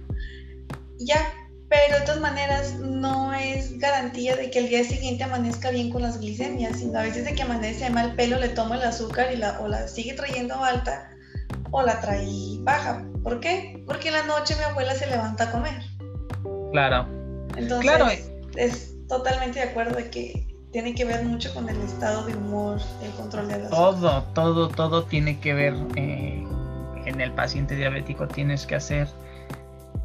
Ya, 1.00 1.34
pero 1.70 2.00
de 2.00 2.06
todas 2.06 2.20
maneras 2.20 2.76
no 2.80 3.34
es 3.34 3.80
garantía 3.80 4.36
de 4.36 4.52
que 4.52 4.60
el 4.60 4.68
día 4.68 4.84
siguiente 4.84 5.24
amanezca 5.24 5.72
bien 5.72 5.90
con 5.90 6.02
las 6.02 6.20
glicemias, 6.20 6.80
sino 6.80 7.00
a 7.00 7.04
veces 7.04 7.24
de 7.24 7.34
que 7.34 7.44
amanece 7.44 7.90
mal 7.90 8.16
pelo, 8.16 8.38
le 8.38 8.50
toma 8.50 8.76
el 8.76 8.84
azúcar 8.84 9.32
y 9.34 9.38
la, 9.38 9.62
o 9.62 9.70
la 9.70 9.88
sigue 9.88 10.14
trayendo 10.14 10.62
alta 10.62 11.10
o 11.72 11.82
la 11.82 12.02
trae 12.02 12.58
baja. 12.60 13.06
¿Por 13.24 13.40
qué? 13.40 13.82
Porque 13.88 14.10
en 14.10 14.16
la 14.16 14.24
noche 14.24 14.58
mi 14.58 14.64
abuela 14.64 14.94
se 14.94 15.08
levanta 15.08 15.46
a 15.46 15.52
comer. 15.52 15.82
Claro. 16.74 17.21
Entonces, 17.56 17.82
claro. 17.82 18.08
es 18.56 18.94
totalmente 19.08 19.60
de 19.60 19.70
acuerdo 19.70 19.96
de 19.96 20.10
que 20.10 20.48
tiene 20.72 20.96
que 20.96 21.06
ver 21.06 21.26
mucho 21.26 21.54
con 21.54 21.68
el 21.68 21.80
estado 21.82 22.26
de 22.26 22.36
humor, 22.36 22.80
el 23.04 23.12
control 23.12 23.48
de 23.50 23.60
la 23.60 23.70
Todo, 23.70 24.24
todo, 24.34 24.70
todo 24.70 25.04
tiene 25.04 25.40
que 25.40 25.54
ver 25.54 25.76
eh, 25.96 26.46
en 27.06 27.22
el 27.22 27.32
paciente 27.34 27.76
diabético. 27.76 28.28
Tienes 28.28 28.66
que 28.66 28.76
hacer 28.76 29.10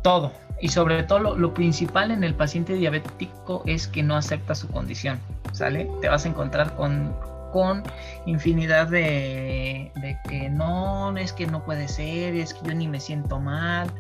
todo. 0.02 0.32
Y 0.61 0.68
sobre 0.68 1.02
todo 1.04 1.37
lo, 1.37 1.54
principal 1.54 2.11
en 2.11 2.24
el 2.24 2.35
paciente 2.35 2.74
diabético 2.74 3.62
es 3.66 3.87
que 3.87 4.02
no 4.02 4.16
acepta 4.16 4.54
su 4.54 4.68
condición. 4.68 5.20
¿Sale? 5.52 5.88
Te 6.00 6.09
vas 6.09 6.24
a 6.24 6.28
encontrar 6.28 6.74
con, 6.74 7.14
con 7.52 7.85
infinidad 8.26 8.88
de, 8.88 9.92
de 9.94 10.18
que 10.28 10.48
no, 10.48 11.16
es 11.16 11.32
que 11.32 11.46
no 11.46 11.64
puede 11.64 11.87
ser, 11.88 12.35
es 12.35 12.54
que 12.54 12.68
yo 12.68 12.74
ni 12.74 12.88
me 12.88 13.00
siento 13.00 13.38
mal 13.38 13.90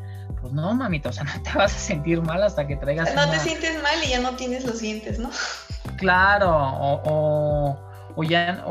pues 0.40 0.52
no, 0.52 0.74
mamita, 0.74 1.10
o 1.10 1.12
sea, 1.12 1.24
no 1.36 1.42
te 1.42 1.52
vas 1.56 1.74
a 1.74 1.78
sentir 1.78 2.22
mal 2.22 2.42
hasta 2.42 2.66
que 2.66 2.76
traigas. 2.76 3.14
No 3.14 3.28
te 3.30 3.38
sientes 3.38 3.82
mal 3.82 3.94
y 4.04 4.10
ya 4.10 4.20
no 4.20 4.36
tienes 4.36 4.64
los 4.64 4.80
dientes, 4.80 5.18
¿no? 5.18 5.30
Claro, 5.96 6.50
o, 6.50 7.78
o, 8.16 8.22
ya, 8.22 8.64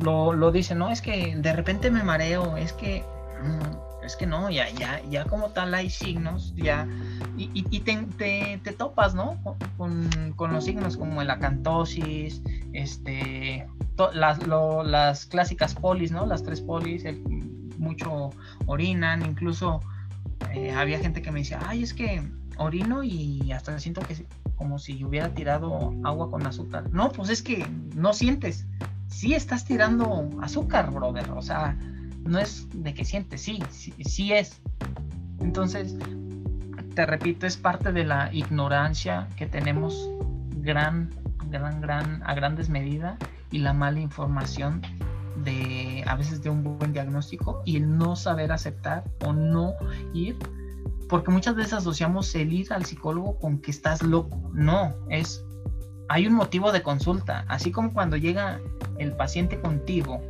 lo, 0.00 0.32
lo 0.32 0.52
dicen, 0.52 0.78
no, 0.78 0.90
es 0.90 1.00
que 1.00 1.34
de 1.36 1.52
repente 1.52 1.90
me 1.90 2.02
mareo, 2.02 2.56
es 2.56 2.72
que, 2.72 3.04
mm, 3.42 4.04
es 4.04 4.16
que 4.16 4.26
no, 4.26 4.50
ya, 4.50 4.68
ya, 4.70 5.00
ya 5.08 5.24
como 5.24 5.50
tal 5.50 5.72
hay 5.74 5.88
signos, 5.88 6.52
ya, 6.56 6.86
y, 7.36 7.50
y, 7.54 7.80
te, 7.80 8.58
te, 8.62 8.72
topas, 8.72 9.14
¿no? 9.14 9.38
Con, 9.78 10.34
con, 10.36 10.52
los 10.52 10.64
signos 10.64 10.96
como 10.96 11.22
la 11.22 11.34
acantosis, 11.34 12.42
este, 12.72 13.66
las, 14.12 14.38
las 14.46 15.26
clásicas 15.26 15.74
polis, 15.74 16.12
¿no? 16.12 16.26
Las 16.26 16.42
tres 16.42 16.60
polis, 16.60 17.04
mucho 17.78 18.30
orinan, 18.66 19.24
incluso 19.24 19.80
eh, 20.54 20.72
había 20.72 20.98
gente 20.98 21.22
que 21.22 21.30
me 21.30 21.40
decía, 21.40 21.60
ay, 21.66 21.82
es 21.82 21.94
que 21.94 22.22
orino 22.58 23.02
y 23.02 23.50
hasta 23.52 23.78
siento 23.78 24.02
que 24.02 24.26
como 24.56 24.78
si 24.78 25.02
hubiera 25.04 25.34
tirado 25.34 25.92
agua 26.04 26.30
con 26.30 26.46
azúcar. 26.46 26.88
No, 26.92 27.10
pues 27.10 27.30
es 27.30 27.42
que 27.42 27.66
no 27.96 28.12
sientes. 28.12 28.66
Sí 29.08 29.34
estás 29.34 29.64
tirando 29.64 30.30
azúcar, 30.40 30.90
brother. 30.92 31.30
O 31.32 31.42
sea, 31.42 31.76
no 32.24 32.38
es 32.38 32.68
de 32.72 32.94
que 32.94 33.04
sientes, 33.04 33.42
sí, 33.42 33.58
sí, 33.70 33.92
sí 34.04 34.32
es. 34.32 34.60
Entonces, 35.40 35.96
te 36.94 37.06
repito, 37.06 37.46
es 37.46 37.56
parte 37.56 37.92
de 37.92 38.04
la 38.04 38.32
ignorancia 38.32 39.28
que 39.36 39.46
tenemos 39.46 40.08
gran, 40.58 41.10
gran, 41.50 41.80
gran, 41.80 42.22
a 42.24 42.34
grandes 42.34 42.68
medidas 42.68 43.18
y 43.50 43.58
la 43.58 43.72
mala 43.72 44.00
información 44.00 44.82
de 45.44 46.04
a 46.06 46.14
veces 46.16 46.42
de 46.42 46.50
un 46.50 46.78
buen 46.78 46.92
diagnóstico 46.92 47.62
y 47.64 47.76
el 47.76 47.96
no 47.98 48.16
saber 48.16 48.52
aceptar 48.52 49.04
o 49.24 49.32
no 49.32 49.74
ir 50.12 50.36
porque 51.08 51.30
muchas 51.30 51.54
veces 51.54 51.74
asociamos 51.74 52.34
el 52.34 52.52
ir 52.52 52.72
al 52.72 52.86
psicólogo 52.86 53.38
con 53.38 53.58
que 53.58 53.70
estás 53.70 54.02
loco. 54.02 54.50
No, 54.54 54.94
es 55.10 55.44
hay 56.08 56.26
un 56.26 56.34
motivo 56.34 56.72
de 56.72 56.82
consulta, 56.82 57.44
así 57.48 57.70
como 57.70 57.92
cuando 57.92 58.16
llega 58.16 58.60
el 58.98 59.12
paciente 59.12 59.60
contigo 59.60 60.20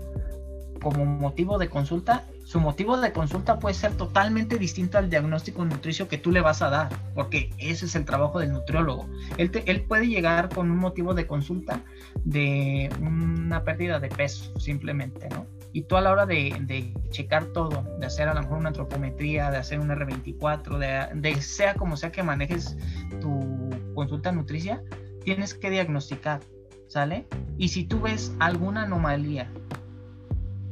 como 0.82 1.04
motivo 1.04 1.58
de 1.58 1.68
consulta, 1.68 2.24
su 2.52 2.60
motivo 2.60 3.00
de 3.00 3.12
consulta 3.12 3.58
puede 3.58 3.74
ser 3.74 3.92
totalmente 3.92 4.58
distinto 4.58 4.98
al 4.98 5.08
diagnóstico 5.08 5.64
nutricio 5.64 6.06
que 6.06 6.18
tú 6.18 6.30
le 6.30 6.42
vas 6.42 6.60
a 6.60 6.68
dar, 6.68 6.90
porque 7.14 7.48
ese 7.56 7.86
es 7.86 7.94
el 7.94 8.04
trabajo 8.04 8.40
del 8.40 8.52
nutriólogo. 8.52 9.08
Él, 9.38 9.84
puede 9.88 10.06
llegar 10.06 10.50
con 10.50 10.70
un 10.70 10.76
motivo 10.76 11.14
de 11.14 11.26
consulta 11.26 11.80
de 12.24 12.90
una 13.00 13.64
pérdida 13.64 14.00
de 14.00 14.10
peso, 14.10 14.52
simplemente, 14.60 15.30
¿no? 15.30 15.46
Y 15.72 15.84
tú 15.84 15.96
a 15.96 16.02
la 16.02 16.12
hora 16.12 16.26
de, 16.26 16.54
de 16.60 16.92
checar 17.08 17.46
todo, 17.46 17.86
de 17.98 18.04
hacer 18.04 18.28
a 18.28 18.34
lo 18.34 18.42
mejor 18.42 18.58
una 18.58 18.68
antropometría, 18.68 19.50
de 19.50 19.56
hacer 19.56 19.80
un 19.80 19.88
R24, 19.88 20.76
de, 20.76 21.20
de 21.30 21.40
sea 21.40 21.72
como 21.72 21.96
sea 21.96 22.12
que 22.12 22.22
manejes 22.22 22.76
tu 23.22 23.70
consulta 23.94 24.30
nutricia, 24.30 24.82
tienes 25.24 25.54
que 25.54 25.70
diagnosticar, 25.70 26.40
¿sale? 26.86 27.26
Y 27.56 27.68
si 27.68 27.84
tú 27.84 28.02
ves 28.02 28.34
alguna 28.40 28.82
anomalía 28.82 29.50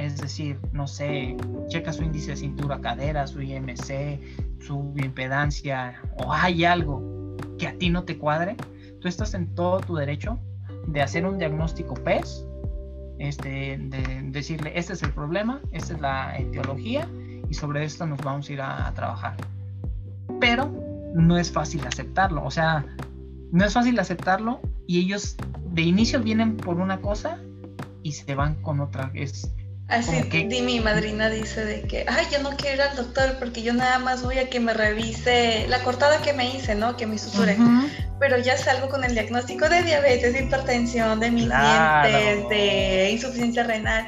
es 0.00 0.18
decir, 0.18 0.58
no 0.72 0.86
sé, 0.86 1.36
checa 1.68 1.92
su 1.92 2.02
índice 2.02 2.32
de 2.32 2.36
cintura 2.36 2.80
cadera, 2.80 3.26
su 3.26 3.40
IMC, 3.42 4.20
su 4.60 4.92
impedancia, 4.96 6.00
o 6.18 6.32
hay 6.32 6.64
algo 6.64 7.36
que 7.58 7.68
a 7.68 7.74
ti 7.74 7.90
no 7.90 8.04
te 8.04 8.18
cuadre, 8.18 8.56
tú 9.00 9.08
estás 9.08 9.34
en 9.34 9.54
todo 9.54 9.80
tu 9.80 9.94
derecho 9.96 10.38
de 10.86 11.02
hacer 11.02 11.26
un 11.26 11.38
diagnóstico 11.38 11.94
PES, 11.94 12.46
este, 13.18 13.78
de 13.78 14.22
decirle, 14.30 14.72
este 14.74 14.94
es 14.94 15.02
el 15.02 15.12
problema, 15.12 15.60
esta 15.72 15.94
es 15.94 16.00
la 16.00 16.38
etiología, 16.38 17.06
y 17.48 17.54
sobre 17.54 17.84
esto 17.84 18.06
nos 18.06 18.18
vamos 18.22 18.48
a 18.48 18.52
ir 18.52 18.62
a 18.62 18.92
trabajar. 18.94 19.36
Pero 20.40 20.70
no 21.14 21.36
es 21.36 21.50
fácil 21.50 21.86
aceptarlo, 21.86 22.44
o 22.44 22.50
sea, 22.50 22.84
no 23.52 23.64
es 23.64 23.74
fácil 23.74 23.98
aceptarlo 23.98 24.60
y 24.86 25.00
ellos 25.00 25.36
de 25.72 25.82
inicio 25.82 26.20
vienen 26.20 26.56
por 26.56 26.78
una 26.78 27.00
cosa 27.00 27.38
y 28.02 28.12
se 28.12 28.34
van 28.34 28.54
con 28.62 28.80
otra. 28.80 29.10
Es, 29.14 29.52
Así, 29.90 30.22
di, 30.22 30.62
mi 30.62 30.78
madrina 30.78 31.28
dice 31.28 31.64
de 31.64 31.82
que, 31.82 32.06
ay, 32.08 32.26
yo 32.30 32.38
no 32.40 32.56
quiero 32.56 32.76
ir 32.76 32.82
al 32.82 32.96
doctor 32.96 33.36
porque 33.40 33.62
yo 33.62 33.72
nada 33.72 33.98
más 33.98 34.22
voy 34.22 34.38
a 34.38 34.48
que 34.48 34.60
me 34.60 34.72
revise 34.72 35.66
la 35.68 35.82
cortada 35.82 36.22
que 36.22 36.32
me 36.32 36.54
hice, 36.54 36.76
¿no? 36.76 36.96
Que 36.96 37.06
me 37.06 37.18
suture. 37.18 37.56
Pero 38.20 38.38
ya 38.38 38.56
salgo 38.56 38.88
con 38.88 39.02
el 39.02 39.14
diagnóstico 39.14 39.68
de 39.68 39.82
diabetes, 39.82 40.32
de 40.32 40.42
hipertensión, 40.44 41.18
de 41.18 41.30
mis 41.32 41.48
dientes, 41.48 42.48
de 42.48 43.10
insuficiencia 43.10 43.64
renal. 43.64 44.06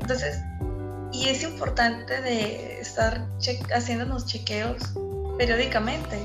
Entonces, 0.00 0.38
y 1.12 1.28
es 1.28 1.42
importante 1.42 2.20
de 2.20 2.80
estar 2.80 3.26
haciéndonos 3.74 4.26
chequeos 4.26 4.82
periódicamente. 5.38 6.18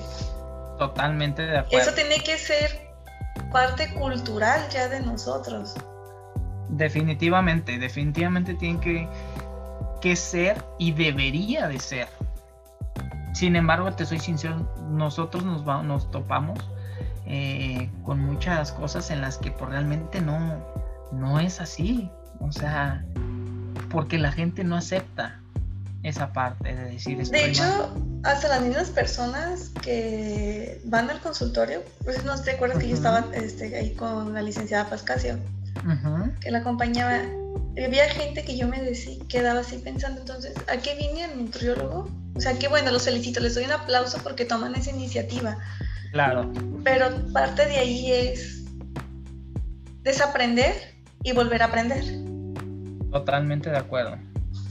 Totalmente 0.77 1.43
de 1.43 1.59
acuerdo. 1.59 1.89
Eso 1.89 1.95
tiene 1.95 2.19
que 2.23 2.37
ser 2.37 2.87
parte 3.51 3.93
cultural 3.93 4.61
ya 4.69 4.89
de 4.89 4.99
nosotros. 4.99 5.75
Definitivamente, 6.69 7.77
definitivamente 7.77 8.53
tiene 8.53 8.79
que, 8.79 9.07
que 10.01 10.15
ser 10.15 10.63
y 10.77 10.91
debería 10.91 11.67
de 11.67 11.79
ser. 11.79 12.07
Sin 13.33 13.55
embargo, 13.55 13.91
te 13.93 14.05
soy 14.05 14.19
sincero, 14.19 14.71
nosotros 14.89 15.43
nos, 15.45 15.63
nos 15.85 16.09
topamos 16.11 16.59
eh, 17.25 17.89
con 18.03 18.19
muchas 18.19 18.71
cosas 18.71 19.11
en 19.11 19.21
las 19.21 19.37
que 19.37 19.51
pues, 19.51 19.69
realmente 19.69 20.21
no, 20.21 20.65
no 21.11 21.39
es 21.39 21.61
así. 21.61 22.09
O 22.39 22.51
sea, 22.51 23.03
porque 23.89 24.17
la 24.17 24.31
gente 24.31 24.63
no 24.63 24.75
acepta 24.75 25.39
esa 26.03 26.31
parte 26.31 26.73
de 26.73 26.83
decir 26.91 27.17
De 27.27 27.45
hecho, 27.45 27.93
hasta 28.23 28.47
las 28.47 28.61
mismas 28.61 28.89
personas 28.89 29.71
que 29.81 30.81
van 30.85 31.09
al 31.09 31.19
consultorio, 31.19 31.83
pues 32.03 32.23
no 32.23 32.39
te 32.41 32.51
acuerdas 32.51 32.79
que 32.79 32.89
yo 32.89 32.95
estaba 32.95 33.25
este, 33.33 33.75
ahí 33.75 33.93
con 33.95 34.33
la 34.33 34.41
licenciada 34.41 34.89
Pascasio 34.89 35.37
que 36.41 36.51
la 36.51 36.59
acompañaba. 36.59 37.21
Había 37.83 38.09
gente 38.09 38.43
que 38.43 38.57
yo 38.57 38.67
me 38.67 38.81
decía, 38.81 39.17
quedaba 39.29 39.59
así 39.59 39.77
pensando, 39.77 40.21
entonces, 40.21 40.53
¿a 40.67 40.77
qué 40.77 40.95
viene 40.95 41.25
el 41.25 41.37
nutriólogo? 41.37 42.09
O 42.35 42.41
sea, 42.41 42.57
que 42.57 42.67
bueno, 42.67 42.91
los 42.91 43.03
felicito, 43.03 43.39
les 43.39 43.55
doy 43.55 43.65
un 43.65 43.71
aplauso 43.71 44.17
porque 44.23 44.45
toman 44.45 44.75
esa 44.75 44.89
iniciativa. 44.89 45.57
Claro. 46.11 46.51
Pero 46.83 47.09
parte 47.33 47.65
de 47.65 47.77
ahí 47.77 48.11
es 48.11 48.63
desaprender 50.01 50.95
y 51.23 51.33
volver 51.33 51.61
a 51.61 51.65
aprender. 51.65 52.03
Totalmente 53.11 53.69
de 53.69 53.77
acuerdo. 53.77 54.17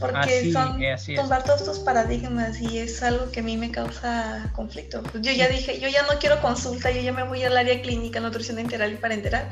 Porque 0.01 0.53
son 0.53 0.79
tomar 1.15 1.45
todos 1.45 1.61
estos 1.61 1.79
paradigmas 1.79 2.61
y 2.61 2.79
es 2.79 3.03
algo 3.03 3.31
que 3.31 3.41
a 3.41 3.43
mí 3.43 3.57
me 3.57 3.71
causa 3.71 4.51
conflicto. 4.55 5.03
Yo 5.15 5.33
ya 5.33 5.49
dije, 5.49 5.81
yo 5.81 5.89
ya 5.89 6.03
no 6.03 6.19
quiero 6.19 6.41
consulta, 6.43 6.91
yo 6.91 7.01
ya 7.01 7.13
me 7.13 7.23
voy 7.23 7.43
al 7.45 7.57
área 7.57 7.81
clínica, 7.81 8.21
nutrición 8.21 8.59
integral 8.59 8.93
y 8.93 8.97
parenteral 8.97 9.47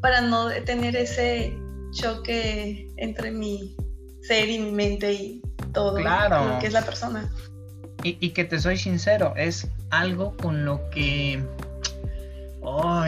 para 0.00 0.20
no 0.20 0.48
tener 0.64 0.96
ese 0.96 1.56
choque 1.92 2.88
entre 2.96 3.30
mi 3.30 3.76
ser 4.22 4.48
y 4.48 4.58
mi 4.58 4.72
mente 4.72 5.12
y 5.12 5.42
todo 5.72 5.98
lo 5.98 6.58
que 6.58 6.66
es 6.66 6.72
la 6.72 6.82
persona. 6.82 7.30
Y, 8.02 8.30
que 8.30 8.44
te 8.44 8.58
soy 8.58 8.78
sincero, 8.78 9.34
es 9.36 9.68
algo 9.90 10.34
con 10.38 10.64
lo 10.64 10.88
que 10.88 11.44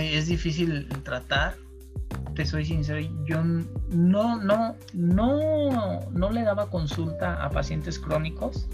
es 0.00 0.26
difícil 0.26 0.86
tratar. 1.02 1.56
Te 2.34 2.44
soy 2.44 2.66
sincero, 2.66 3.00
yo 3.24 3.42
no, 3.42 4.36
no, 4.42 4.76
no, 4.92 6.00
no 6.10 6.30
le 6.30 6.42
daba 6.42 6.68
consulta 6.68 7.42
a 7.42 7.50
pacientes 7.50 7.98
crónicos, 7.98 8.68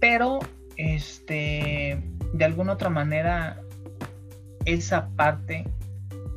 pero 0.00 0.40
este, 0.76 2.02
de 2.32 2.44
alguna 2.44 2.72
otra 2.72 2.90
manera, 2.90 3.60
esa 4.64 5.08
parte 5.10 5.64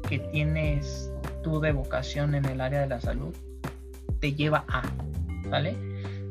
que 0.05 0.19
tienes 0.19 1.11
tú 1.43 1.59
de 1.59 1.71
vocación 1.71 2.35
en 2.35 2.45
el 2.45 2.61
área 2.61 2.81
de 2.81 2.87
la 2.87 3.01
salud 3.01 3.35
te 4.19 4.33
lleva 4.33 4.65
a, 4.67 4.83
¿vale? 5.49 5.75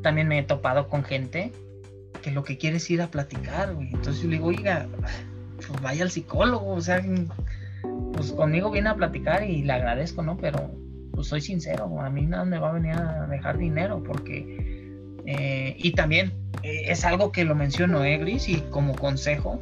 También 0.01 0.27
me 0.27 0.39
he 0.39 0.43
topado 0.43 0.87
con 0.87 1.03
gente 1.03 1.51
que 2.21 2.31
lo 2.31 2.43
que 2.43 2.57
quiere 2.57 2.77
es 2.77 2.89
ir 2.89 3.01
a 3.01 3.07
platicar, 3.07 3.73
güey. 3.73 3.87
Entonces 3.87 4.21
yo 4.21 4.29
le 4.29 4.35
digo, 4.35 4.47
oiga, 4.47 4.87
pues 5.55 5.81
vaya 5.81 6.03
al 6.03 6.11
psicólogo, 6.11 6.73
o 6.73 6.81
sea, 6.81 7.03
pues 8.13 8.31
conmigo 8.31 8.71
viene 8.71 8.89
a 8.89 8.95
platicar 8.95 9.43
y 9.43 9.63
le 9.63 9.73
agradezco, 9.73 10.23
¿no? 10.23 10.37
Pero 10.37 10.71
pues 11.11 11.27
soy 11.27 11.41
sincero, 11.41 12.01
a 12.01 12.09
mí 12.09 12.25
nada 12.25 12.43
me 12.43 12.59
va 12.59 12.69
a 12.69 12.73
venir 12.73 12.93
a 12.93 13.27
dejar 13.27 13.57
dinero 13.57 14.03
porque... 14.03 14.83
Eh, 15.27 15.75
y 15.79 15.93
también 15.93 16.33
eh, 16.61 16.83
es 16.89 17.03
algo 17.03 17.31
que 17.31 17.45
lo 17.45 17.55
menciono, 17.55 18.03
eh, 18.03 18.37
y 18.47 18.57
como 18.69 18.93
consejo, 18.93 19.59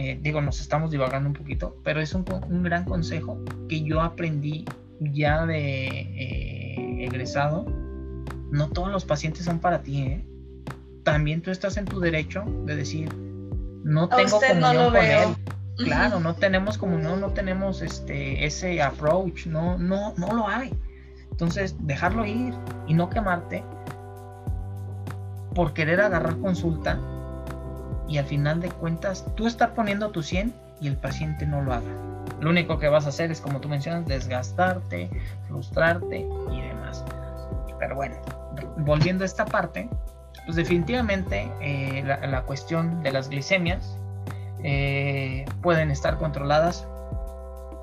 eh, 0.00 0.16
digo, 0.22 0.40
nos 0.40 0.60
estamos 0.60 0.92
divagando 0.92 1.28
un 1.28 1.34
poquito, 1.34 1.76
pero 1.82 2.00
es 2.00 2.14
un, 2.14 2.24
gran 2.62 2.84
consejo 2.84 3.42
que 3.68 3.82
yo 3.82 4.00
aprendí 4.00 4.64
ya 5.00 5.44
de 5.44 5.88
eh, 5.88 7.04
egresado. 7.04 7.66
No 8.52 8.68
todos 8.68 8.92
los 8.92 9.04
pacientes 9.04 9.44
son 9.44 9.58
para 9.58 9.82
ti, 9.82 10.02
¿eh? 10.02 10.24
También 11.02 11.42
tú 11.42 11.50
estás 11.50 11.78
en 11.78 11.84
tu 11.84 11.98
derecho 11.98 12.44
de 12.64 12.76
decir, 12.76 13.12
no 13.82 14.08
tengo 14.08 14.38
comunión 14.40 14.92
con 14.92 15.04
él. 15.04 15.28
Claro, 15.78 16.20
no 16.20 16.36
tenemos 16.36 16.78
comunión, 16.78 17.20
no 17.20 17.30
tenemos 17.32 17.82
este, 17.82 18.46
ese 18.46 18.80
approach, 18.80 19.46
no, 19.46 19.78
no, 19.78 20.14
no 20.16 20.32
lo 20.32 20.46
hay. 20.46 20.72
Entonces, 21.32 21.74
dejarlo 21.80 22.24
ir 22.24 22.54
y 22.86 22.94
no 22.94 23.10
quemarte 23.10 23.64
por 25.56 25.72
querer 25.72 26.00
agarrar 26.00 26.38
consulta 26.38 27.00
y 28.08 28.18
al 28.18 28.24
final 28.24 28.60
de 28.60 28.70
cuentas 28.70 29.24
tú 29.36 29.46
estás 29.46 29.70
poniendo 29.70 30.10
tu 30.10 30.22
100 30.22 30.52
y 30.80 30.88
el 30.88 30.96
paciente 30.96 31.46
no 31.46 31.62
lo 31.62 31.74
haga. 31.74 31.90
Lo 32.40 32.50
único 32.50 32.78
que 32.78 32.88
vas 32.88 33.06
a 33.06 33.08
hacer 33.10 33.30
es, 33.30 33.40
como 33.40 33.60
tú 33.60 33.68
mencionas, 33.68 34.06
desgastarte, 34.06 35.10
frustrarte 35.48 36.26
y 36.50 36.60
demás. 36.60 37.04
Pero 37.78 37.96
bueno, 37.96 38.16
volviendo 38.78 39.24
a 39.24 39.26
esta 39.26 39.44
parte, 39.44 39.88
pues 40.44 40.56
definitivamente 40.56 41.50
eh, 41.60 42.02
la, 42.04 42.42
cuestión 42.42 43.02
de 43.02 43.12
las 43.12 43.28
glicemias 43.28 43.98
eh, 44.62 45.44
pueden 45.62 45.90
estar 45.90 46.16
controladas 46.16 46.86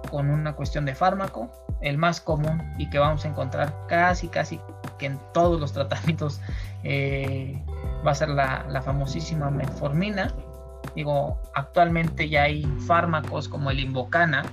con 0.09 0.29
una 0.29 0.53
cuestión 0.53 0.85
de 0.85 0.95
fármaco, 0.95 1.49
el 1.81 1.97
más 1.97 2.21
común 2.21 2.73
y 2.77 2.89
que 2.89 2.99
vamos 2.99 3.25
a 3.25 3.27
encontrar 3.27 3.73
casi, 3.87 4.29
casi 4.29 4.59
que 4.97 5.07
en 5.07 5.19
todos 5.33 5.59
los 5.59 5.73
tratamientos 5.73 6.41
eh, 6.83 7.61
va 8.05 8.11
a 8.11 8.15
ser 8.15 8.29
la, 8.29 8.65
la, 8.69 8.81
famosísima 8.81 9.49
metformina. 9.49 10.33
Digo, 10.95 11.41
actualmente 11.53 12.29
ya 12.29 12.43
hay 12.43 12.63
fármacos 12.85 13.47
como 13.47 13.71
el 13.71 13.79
Invocana, 13.79 14.43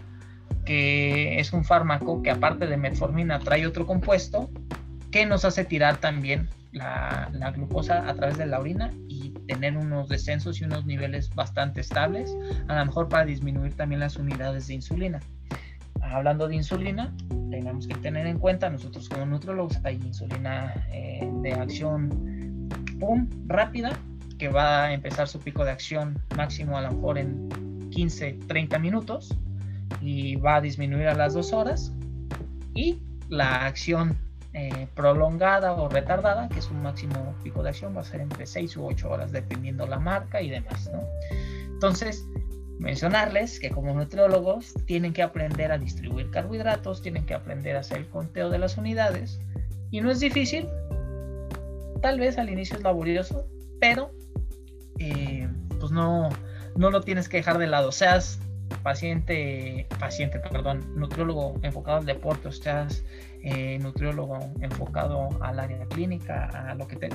que 0.64 1.38
es 1.38 1.52
un 1.52 1.64
fármaco 1.64 2.22
que 2.22 2.30
aparte 2.30 2.66
de 2.66 2.76
metformina 2.76 3.38
trae 3.38 3.66
otro 3.66 3.86
compuesto 3.86 4.50
que 5.10 5.26
nos 5.26 5.44
hace 5.44 5.64
tirar 5.64 5.98
también 5.98 6.48
la, 6.72 7.52
glucosa 7.54 8.08
a 8.08 8.14
través 8.14 8.38
de 8.38 8.46
la 8.46 8.58
orina 8.58 8.90
y 9.08 9.30
tener 9.46 9.76
unos 9.76 10.08
descensos 10.08 10.60
y 10.60 10.64
unos 10.64 10.86
niveles 10.86 11.32
bastante 11.34 11.80
estables, 11.80 12.34
a 12.68 12.78
lo 12.78 12.86
mejor 12.86 13.08
para 13.08 13.24
disminuir 13.24 13.74
también 13.74 14.00
las 14.00 14.16
unidades 14.16 14.66
de 14.66 14.74
insulina. 14.74 15.20
Hablando 16.00 16.48
de 16.48 16.56
insulina, 16.56 17.14
tenemos 17.50 17.86
que 17.86 17.94
tener 17.96 18.26
en 18.26 18.38
cuenta, 18.38 18.70
nosotros 18.70 19.08
como 19.08 19.26
nutrólogos, 19.26 19.78
hay 19.84 19.96
insulina 19.96 20.72
eh, 20.90 21.30
de 21.42 21.52
acción 21.52 22.51
pum, 23.02 23.28
rápida, 23.48 23.98
que 24.38 24.48
va 24.48 24.84
a 24.84 24.92
empezar 24.92 25.26
su 25.26 25.40
pico 25.40 25.64
de 25.64 25.72
acción 25.72 26.22
máximo 26.36 26.78
a 26.78 26.82
lo 26.82 26.92
mejor 26.92 27.18
en 27.18 27.48
15, 27.90 28.38
30 28.46 28.78
minutos 28.78 29.36
y 30.00 30.36
va 30.36 30.56
a 30.56 30.60
disminuir 30.60 31.08
a 31.08 31.14
las 31.14 31.34
dos 31.34 31.52
horas. 31.52 31.92
Y 32.74 33.02
la 33.28 33.66
acción 33.66 34.16
eh, 34.52 34.86
prolongada 34.94 35.72
o 35.72 35.88
retardada, 35.88 36.48
que 36.48 36.60
es 36.60 36.70
un 36.70 36.80
máximo 36.80 37.34
pico 37.42 37.64
de 37.64 37.70
acción, 37.70 37.96
va 37.96 38.02
a 38.02 38.04
ser 38.04 38.20
entre 38.20 38.46
6 38.46 38.76
u 38.76 38.86
8 38.86 39.10
horas, 39.10 39.32
dependiendo 39.32 39.84
la 39.84 39.98
marca 39.98 40.40
y 40.40 40.48
demás. 40.48 40.88
¿no? 40.92 41.02
Entonces, 41.72 42.24
mencionarles 42.78 43.58
que 43.58 43.70
como 43.70 43.92
nutriólogos 43.94 44.74
tienen 44.86 45.12
que 45.12 45.24
aprender 45.24 45.72
a 45.72 45.78
distribuir 45.78 46.30
carbohidratos, 46.30 47.02
tienen 47.02 47.26
que 47.26 47.34
aprender 47.34 47.74
a 47.74 47.80
hacer 47.80 47.98
el 47.98 48.08
conteo 48.08 48.48
de 48.48 48.58
las 48.58 48.78
unidades, 48.78 49.40
y 49.92 50.00
no 50.00 50.10
es 50.10 50.20
difícil, 50.20 50.66
tal 52.02 52.20
vez 52.20 52.36
al 52.36 52.50
inicio 52.50 52.76
es 52.76 52.82
laborioso, 52.82 53.46
pero 53.80 54.10
eh, 54.98 55.48
pues 55.80 55.90
no, 55.92 56.28
no 56.76 56.90
lo 56.90 57.00
tienes 57.00 57.28
que 57.28 57.38
dejar 57.38 57.56
de 57.58 57.66
lado, 57.66 57.92
seas 57.92 58.38
paciente, 58.82 59.86
paciente, 59.98 60.38
perdón, 60.38 60.84
nutriólogo 60.94 61.58
enfocado 61.62 61.98
al 61.98 62.06
deporte, 62.06 62.48
o 62.48 62.52
seas 62.52 63.04
eh, 63.42 63.78
nutriólogo 63.80 64.38
enfocado 64.60 65.28
al 65.40 65.58
área 65.58 65.86
clínica, 65.86 66.46
a 66.70 66.74
lo 66.74 66.86
que 66.86 66.96
te... 66.96 67.08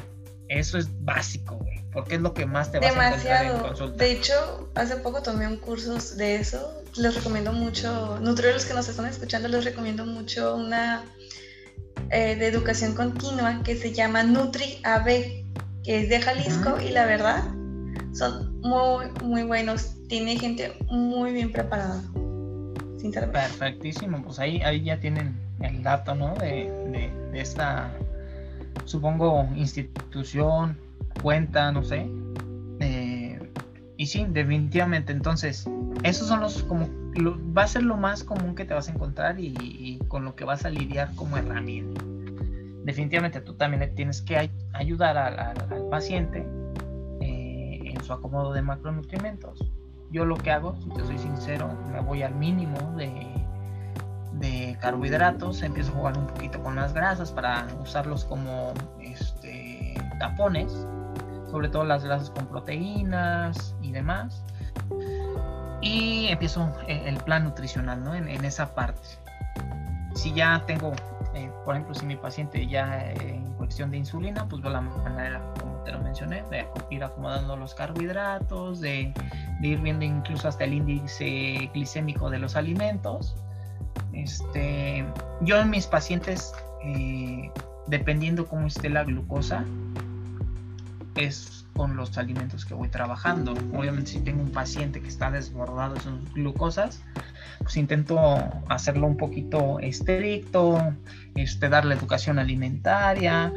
Eso 0.49 0.77
es 0.77 0.87
básico, 1.03 1.57
güey, 1.57 1.83
porque 1.91 2.15
es 2.15 2.21
lo 2.21 2.33
que 2.33 2.45
más 2.45 2.71
te 2.71 2.79
va 2.79 2.87
a 2.87 3.09
encontrar 3.09 3.45
en 3.47 3.59
consulta. 3.59 4.01
De 4.01 4.11
hecho, 4.13 4.71
hace 4.75 4.95
poco 4.95 5.21
tomé 5.21 5.45
un 5.45 5.57
curso 5.57 5.97
de 6.15 6.35
eso. 6.37 6.83
Les 6.95 7.13
recomiendo 7.13 7.51
mucho, 7.51 8.17
nutriólogos 8.21 8.65
que 8.65 8.73
nos 8.73 8.87
están 8.87 9.07
escuchando, 9.07 9.49
les 9.49 9.65
recomiendo 9.65 10.05
mucho 10.05 10.55
una 10.55 11.03
eh, 12.11 12.35
de 12.35 12.47
educación 12.47 12.95
continua 12.95 13.61
que 13.63 13.75
se 13.75 13.93
llama 13.93 14.23
Nutri 14.23 14.79
AB, 14.83 15.05
que 15.83 16.03
es 16.03 16.09
de 16.09 16.21
Jalisco 16.21 16.79
y 16.79 16.89
la 16.89 17.05
verdad 17.05 17.43
son 18.13 18.59
muy, 18.61 19.05
muy 19.23 19.43
buenos. 19.43 19.95
Tiene 20.07 20.37
gente 20.37 20.73
muy 20.89 21.33
bien 21.33 21.51
preparada. 21.51 22.01
Sinceramente. 22.97 23.39
Perfectísimo, 23.39 24.23
pues 24.23 24.39
ahí, 24.39 24.61
ahí 24.61 24.83
ya 24.83 24.99
tienen 24.99 25.35
el 25.61 25.83
dato, 25.83 26.15
¿no? 26.15 26.33
De, 26.35 26.71
de, 27.31 27.39
esta, 27.39 27.91
supongo, 28.85 29.47
institución, 29.55 30.77
cuenta, 31.21 31.71
no 31.71 31.83
sé. 31.83 32.07
Eh, 32.79 33.39
y 33.97 34.05
sí, 34.07 34.25
definitivamente, 34.29 35.11
entonces, 35.11 35.69
esos 36.03 36.27
son 36.27 36.41
los, 36.41 36.63
como, 36.63 36.87
va 37.57 37.63
a 37.63 37.67
ser 37.67 37.83
lo 37.83 37.97
más 37.97 38.23
común 38.23 38.55
que 38.55 38.65
te 38.65 38.73
vas 38.73 38.87
a 38.87 38.91
encontrar 38.91 39.39
y, 39.39 39.99
con 40.07 40.25
lo 40.25 40.35
que 40.35 40.45
vas 40.45 40.65
a 40.65 40.69
lidiar 40.69 41.13
como 41.15 41.37
herramienta. 41.37 42.01
Definitivamente 42.83 43.41
tú 43.41 43.53
también 43.55 43.93
tienes 43.95 44.21
que 44.21 44.49
ayudar 44.73 45.17
al 45.17 45.89
paciente 45.89 46.47
eh, 47.21 47.79
en 47.83 48.03
su 48.03 48.13
acomodo 48.13 48.53
de 48.53 48.61
macronutrientes. 48.61 49.59
Yo 50.09 50.23
lo 50.23 50.37
que 50.37 50.51
hago, 50.51 50.77
si 50.81 50.89
te 50.91 51.05
soy 51.05 51.17
sincero, 51.17 51.69
me 51.91 51.99
voy 51.99 52.23
al 52.23 52.33
mínimo 52.33 52.93
de 52.95 53.37
de 54.39 54.77
carbohidratos, 54.79 55.61
empiezo 55.63 55.91
a 55.91 55.95
jugar 55.95 56.17
un 56.17 56.27
poquito 56.27 56.61
con 56.61 56.75
las 56.75 56.93
grasas 56.93 57.31
para 57.31 57.67
usarlos 57.81 58.25
como 58.25 58.73
este, 59.01 59.95
tapones, 60.19 60.85
sobre 61.49 61.69
todo 61.69 61.83
las 61.83 62.03
grasas 62.03 62.29
con 62.29 62.45
proteínas 62.47 63.75
y 63.81 63.91
demás. 63.91 64.43
Y 65.81 66.27
empiezo 66.27 66.73
eh, 66.87 67.03
el 67.05 67.17
plan 67.17 67.43
nutricional 67.43 68.03
¿no? 68.03 68.15
en, 68.15 68.43
esa 68.43 68.73
parte. 68.73 69.07
Si 70.15 70.33
ya 70.33 70.63
tengo, 70.65 70.93
eh, 71.35 71.51
por 71.63 71.75
ejemplo, 71.75 71.93
si 71.93 72.05
mi 72.05 72.15
paciente 72.15 72.65
ya 72.65 73.11
eh, 73.11 73.35
en 73.35 73.53
cuestión 73.53 73.91
de 73.91 73.97
insulina, 73.97 74.47
pues 74.49 74.61
veo 74.61 74.71
la 74.71 74.81
manera, 74.81 75.41
como 75.59 75.75
te 75.83 75.91
lo 75.91 75.99
mencioné, 75.99 76.43
de 76.49 76.67
ir 76.89 77.03
acomodando 77.03 77.55
los 77.55 77.75
carbohidratos, 77.75 78.81
de, 78.81 79.13
de 79.61 79.67
ir 79.67 79.79
viendo 79.79 80.03
incluso 80.03 80.47
hasta 80.47 80.63
el 80.63 80.73
índice 80.73 81.69
glicémico 81.73 82.29
de 82.29 82.39
los 82.39 82.55
alimentos 82.55 83.35
este, 84.13 85.05
yo 85.41 85.59
en 85.59 85.69
mis 85.69 85.85
pacientes, 85.85 86.53
eh, 86.83 87.51
dependiendo 87.87 88.47
cómo 88.47 88.67
esté 88.67 88.89
la 88.89 89.03
glucosa, 89.03 89.63
es 91.15 91.56
con 91.77 91.95
los 91.95 92.17
alimentos 92.17 92.65
que 92.65 92.73
voy 92.73 92.89
trabajando. 92.89 93.53
Obviamente 93.73 94.11
si 94.11 94.19
tengo 94.19 94.41
un 94.41 94.51
paciente 94.51 94.99
que 94.99 95.07
está 95.07 95.31
desbordado 95.31 95.93
de 95.93 96.01
sus 96.01 96.33
glucosas, 96.33 97.01
pues 97.59 97.77
intento 97.77 98.19
hacerlo 98.67 99.07
un 99.07 99.15
poquito 99.15 99.79
estricto, 99.79 100.93
este, 101.35 101.69
darle 101.69 101.95
educación 101.95 102.39
alimentaria, 102.39 103.53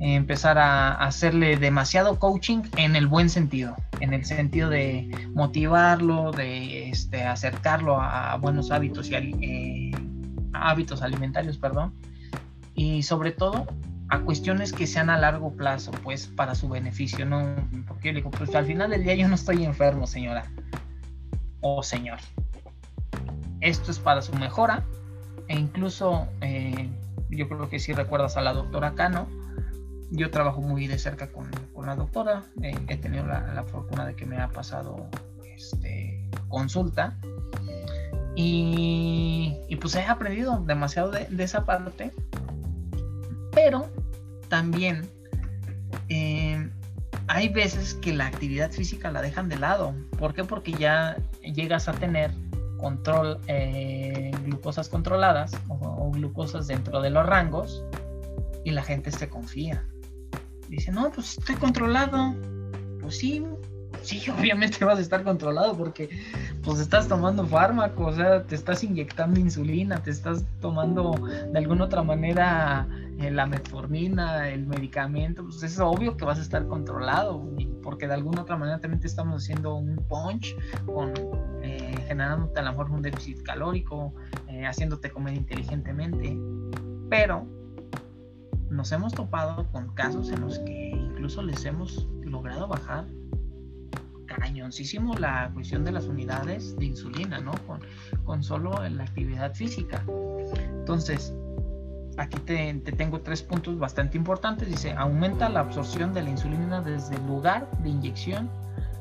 empezar 0.00 0.58
a 0.58 0.92
hacerle 0.94 1.56
demasiado 1.56 2.18
coaching 2.18 2.62
en 2.76 2.94
el 2.96 3.06
buen 3.06 3.28
sentido, 3.28 3.76
en 4.00 4.14
el 4.14 4.24
sentido 4.24 4.70
de 4.70 5.10
motivarlo, 5.34 6.30
de 6.30 6.90
este, 6.90 7.24
acercarlo 7.24 8.00
a 8.00 8.36
buenos 8.36 8.70
hábitos 8.70 9.10
y 9.10 9.14
eh, 9.14 9.90
hábitos 10.52 11.02
alimentarios, 11.02 11.58
perdón, 11.58 11.92
y 12.74 13.02
sobre 13.02 13.32
todo 13.32 13.66
a 14.10 14.20
cuestiones 14.20 14.72
que 14.72 14.86
sean 14.86 15.10
a 15.10 15.18
largo 15.18 15.52
plazo, 15.52 15.90
pues 16.02 16.26
para 16.26 16.54
su 16.54 16.68
beneficio, 16.68 17.24
no, 17.24 17.56
porque 17.88 18.08
yo 18.08 18.14
digo, 18.14 18.30
pues 18.30 18.54
al 18.54 18.66
final 18.66 18.90
del 18.90 19.04
día 19.04 19.14
yo 19.14 19.28
no 19.28 19.34
estoy 19.34 19.64
enfermo, 19.64 20.06
señora. 20.06 20.50
O 21.60 21.82
señor. 21.82 22.18
Esto 23.60 23.90
es 23.90 23.98
para 23.98 24.20
su 24.20 24.34
mejora. 24.34 24.84
E 25.48 25.58
incluso 25.58 26.28
eh, 26.40 26.90
yo 27.30 27.48
creo 27.48 27.68
que 27.68 27.78
si 27.78 27.92
recuerdas 27.92 28.36
a 28.36 28.42
la 28.42 28.52
doctora 28.52 28.94
Cano, 28.94 29.26
yo 30.10 30.30
trabajo 30.30 30.60
muy 30.60 30.86
de 30.86 30.98
cerca 30.98 31.28
con, 31.28 31.50
la 31.84 31.96
doctora, 31.96 32.44
eh, 32.62 32.74
he 32.88 32.96
tenido 32.96 33.26
la, 33.26 33.64
fortuna 33.66 34.06
de 34.06 34.14
que 34.14 34.26
me 34.26 34.38
ha 34.38 34.48
pasado 34.48 35.08
este, 35.56 36.30
consulta. 36.48 37.16
Y, 38.36 39.76
pues 39.80 39.94
he 39.96 40.02
aprendido 40.02 40.60
demasiado 40.60 41.10
de, 41.10 41.28
esa 41.38 41.64
parte, 41.64 42.12
pero 43.54 43.88
también 44.48 45.08
eh, 46.08 46.68
hay 47.28 47.48
veces 47.48 47.94
que 47.94 48.12
la 48.12 48.26
actividad 48.26 48.70
física 48.70 49.10
la 49.10 49.22
dejan 49.22 49.48
de 49.48 49.56
lado. 49.56 49.94
¿Por 50.18 50.34
qué? 50.34 50.44
Porque 50.44 50.72
ya 50.72 51.16
llegas 51.42 51.88
a 51.88 51.92
tener 51.92 52.30
control, 52.78 53.40
eh, 53.46 54.30
glucosas 54.44 54.88
controladas 54.88 55.52
o, 55.68 56.10
glucosas 56.10 56.66
dentro 56.66 57.00
de 57.00 57.10
los 57.10 57.26
rangos 57.26 57.82
y 58.64 58.70
la 58.70 58.82
gente 58.82 59.10
se 59.10 59.28
confía. 59.28 59.84
Dice, 60.68 60.92
no, 60.92 61.10
pues 61.10 61.38
estoy 61.38 61.56
controlado. 61.56 62.34
Pues 63.00 63.18
sí, 63.18 63.44
sí, 64.02 64.22
obviamente 64.38 64.84
vas 64.84 64.98
a 64.98 65.02
estar 65.02 65.24
controlado 65.24 65.76
porque 65.76 66.10
pues 66.62 66.78
estás 66.78 67.08
tomando 67.08 67.46
fármaco, 67.46 68.06
o 68.06 68.12
sea, 68.12 68.44
te 68.44 68.54
estás 68.54 68.84
inyectando 68.84 69.40
insulina, 69.40 70.02
te 70.02 70.10
estás 70.10 70.44
tomando 70.60 71.14
de 71.52 71.58
alguna 71.58 71.84
otra 71.84 72.02
manera 72.02 72.86
la 73.18 73.46
metformina, 73.46 74.48
el 74.50 74.66
medicamento, 74.66 75.44
pues 75.44 75.62
es 75.62 75.78
obvio 75.78 76.16
que 76.16 76.24
vas 76.24 76.38
a 76.38 76.42
estar 76.42 76.66
controlado, 76.66 77.48
porque 77.82 78.06
de 78.06 78.14
alguna 78.14 78.42
otra 78.42 78.56
manera 78.56 78.80
también 78.80 79.00
te 79.00 79.06
estamos 79.06 79.42
haciendo 79.42 79.74
un 79.76 79.96
punch, 80.08 80.56
con, 80.86 81.12
eh, 81.62 81.94
generándote 82.06 82.60
a 82.60 82.62
lo 82.62 82.70
mejor 82.72 82.90
un 82.90 83.02
déficit 83.02 83.42
calórico, 83.42 84.14
eh, 84.48 84.66
haciéndote 84.66 85.10
comer 85.10 85.34
inteligentemente, 85.34 86.36
pero 87.08 87.46
nos 88.70 88.90
hemos 88.92 89.12
topado 89.12 89.70
con 89.70 89.94
casos 89.94 90.30
en 90.30 90.40
los 90.40 90.58
que 90.60 90.90
incluso 90.90 91.42
les 91.42 91.64
hemos 91.64 92.08
logrado 92.22 92.66
bajar 92.66 93.06
cañoncísimo 94.26 95.14
la 95.14 95.50
cuestión 95.54 95.84
de 95.84 95.92
las 95.92 96.06
unidades 96.06 96.76
de 96.76 96.86
insulina, 96.86 97.38
¿no? 97.40 97.52
Con, 97.66 97.80
con 98.24 98.42
solo 98.42 98.72
la 98.88 99.04
actividad 99.04 99.54
física. 99.54 100.04
Entonces, 100.80 101.32
aquí 102.18 102.38
te, 102.40 102.74
tengo 102.92 103.20
tres 103.20 103.42
puntos 103.42 103.78
bastante 103.78 104.16
importantes. 104.16 104.68
Dice, 104.68 104.92
aumenta 104.92 105.48
la 105.48 105.60
absorción 105.60 106.12
de 106.12 106.22
la 106.22 106.30
insulina 106.30 106.80
desde 106.80 107.16
el 107.16 107.26
lugar 107.26 107.70
de 107.80 107.88
inyección 107.88 108.50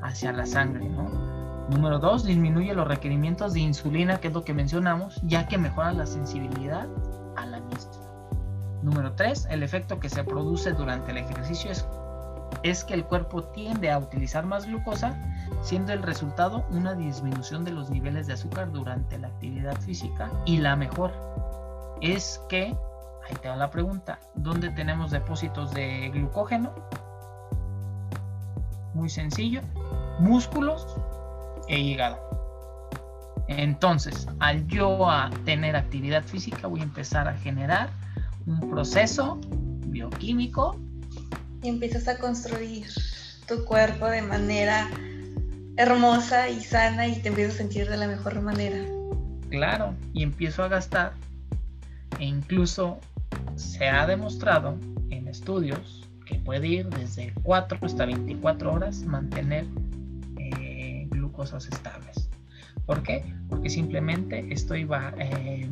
hacia 0.02 0.32
la 0.32 0.46
sangre, 0.46 0.88
¿no? 0.90 1.34
Número 1.70 1.98
dos, 1.98 2.26
disminuye 2.26 2.74
los 2.74 2.88
requerimientos 2.88 3.54
de 3.54 3.62
insulina, 3.62 4.20
que 4.20 4.28
es 4.28 4.34
lo 4.34 4.44
que 4.44 4.54
mencionamos, 4.54 5.22
ya 5.24 5.48
que 5.48 5.58
mejora 5.58 5.94
la 5.94 6.06
sensibilidad 6.06 6.88
a 7.38 7.46
la 7.46 7.62
misma. 7.62 7.92
Número 8.82 9.14
tres, 9.14 9.48
el 9.50 9.64
efecto 9.64 10.00
que 10.00 10.10
se 10.10 10.26
produce 10.26 10.74
durante 10.74 11.12
el 11.12 11.18
ejercicio 11.18 11.72
es, 11.72 11.88
es 12.64 12.84
que 12.84 12.94
el 12.94 13.06
cuerpo 13.06 13.44
tiende 13.44 13.90
a 13.92 13.98
utilizar 13.98 14.46
más 14.46 14.66
glucosa, 14.66 15.16
siendo 15.62 15.94
el 15.94 16.04
resultado 16.04 16.66
una 16.70 16.94
disminución 16.96 17.64
de 17.64 17.72
los 17.72 17.90
niveles 17.90 18.28
de 18.28 18.34
azúcar 18.34 18.72
durante 18.74 19.18
la 19.18 19.28
actividad 19.28 19.80
física. 19.80 20.30
Y 20.46 20.58
la 20.58 20.76
mejor 20.76 21.12
es 22.02 22.42
que 22.50 22.76
Ahí 23.28 23.36
te 23.42 23.50
va 23.50 23.56
la 23.56 23.70
pregunta. 23.70 24.20
¿Dónde 24.36 24.70
tenemos 24.70 25.12
depósitos 25.12 25.74
de 25.74 26.10
glucógeno? 26.10 26.74
Muy 28.94 29.10
sencillo. 29.10 29.62
Músculos 30.20 30.96
e 31.68 31.80
hígado. 31.80 32.20
Entonces, 33.48 34.28
al 34.40 34.66
yo 34.68 35.10
a 35.10 35.30
tener 35.46 35.76
actividad 35.76 36.24
física, 36.24 36.68
voy 36.68 36.82
a 36.82 36.84
empezar 36.84 37.28
a 37.28 37.38
generar 37.38 37.90
un 38.46 38.70
proceso 38.70 39.40
bioquímico. 39.88 40.80
Y 41.62 41.70
empiezas 41.70 42.08
a 42.08 42.18
construir 42.18 42.88
tu 43.48 43.64
cuerpo 43.66 44.08
de 44.08 44.22
manera 44.22 44.90
hermosa 45.78 46.50
y 46.50 46.62
sana 46.62 47.08
y 47.08 47.22
te 47.22 47.30
empiezas 47.30 47.56
a 47.56 47.58
sentir 47.60 47.90
de 47.90 47.98
la 47.98 48.08
mejor 48.08 48.42
manera. 48.42 48.78
Claro, 49.50 49.96
y 50.14 50.24
empiezo 50.24 50.64
a 50.64 50.68
gastar 50.68 51.14
e 52.20 52.26
incluso 52.26 53.00
se 53.56 53.88
ha 53.90 54.06
demostrado 54.06 54.78
en 55.10 55.28
estudios 55.28 56.08
que 56.26 56.36
puede 56.36 56.68
ir 56.68 56.90
desde 56.90 57.34
4 57.44 57.80
hasta 57.82 58.06
24 58.06 58.74
horas 58.74 59.04
mantener 59.04 59.66
eh, 60.38 61.08
glucosas 61.10 61.68
estables. 61.68 62.30
¿Por 62.86 63.04
qué? 63.04 63.24
Porque 63.50 63.70
simplemente 63.70 64.46
estoy 64.52 64.88
eh, 65.20 65.70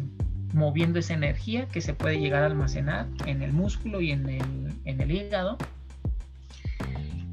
moviendo 0.53 0.99
esa 0.99 1.13
energía 1.13 1.67
que 1.67 1.82
se 1.82 1.93
puede 1.93 2.19
llegar 2.19 2.43
a 2.43 2.47
almacenar 2.47 3.07
en 3.26 3.41
el 3.41 3.53
músculo 3.53 4.01
y 4.01 4.11
en 4.11 4.30
el, 4.30 4.74
en 4.86 5.01
el 5.01 5.11
hígado 5.11 5.57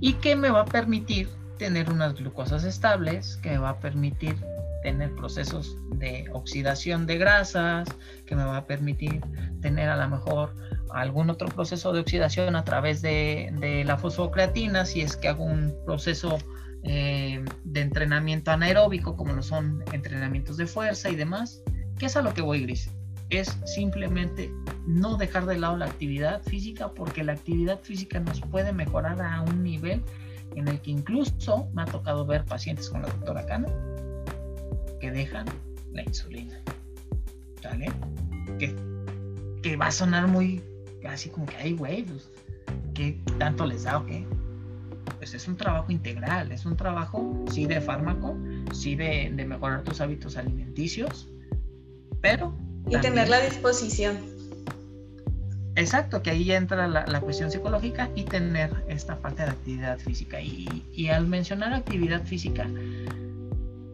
y 0.00 0.14
que 0.14 0.36
me 0.36 0.50
va 0.50 0.60
a 0.60 0.64
permitir 0.64 1.28
tener 1.58 1.90
unas 1.90 2.14
glucosas 2.14 2.64
estables, 2.64 3.36
que 3.38 3.50
me 3.50 3.58
va 3.58 3.70
a 3.70 3.78
permitir 3.78 4.36
tener 4.82 5.14
procesos 5.14 5.76
de 5.94 6.26
oxidación 6.32 7.06
de 7.06 7.18
grasas, 7.18 7.88
que 8.26 8.36
me 8.36 8.44
va 8.44 8.58
a 8.58 8.66
permitir 8.66 9.20
tener 9.60 9.88
a 9.88 9.96
lo 9.96 10.08
mejor 10.08 10.54
algún 10.92 11.30
otro 11.30 11.48
proceso 11.48 11.92
de 11.92 12.00
oxidación 12.00 12.56
a 12.56 12.64
través 12.64 13.02
de, 13.02 13.82
la 13.84 13.98
fosfocreatina, 13.98 14.84
si 14.84 15.00
es 15.02 15.16
que 15.16 15.28
hago 15.28 15.44
un 15.44 15.74
proceso 15.84 16.38
eh, 16.84 17.44
de 17.64 17.80
entrenamiento 17.80 18.50
anaeróbico, 18.50 19.16
como 19.16 19.32
lo 19.32 19.42
son 19.42 19.84
entrenamientos 19.92 20.56
de 20.56 20.66
fuerza 20.66 21.10
y 21.10 21.16
demás, 21.16 21.62
que 21.98 22.06
es 22.06 22.16
a 22.16 22.22
lo 22.22 22.32
que 22.34 22.42
voy, 22.42 22.62
Gris. 22.62 22.90
Es 23.30 23.58
simplemente 23.66 24.50
no 24.86 25.18
dejar 25.18 25.44
de 25.44 25.58
lado 25.58 25.76
la 25.76 25.86
actividad 25.86 26.42
física, 26.42 26.88
porque 26.88 27.24
la 27.24 27.32
actividad 27.32 27.80
física 27.80 28.20
nos 28.20 28.40
puede 28.40 28.72
mejorar 28.72 29.20
a 29.20 29.42
un 29.42 29.62
nivel 29.62 30.02
en 30.54 30.66
el 30.68 30.80
que 30.80 30.92
incluso 30.92 31.68
me 31.74 31.82
ha 31.82 31.84
tocado 31.84 32.24
ver 32.24 32.44
pacientes 32.46 32.88
con 32.88 33.02
la 33.02 33.08
doctora 33.08 33.44
Cana 33.44 33.68
que 35.00 35.10
dejan 35.10 35.46
la 35.92 36.02
insulina. 36.02 36.60
¿Vale? 37.62 37.90
Que, 38.58 38.74
que 39.62 39.76
va 39.76 39.86
a 39.86 39.92
sonar 39.92 40.28
muy 40.28 40.62
así 41.06 41.28
como 41.30 41.46
que, 41.46 41.56
hay 41.56 41.74
güey, 41.74 42.02
pues, 42.04 42.30
¿qué 42.94 43.20
tanto 43.38 43.66
les 43.66 43.84
da 43.84 43.98
o 43.98 44.06
qué? 44.06 44.26
Pues 45.18 45.34
es 45.34 45.46
un 45.48 45.56
trabajo 45.56 45.92
integral, 45.92 46.52
es 46.52 46.64
un 46.64 46.76
trabajo, 46.76 47.44
sí, 47.50 47.66
de 47.66 47.80
fármaco, 47.80 48.36
sí, 48.72 48.96
de, 48.96 49.30
mejorar 49.30 49.82
tus 49.82 50.00
hábitos 50.00 50.36
alimenticios, 50.36 51.28
pero... 52.20 52.54
Y 52.88 52.96
tener 53.00 53.28
la 53.28 53.40
disposición. 53.40 54.16
Exacto, 55.74 56.22
que 56.22 56.30
ahí 56.30 56.44
ya 56.44 56.56
entra 56.56 56.88
la, 56.88 57.06
la, 57.06 57.20
cuestión 57.20 57.50
psicológica 57.50 58.10
y 58.14 58.24
tener 58.24 58.70
esta 58.88 59.18
parte 59.18 59.42
de 59.42 59.50
actividad 59.50 59.98
física. 59.98 60.40
Y, 60.40 60.84
y 60.92 61.08
al 61.08 61.26
mencionar 61.26 61.72
actividad 61.74 62.24
física, 62.24 62.66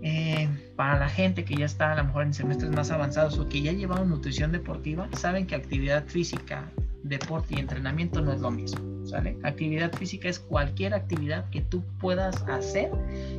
eh, 0.03 0.49
para 0.77 0.99
la 0.99 1.09
gente 1.09 1.45
que 1.45 1.57
ya 1.57 1.67
está 1.67 1.93
a 1.93 1.97
lo 1.97 2.05
mejor 2.05 2.25
en 2.25 2.35
semestres 2.35 2.71
más 2.73 2.91
avanzados 2.91 3.39
o 3.39 3.49
que 3.49 3.63
ya 3.63 3.73
llevaron 3.73 4.09
nutrición 4.09 4.53
deportiva, 4.53 5.09
saben 5.13 5.47
que 5.47 5.55
actividad 5.55 6.05
física, 6.07 6.71
deporte 7.03 7.55
y 7.57 7.61
entrenamiento 7.61 8.21
no 8.21 8.33
es 8.33 8.41
lo 8.41 8.51
mismo, 8.51 9.07
¿sale? 9.07 9.39
Actividad 9.43 9.93
física 9.93 10.29
es 10.29 10.39
cualquier 10.39 10.95
actividad 10.95 11.49
que 11.51 11.61
tú 11.61 11.83
puedas 12.01 12.43
hacer 12.49 12.91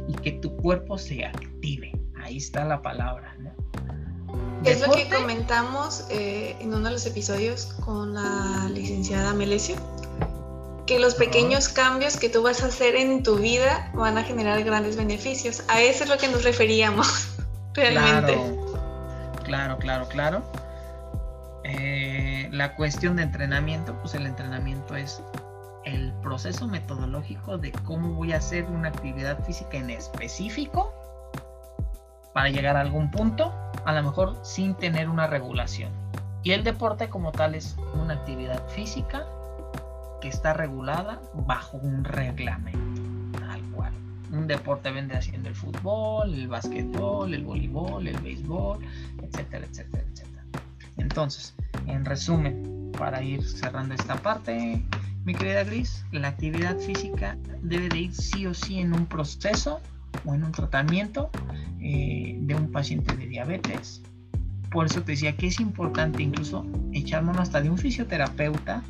y 0.08 0.14
que 0.14 0.34
tu 0.34 0.56
cuerpo 0.58 0.98
se 0.98 1.26
active. 1.26 1.92
Ahí 2.22 2.38
está 2.38 2.64
la 2.64 2.82
palabra, 2.82 3.36
¿no? 3.40 3.52
Es 4.64 4.86
lo 4.86 4.94
que 4.94 5.08
comentamos 5.10 6.06
eh, 6.10 6.56
en 6.60 6.74
uno 6.74 6.86
de 6.86 6.92
los 6.92 7.06
episodios 7.06 7.66
con 7.86 8.16
la 8.16 8.68
licenciada 8.74 9.34
Melesio 9.34 9.76
que 10.86 11.00
los 11.00 11.16
pequeños 11.16 11.70
cambios 11.70 12.18
que 12.18 12.30
tú 12.30 12.44
vas 12.44 12.64
a 12.64 12.68
hacer 12.68 12.96
en 12.96 13.24
tu 13.24 13.38
vida 13.38 13.90
van 13.94 14.18
a 14.18 14.24
generar 14.24 14.64
grandes 14.64 14.96
beneficios. 14.96 15.64
A 15.68 15.82
eso 15.82 16.04
es 16.04 16.10
lo 16.10 16.18
que 16.18 16.28
nos 16.28 16.44
referíamos 16.44 17.30
realmente. 17.74 18.38
Claro, 19.44 19.78
claro, 19.78 20.08
claro. 20.08 20.44
Eh, 21.64 22.48
la 22.52 22.76
cuestión 22.76 23.16
de 23.16 23.24
entrenamiento, 23.24 23.98
pues 24.02 24.14
el 24.14 24.28
entrenamiento 24.28 24.96
es 24.96 25.22
el 25.84 26.14
proceso 26.22 26.68
metodológico 26.68 27.58
de 27.58 27.72
cómo 27.72 28.14
voy 28.14 28.34
a 28.34 28.38
hacer 28.38 28.66
una 28.66 28.90
actividad 28.90 29.44
física 29.46 29.78
en 29.78 29.90
específico 29.90 30.94
para 32.34 32.50
llegar 32.50 32.76
a 32.76 32.82
algún 32.82 33.10
punto, 33.10 33.54
a 33.86 33.94
lo 33.94 34.04
mejor 34.04 34.38
sin 34.44 34.76
tener 34.76 35.10
una 35.10 35.26
regulación. 35.26 35.92
Y 36.44 36.52
el 36.52 36.64
deporte 36.64 37.10
como 37.10 37.32
tal 37.32 37.56
es 37.56 37.76
una 37.96 38.16
actividad 38.16 38.68
física 38.68 39.26
está 40.24 40.54
regulada 40.54 41.22
bajo 41.34 41.78
un 41.78 42.04
reglamento, 42.04 43.40
tal 43.40 43.62
cual. 43.72 43.94
Un 44.32 44.48
deporte 44.48 44.92
vende 44.92 45.16
haciendo 45.16 45.50
el 45.50 45.56
fútbol, 45.56 46.34
el 46.34 46.48
básquetbol, 46.48 47.34
el 47.34 47.44
voleibol, 47.44 48.08
el 48.08 48.18
béisbol, 48.20 48.80
etcétera, 49.22 49.66
etcétera, 49.66 50.04
etcétera. 50.12 50.44
Entonces, 50.98 51.56
en 51.88 52.06
resumen, 52.06 52.92
para 52.98 53.22
ir 53.22 53.44
cerrando 53.44 53.94
esta 53.94 54.16
parte, 54.16 54.84
mi 55.26 55.34
querida 55.34 55.64
Gris, 55.64 56.06
la 56.12 56.30
actividad 56.30 56.78
física 56.78 57.38
debe 57.62 57.90
de 57.90 58.00
ir 58.00 58.14
sí 58.14 58.46
o 58.46 58.54
sí 58.54 58.80
en 58.80 58.94
un 58.94 59.06
proceso 59.06 59.82
o 60.24 60.34
en 60.34 60.44
un 60.44 60.52
tratamiento 60.52 61.30
eh, 61.80 62.38
de 62.42 62.56
un 62.56 62.72
paciente 62.72 63.16
de 63.16 63.28
diabetes. 63.28 64.02
Por 64.72 64.86
eso 64.86 65.02
te 65.02 65.14
decía 65.14 65.36
que 65.36 65.48
es 65.48 65.60
importante 65.60 66.22
incluso 66.22 66.66
echar 66.94 67.24
mano 67.24 67.42
hasta 67.42 67.62
de 67.62 67.70
un 67.70 67.78
fisioterapeuta 67.78 68.84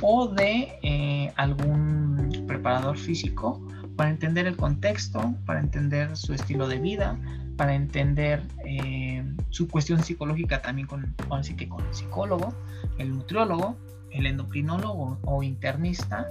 o 0.00 0.28
de 0.28 0.78
eh, 0.82 1.32
algún 1.36 2.44
preparador 2.46 2.96
físico 2.96 3.60
para 3.96 4.10
entender 4.10 4.46
el 4.46 4.56
contexto, 4.56 5.34
para 5.46 5.60
entender 5.60 6.16
su 6.16 6.32
estilo 6.32 6.68
de 6.68 6.78
vida, 6.78 7.18
para 7.56 7.74
entender 7.74 8.42
eh, 8.64 9.22
su 9.50 9.68
cuestión 9.68 10.02
psicológica 10.02 10.62
también 10.62 10.86
con, 10.86 11.14
así 11.30 11.54
que 11.54 11.68
con 11.68 11.84
el 11.86 11.94
psicólogo, 11.94 12.54
el 12.98 13.10
nutriólogo, 13.10 13.76
el 14.10 14.26
endocrinólogo 14.26 15.18
o 15.24 15.42
internista 15.42 16.26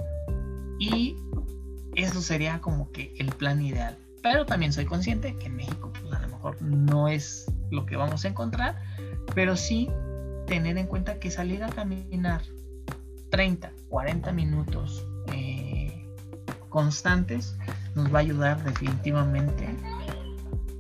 y 0.80 1.16
eso 1.96 2.22
sería 2.22 2.60
como 2.62 2.92
que 2.92 3.14
el 3.20 3.28
plan 3.28 3.62
ideal. 3.62 3.98
Pero 4.24 4.46
también 4.46 4.74
soy 4.74 4.86
consciente 4.86 5.36
que 5.36 5.46
en 5.46 5.56
México 5.56 5.94
pues, 6.02 6.14
a 6.14 6.20
lo 6.22 6.28
mejor 6.30 6.62
no 6.62 7.08
es 7.08 7.46
lo 7.72 7.86
que 7.86 7.96
vamos 7.96 8.26
a 8.26 8.30
encontrar, 8.30 8.82
pero 9.36 9.56
sí 9.56 9.90
tener 10.48 10.78
en 10.78 10.88
cuenta 10.88 11.20
que 11.20 11.30
salir 11.30 11.64
a 11.64 11.70
caminar 11.70 12.42
30, 13.30 13.72
40 13.90 14.32
minutos 14.32 15.06
eh, 15.34 16.08
constantes 16.70 17.56
nos 17.96 18.14
va 18.14 18.20
a 18.20 18.22
ayudar 18.22 18.64
definitivamente 18.64 19.76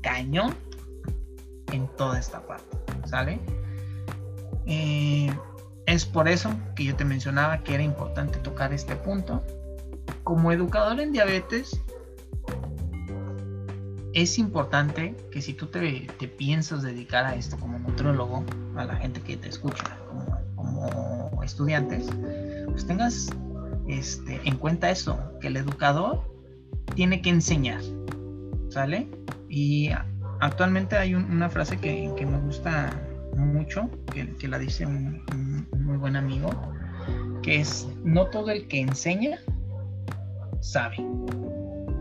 cañón 0.01 0.55
en 1.71 1.87
toda 1.97 2.19
esta 2.19 2.45
parte, 2.45 2.77
¿sale? 3.05 3.39
Eh, 4.65 5.31
es 5.85 6.05
por 6.05 6.27
eso 6.27 6.51
que 6.75 6.83
yo 6.83 6.95
te 6.95 7.05
mencionaba 7.05 7.63
que 7.63 7.73
era 7.73 7.83
importante 7.83 8.39
tocar 8.39 8.73
este 8.73 8.95
punto. 8.95 9.43
Como 10.23 10.51
educador 10.51 10.99
en 10.99 11.11
diabetes, 11.11 11.81
es 14.13 14.37
importante 14.37 15.15
que 15.31 15.41
si 15.41 15.53
tú 15.53 15.67
te, 15.67 16.07
piensas 16.37 16.83
dedicar 16.83 17.25
a 17.25 17.35
esto 17.35 17.57
como 17.57 17.79
nutriólogo, 17.79 18.43
a 18.75 18.85
la 18.85 18.95
gente 18.95 19.21
que 19.21 19.37
te 19.37 19.49
escucha, 19.49 19.97
como 20.55 21.41
estudiantes, 21.43 22.07
pues 22.79 22.87
tengas 22.87 23.27
este, 23.89 24.39
en 24.45 24.55
cuenta 24.55 24.89
eso, 24.89 25.19
que 25.41 25.47
el 25.47 25.57
educador 25.57 26.21
tiene 26.95 27.21
que 27.21 27.29
enseñar, 27.29 27.81
¿sale? 28.69 29.09
Y 29.49 29.89
actualmente 30.39 30.95
hay 30.95 31.13
una 31.13 31.49
frase 31.49 31.77
que, 31.77 32.09
me 32.25 32.37
gusta 32.39 32.97
mucho, 33.35 33.89
que, 34.13 34.47
la 34.47 34.57
dice 34.59 34.85
un, 34.85 35.25
muy 35.77 35.97
buen 35.97 36.15
amigo, 36.15 36.51
que 37.43 37.59
es 37.59 37.85
no 38.05 38.27
todo 38.27 38.49
el 38.49 38.69
que 38.69 38.79
enseña 38.79 39.39
sabe. 40.61 41.05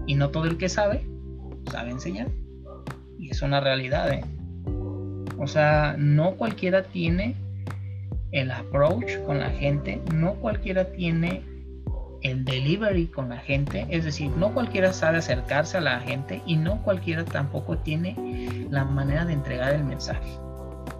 Y 0.06 0.14
no 0.14 0.30
todo 0.30 0.44
el 0.44 0.58
que 0.58 0.68
sabe 0.68 1.04
sabe 1.72 1.90
enseñar. 1.90 2.28
Y 3.18 3.30
es 3.30 3.42
una 3.42 3.58
realidad, 3.58 4.12
¿eh? 4.12 4.24
O 5.38 5.48
sea, 5.48 5.96
no 5.98 6.36
cualquiera 6.36 6.84
tiene 6.84 7.34
el 8.32 8.50
approach 8.50 9.18
con 9.26 9.38
la 9.38 9.50
gente, 9.50 10.02
no 10.14 10.34
cualquiera 10.34 10.92
tiene 10.92 11.42
el 12.22 12.44
delivery 12.44 13.06
con 13.08 13.28
la 13.28 13.38
gente, 13.38 13.86
es 13.90 14.04
decir, 14.04 14.30
no 14.30 14.52
cualquiera 14.52 14.92
sabe 14.92 15.18
acercarse 15.18 15.76
a 15.76 15.80
la 15.80 16.00
gente 16.00 16.42
y 16.46 16.56
no 16.56 16.82
cualquiera 16.82 17.24
tampoco 17.24 17.78
tiene 17.78 18.66
la 18.70 18.84
manera 18.84 19.24
de 19.24 19.34
entregar 19.34 19.74
el 19.74 19.84
mensaje. 19.84 20.38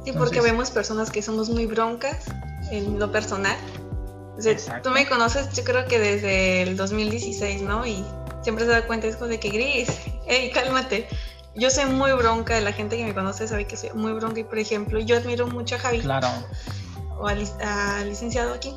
Sí, 0.05 0.12
porque 0.12 0.41
vemos 0.41 0.70
personas 0.70 1.11
que 1.11 1.22
somos 1.22 1.51
muy 1.51 1.66
broncas 1.66 2.26
en 2.70 2.99
lo 2.99 3.11
personal. 3.11 3.57
tú 4.83 4.91
me 4.91 5.07
conoces, 5.07 5.53
yo 5.55 5.64
creo 5.64 5.87
que 5.87 5.99
desde 5.99 6.62
el 6.62 6.76
2016, 6.76 7.62
¿no? 7.62 7.85
Y 7.85 8.05
siempre 8.43 8.64
se 8.64 8.70
da 8.70 8.87
cuenta 8.87 9.07
es 9.07 9.16
como 9.16 9.29
de 9.29 9.41
que 9.41 9.51
Gris, 9.51 9.91
hey, 10.26 10.51
cálmate. 10.55 11.09
Yo 11.57 11.70
soy 11.70 11.87
muy 11.87 12.12
bronca, 12.12 12.61
la 12.61 12.72
gente 12.72 12.97
que 12.97 13.05
me 13.05 13.14
conoce 13.14 13.49
sabe 13.49 13.66
que 13.66 13.76
soy 13.76 13.91
muy 13.95 14.12
bronca 14.12 14.39
y 14.39 14.45
por 14.45 14.59
ejemplo, 14.59 15.01
yo 15.01 15.16
admiro 15.16 15.49
mucho 15.49 15.74
a 15.74 15.79
Javi. 15.79 16.01
Claro. 16.01 16.29
O 17.19 17.27
al 17.27 18.09
licenciado 18.09 18.55
aquí, 18.55 18.75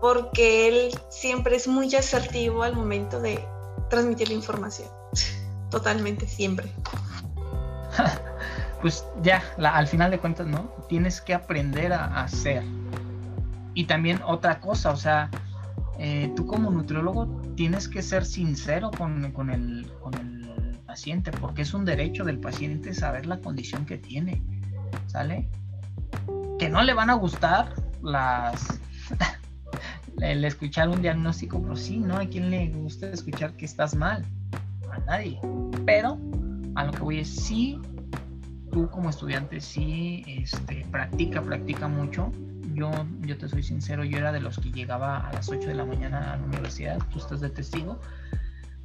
porque 0.00 0.68
él 0.68 0.90
siempre 1.08 1.56
es 1.56 1.68
muy 1.68 1.94
asertivo 1.94 2.62
al 2.62 2.74
momento 2.74 3.20
de 3.20 3.44
transmitir 3.90 4.28
la 4.28 4.34
información. 4.34 4.88
Totalmente, 5.70 6.26
siempre. 6.26 6.70
pues 8.80 9.04
ya, 9.22 9.42
al 9.58 9.86
final 9.86 10.10
de 10.10 10.18
cuentas, 10.18 10.46
¿no? 10.46 10.70
Tienes 10.88 11.20
que 11.20 11.34
aprender 11.34 11.92
a, 11.92 12.22
hacer. 12.22 12.62
Y 13.74 13.84
también 13.84 14.20
otra 14.26 14.60
cosa, 14.60 14.90
o 14.90 14.96
sea, 14.96 15.30
eh, 15.98 16.32
tú 16.36 16.46
como 16.46 16.70
nutriólogo 16.70 17.26
tienes 17.56 17.88
que 17.88 18.02
ser 18.02 18.24
sincero 18.24 18.90
con, 18.96 19.32
con, 19.32 19.50
el, 19.50 19.90
con 20.00 20.14
el 20.14 20.78
paciente, 20.86 21.30
porque 21.32 21.62
es 21.62 21.74
un 21.74 21.84
derecho 21.84 22.24
del 22.24 22.38
paciente 22.38 22.94
saber 22.94 23.26
la 23.26 23.38
condición 23.40 23.84
que 23.84 23.98
tiene, 23.98 24.42
¿sale? 25.06 25.48
Que 26.64 26.70
no 26.70 26.82
le 26.82 26.94
van 26.94 27.10
a 27.10 27.12
gustar 27.12 27.74
las 28.02 28.80
el 30.22 30.42
escuchar 30.46 30.88
un 30.88 31.02
diagnóstico, 31.02 31.60
pero 31.60 31.76
sí, 31.76 31.98
¿no? 31.98 32.16
¿A 32.16 32.24
quién 32.24 32.48
le 32.48 32.68
gusta 32.68 33.10
escuchar 33.10 33.52
que 33.52 33.66
estás 33.66 33.94
mal? 33.94 34.24
A 34.90 34.98
nadie. 35.00 35.38
Pero 35.84 36.18
a 36.74 36.84
lo 36.84 36.92
que 36.92 37.00
voy 37.00 37.18
es, 37.18 37.28
sí, 37.28 37.78
tú 38.72 38.88
como 38.88 39.10
estudiante 39.10 39.60
sí 39.60 40.24
este, 40.26 40.86
practica, 40.90 41.42
practica 41.42 41.86
mucho. 41.86 42.32
Yo, 42.72 42.90
yo 43.20 43.36
te 43.36 43.46
soy 43.46 43.62
sincero, 43.62 44.02
yo 44.02 44.16
era 44.16 44.32
de 44.32 44.40
los 44.40 44.58
que 44.58 44.72
llegaba 44.72 45.18
a 45.18 45.34
las 45.34 45.50
8 45.50 45.68
de 45.68 45.74
la 45.74 45.84
mañana 45.84 46.32
a 46.32 46.36
la 46.38 46.44
universidad, 46.44 46.98
tú 47.12 47.18
estás 47.18 47.42
de 47.42 47.50
testigo. 47.50 48.00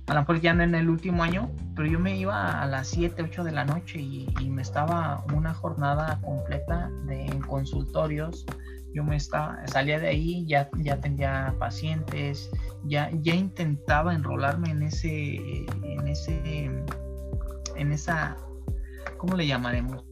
A 0.10 0.16
lo 0.16 0.22
mejor 0.22 0.41
ya 0.41 0.51
en 0.51 0.74
el 0.74 0.89
último 0.89 1.22
año, 1.22 1.51
pero 1.76 1.88
yo 1.88 1.99
me 1.99 2.18
iba 2.18 2.64
a 2.64 2.66
las 2.66 2.88
7, 2.88 3.22
8 3.22 3.43
de 3.43 3.51
la 3.51 3.64
noche 3.64 3.99
y, 3.99 4.28
me 4.49 4.64
estaba 4.64 5.24
una 5.36 5.53
jornada 5.53 6.20
completa 6.22 6.89
de, 7.05 7.28
en 7.28 7.41
consultorios, 7.41 8.43
yo 8.91 9.03
me 9.03 9.16
estaba, 9.16 9.60
salía 9.68 9.99
de 9.99 10.07
ahí, 10.07 10.47
ya, 10.47 10.68
ya 10.80 11.53
pacientes, 11.60 12.49
ya, 12.86 13.12
ya 13.22 13.36
intentaba 13.36 14.16
enrolarme 14.16 14.72
en 14.72 14.82
ese, 14.82 15.36
en 15.84 16.07
ese, 16.07 16.66
en 17.76 17.91
esa, 17.91 18.36
¿cómo 19.18 19.36
le 19.36 19.45
llamaremos? 19.45 20.03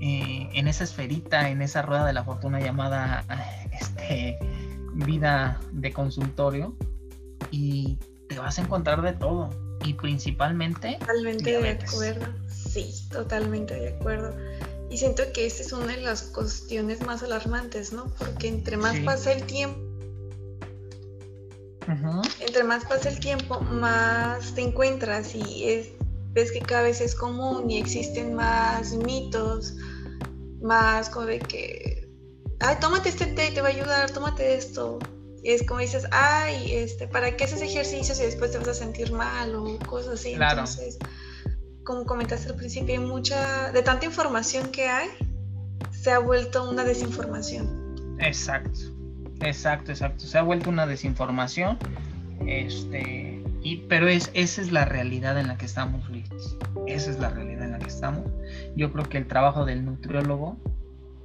Eh, 0.00 0.48
en 0.52 0.68
esa 0.68 0.84
esferita, 0.84 1.50
en 1.50 1.62
esa 1.62 1.82
rueda 1.82 2.06
de 2.06 2.12
la 2.12 2.22
fortuna 2.22 2.60
llamada 2.60 3.24
este, 3.72 4.38
vida 4.94 5.58
de 5.72 5.92
consultorio 5.92 6.76
y 7.50 7.98
te 8.32 8.40
vas 8.40 8.58
a 8.58 8.62
encontrar 8.62 9.02
de 9.02 9.12
todo. 9.12 9.50
Y 9.84 9.94
principalmente 9.94 10.96
totalmente 11.00 11.60
de 11.60 11.70
acuerdo. 11.70 12.26
Sí 12.48 13.02
totalmente 13.10 13.74
de 13.74 13.88
acuerdo. 13.90 14.34
Y 14.90 14.98
siento 14.98 15.22
que 15.32 15.46
esta 15.46 15.62
es 15.62 15.72
una 15.72 15.86
de 15.86 16.02
las 16.02 16.22
cuestiones 16.22 17.00
más 17.06 17.22
alarmantes, 17.22 17.92
¿no? 17.92 18.06
Porque 18.18 18.48
entre 18.48 18.76
más 18.76 18.98
pasa 19.00 19.32
el 19.32 19.42
tiempo, 19.44 19.80
entre 22.40 22.64
más 22.64 22.84
pasa 22.84 23.08
el 23.08 23.18
tiempo, 23.18 23.60
más 23.60 24.54
te 24.54 24.60
encuentras. 24.62 25.34
Y 25.34 25.64
es, 25.64 25.88
ves 26.32 26.52
que 26.52 26.60
cada 26.60 26.82
vez 26.82 27.00
es 27.00 27.14
común 27.14 27.70
y 27.70 27.78
existen 27.78 28.34
más 28.34 28.92
mitos, 28.92 29.74
más 30.60 31.08
como 31.08 31.26
de 31.26 31.38
que, 31.38 32.08
ay, 32.60 32.76
tómate 32.80 33.08
este 33.08 33.26
té, 33.26 33.50
te 33.50 33.62
va 33.62 33.68
a 33.68 33.70
ayudar, 33.70 34.10
tómate 34.10 34.54
esto. 34.56 34.98
Y 35.42 35.50
es 35.50 35.66
como 35.66 35.80
dices, 35.80 36.06
ay, 36.12 36.72
este, 36.72 37.08
¿para 37.08 37.36
qué 37.36 37.44
haces 37.44 37.62
ejercicios 37.62 38.20
y 38.20 38.22
después 38.22 38.52
te 38.52 38.58
vas 38.58 38.68
a 38.68 38.74
sentir 38.74 39.12
mal 39.12 39.54
o 39.56 39.78
cosas 39.80 40.14
así? 40.20 40.34
Claro. 40.34 40.60
Entonces, 40.60 40.98
como 41.84 42.04
comentaste 42.04 42.48
al 42.48 42.56
principio, 42.56 42.94
hay 42.94 43.04
mucha, 43.04 43.72
de 43.72 43.82
tanta 43.82 44.06
información 44.06 44.70
que 44.70 44.88
hay, 44.88 45.08
se 45.90 46.12
ha 46.12 46.18
vuelto 46.18 46.68
una 46.70 46.84
desinformación. 46.84 48.16
Exacto, 48.20 48.80
exacto, 49.40 49.90
exacto. 49.90 50.24
Se 50.24 50.38
ha 50.38 50.42
vuelto 50.42 50.70
una 50.70 50.86
desinformación, 50.86 51.78
este, 52.46 53.42
y, 53.62 53.78
pero 53.88 54.08
es, 54.08 54.30
esa 54.34 54.62
es 54.62 54.70
la 54.70 54.84
realidad 54.84 55.38
en 55.38 55.48
la 55.48 55.56
que 55.56 55.66
estamos, 55.66 56.08
Luis. 56.08 56.28
Esa 56.86 57.10
es 57.10 57.18
la 57.18 57.30
realidad 57.30 57.64
en 57.64 57.72
la 57.72 57.78
que 57.78 57.88
estamos. 57.88 58.30
Yo 58.76 58.92
creo 58.92 59.08
que 59.08 59.18
el 59.18 59.26
trabajo 59.26 59.64
del 59.64 59.84
nutriólogo 59.84 60.56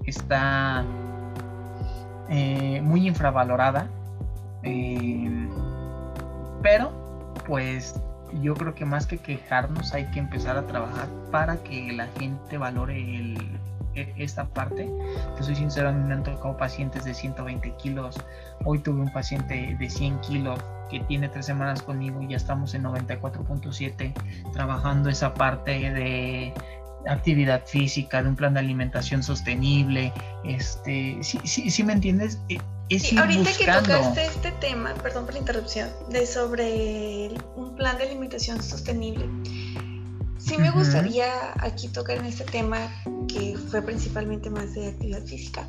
está 0.05 0.85
eh, 2.29 2.81
muy 2.81 3.07
infravalorada, 3.07 3.89
eh, 4.63 5.49
pero 6.61 6.91
pues 7.45 7.99
yo 8.41 8.53
creo 8.55 8.73
que 8.73 8.85
más 8.85 9.05
que 9.07 9.17
quejarnos 9.17 9.93
hay 9.93 10.05
que 10.11 10.19
empezar 10.19 10.57
a 10.57 10.65
trabajar 10.65 11.07
para 11.31 11.57
que 11.57 11.91
la 11.93 12.07
gente 12.19 12.57
valore 12.57 12.99
e, 13.95 14.13
esta 14.17 14.45
parte. 14.45 14.89
Te 15.37 15.43
soy 15.43 15.55
sincero, 15.55 15.89
a 15.89 15.91
mí 15.91 16.03
me 16.03 16.13
han 16.13 16.23
tocado 16.23 16.55
pacientes 16.57 17.05
de 17.05 17.13
120 17.13 17.71
kilos. 17.77 18.15
Hoy 18.65 18.79
tuve 18.79 19.01
un 19.01 19.11
paciente 19.11 19.75
de 19.79 19.89
100 19.89 20.19
kilos 20.21 20.59
que 20.89 20.99
tiene 21.01 21.29
tres 21.29 21.45
semanas 21.45 21.81
conmigo 21.81 22.21
y 22.21 22.29
ya 22.29 22.37
estamos 22.37 22.73
en 22.73 22.83
94.7 22.83 24.13
trabajando 24.53 25.09
esa 25.09 25.33
parte 25.33 25.71
de 25.71 26.53
actividad 27.07 27.63
física, 27.65 28.21
de 28.21 28.29
un 28.29 28.35
plan 28.35 28.53
de 28.53 28.59
alimentación 28.59 29.23
sostenible. 29.23 30.13
Este, 30.43 31.17
sí, 31.21 31.39
sí, 31.43 31.69
sí 31.69 31.83
me 31.83 31.93
entiendes. 31.93 32.39
E, 32.89 33.19
ahorita 33.19 33.51
que 33.57 33.65
tocaste 33.65 34.25
este 34.25 34.51
tema, 34.53 34.93
perdón 34.95 35.25
por 35.25 35.33
la 35.33 35.39
interrupción, 35.39 35.89
de 36.09 36.25
sobre 36.25 37.29
un 37.55 37.75
plan 37.75 37.97
de 37.97 38.05
alimentación 38.05 38.63
sostenible, 38.63 39.27
sí 40.37 40.57
me 40.57 40.71
gustaría 40.71 41.53
aquí 41.59 41.89
tocar 41.89 42.17
en 42.17 42.25
este 42.25 42.45
tema 42.45 42.77
que 43.27 43.57
fue 43.69 43.81
principalmente 43.81 44.49
más 44.49 44.73
de 44.73 44.87
actividad 44.87 45.23
física, 45.23 45.67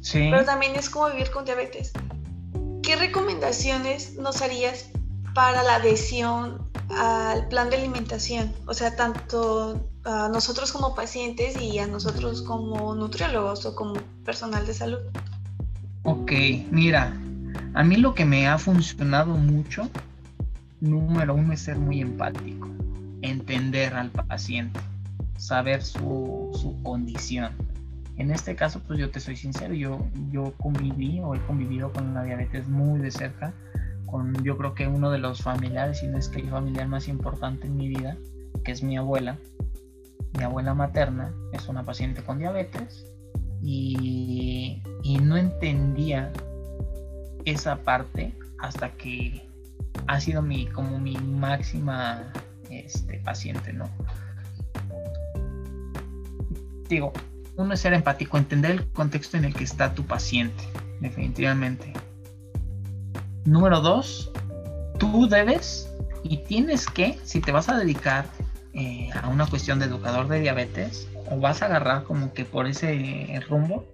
sí. 0.00 0.28
pero 0.30 0.44
también 0.44 0.74
es 0.74 0.90
como 0.90 1.08
vivir 1.10 1.30
con 1.30 1.44
diabetes. 1.44 1.92
¿Qué 2.82 2.96
recomendaciones 2.96 4.14
nos 4.14 4.42
harías 4.42 4.86
para 5.34 5.62
la 5.62 5.76
adhesión 5.76 6.68
al 6.90 7.46
plan 7.46 7.70
de 7.70 7.76
alimentación? 7.76 8.52
O 8.66 8.74
sea, 8.74 8.96
tanto 8.96 9.88
a 10.04 10.28
nosotros 10.28 10.72
como 10.72 10.96
pacientes 10.96 11.60
y 11.60 11.78
a 11.78 11.86
nosotros 11.86 12.42
como 12.42 12.94
nutriólogos 12.96 13.66
o 13.66 13.74
como 13.76 13.94
personal 14.24 14.66
de 14.66 14.74
salud. 14.74 14.98
Ok, 16.08 16.30
mira, 16.70 17.12
a 17.74 17.82
mí 17.82 17.96
lo 17.96 18.14
que 18.14 18.24
me 18.24 18.46
ha 18.46 18.58
funcionado 18.58 19.34
mucho, 19.34 19.90
número 20.80 21.34
uno, 21.34 21.52
es 21.52 21.62
ser 21.62 21.78
muy 21.78 22.00
empático, 22.00 22.68
entender 23.22 23.92
al 23.92 24.12
paciente, 24.12 24.78
saber 25.36 25.82
su, 25.82 26.78
condición. 26.84 27.50
En 28.18 28.30
este 28.30 28.54
caso, 28.54 28.80
pues 28.86 29.00
yo 29.00 29.10
te 29.10 29.18
soy 29.18 29.34
sincero, 29.34 29.74
yo, 29.74 30.06
yo 30.30 30.54
conviví 30.58 31.18
o 31.24 31.34
he 31.34 31.40
convivido 31.40 31.92
con 31.92 32.14
la 32.14 32.22
diabetes 32.22 32.68
muy 32.68 33.00
de 33.00 33.10
cerca, 33.10 33.52
con 34.06 34.32
yo 34.44 34.56
creo 34.56 34.74
que 34.74 34.86
uno 34.86 35.10
de 35.10 35.18
los 35.18 35.42
familiares, 35.42 35.98
si 35.98 36.06
no 36.06 36.18
es 36.18 36.28
que 36.28 36.38
el 36.38 36.50
familiar 36.50 36.86
más 36.86 37.08
importante 37.08 37.66
en 37.66 37.76
mi 37.76 37.88
vida, 37.88 38.16
que 38.62 38.70
es 38.70 38.80
mi 38.80 38.96
abuela. 38.96 39.38
Mi 40.38 40.44
abuela 40.44 40.72
materna 40.72 41.34
es 41.52 41.68
una 41.68 41.82
paciente 41.82 42.22
con 42.22 42.38
diabetes 42.38 43.15
y, 43.66 44.82
no 45.22 45.36
entendía 45.36 46.32
esa 47.44 47.76
parte 47.78 48.32
hasta 48.58 48.90
que 48.92 49.48
ha 50.06 50.20
sido 50.20 50.40
mi 50.40 50.66
como 50.66 51.00
mi 51.00 51.16
máxima 51.16 52.32
este, 52.70 53.18
paciente, 53.18 53.72
¿no? 53.72 53.90
Digo, 56.88 57.12
uno 57.56 57.74
es 57.74 57.80
ser 57.80 57.92
empático, 57.92 58.38
entender 58.38 58.70
el 58.70 58.86
contexto 58.88 59.36
en 59.36 59.46
el 59.46 59.54
que 59.54 59.64
está 59.64 59.94
tu 59.94 60.04
paciente, 60.04 60.62
definitivamente. 61.00 61.92
Número 63.44 63.80
dos, 63.80 64.30
tú 64.98 65.28
debes 65.28 65.90
y 66.22 66.38
tienes 66.44 66.86
que, 66.86 67.18
si 67.24 67.40
te 67.40 67.50
vas 67.50 67.68
a 67.68 67.78
dedicar 67.78 68.26
eh, 68.74 69.10
a 69.20 69.28
una 69.28 69.46
cuestión 69.46 69.80
de 69.80 69.86
educador 69.86 70.28
de 70.28 70.40
diabetes, 70.40 71.08
o 71.30 71.38
vas 71.38 71.62
a 71.62 71.66
agarrar 71.66 72.04
como 72.04 72.32
que 72.32 72.44
por 72.44 72.66
ese 72.66 73.40
rumbo, 73.48 73.86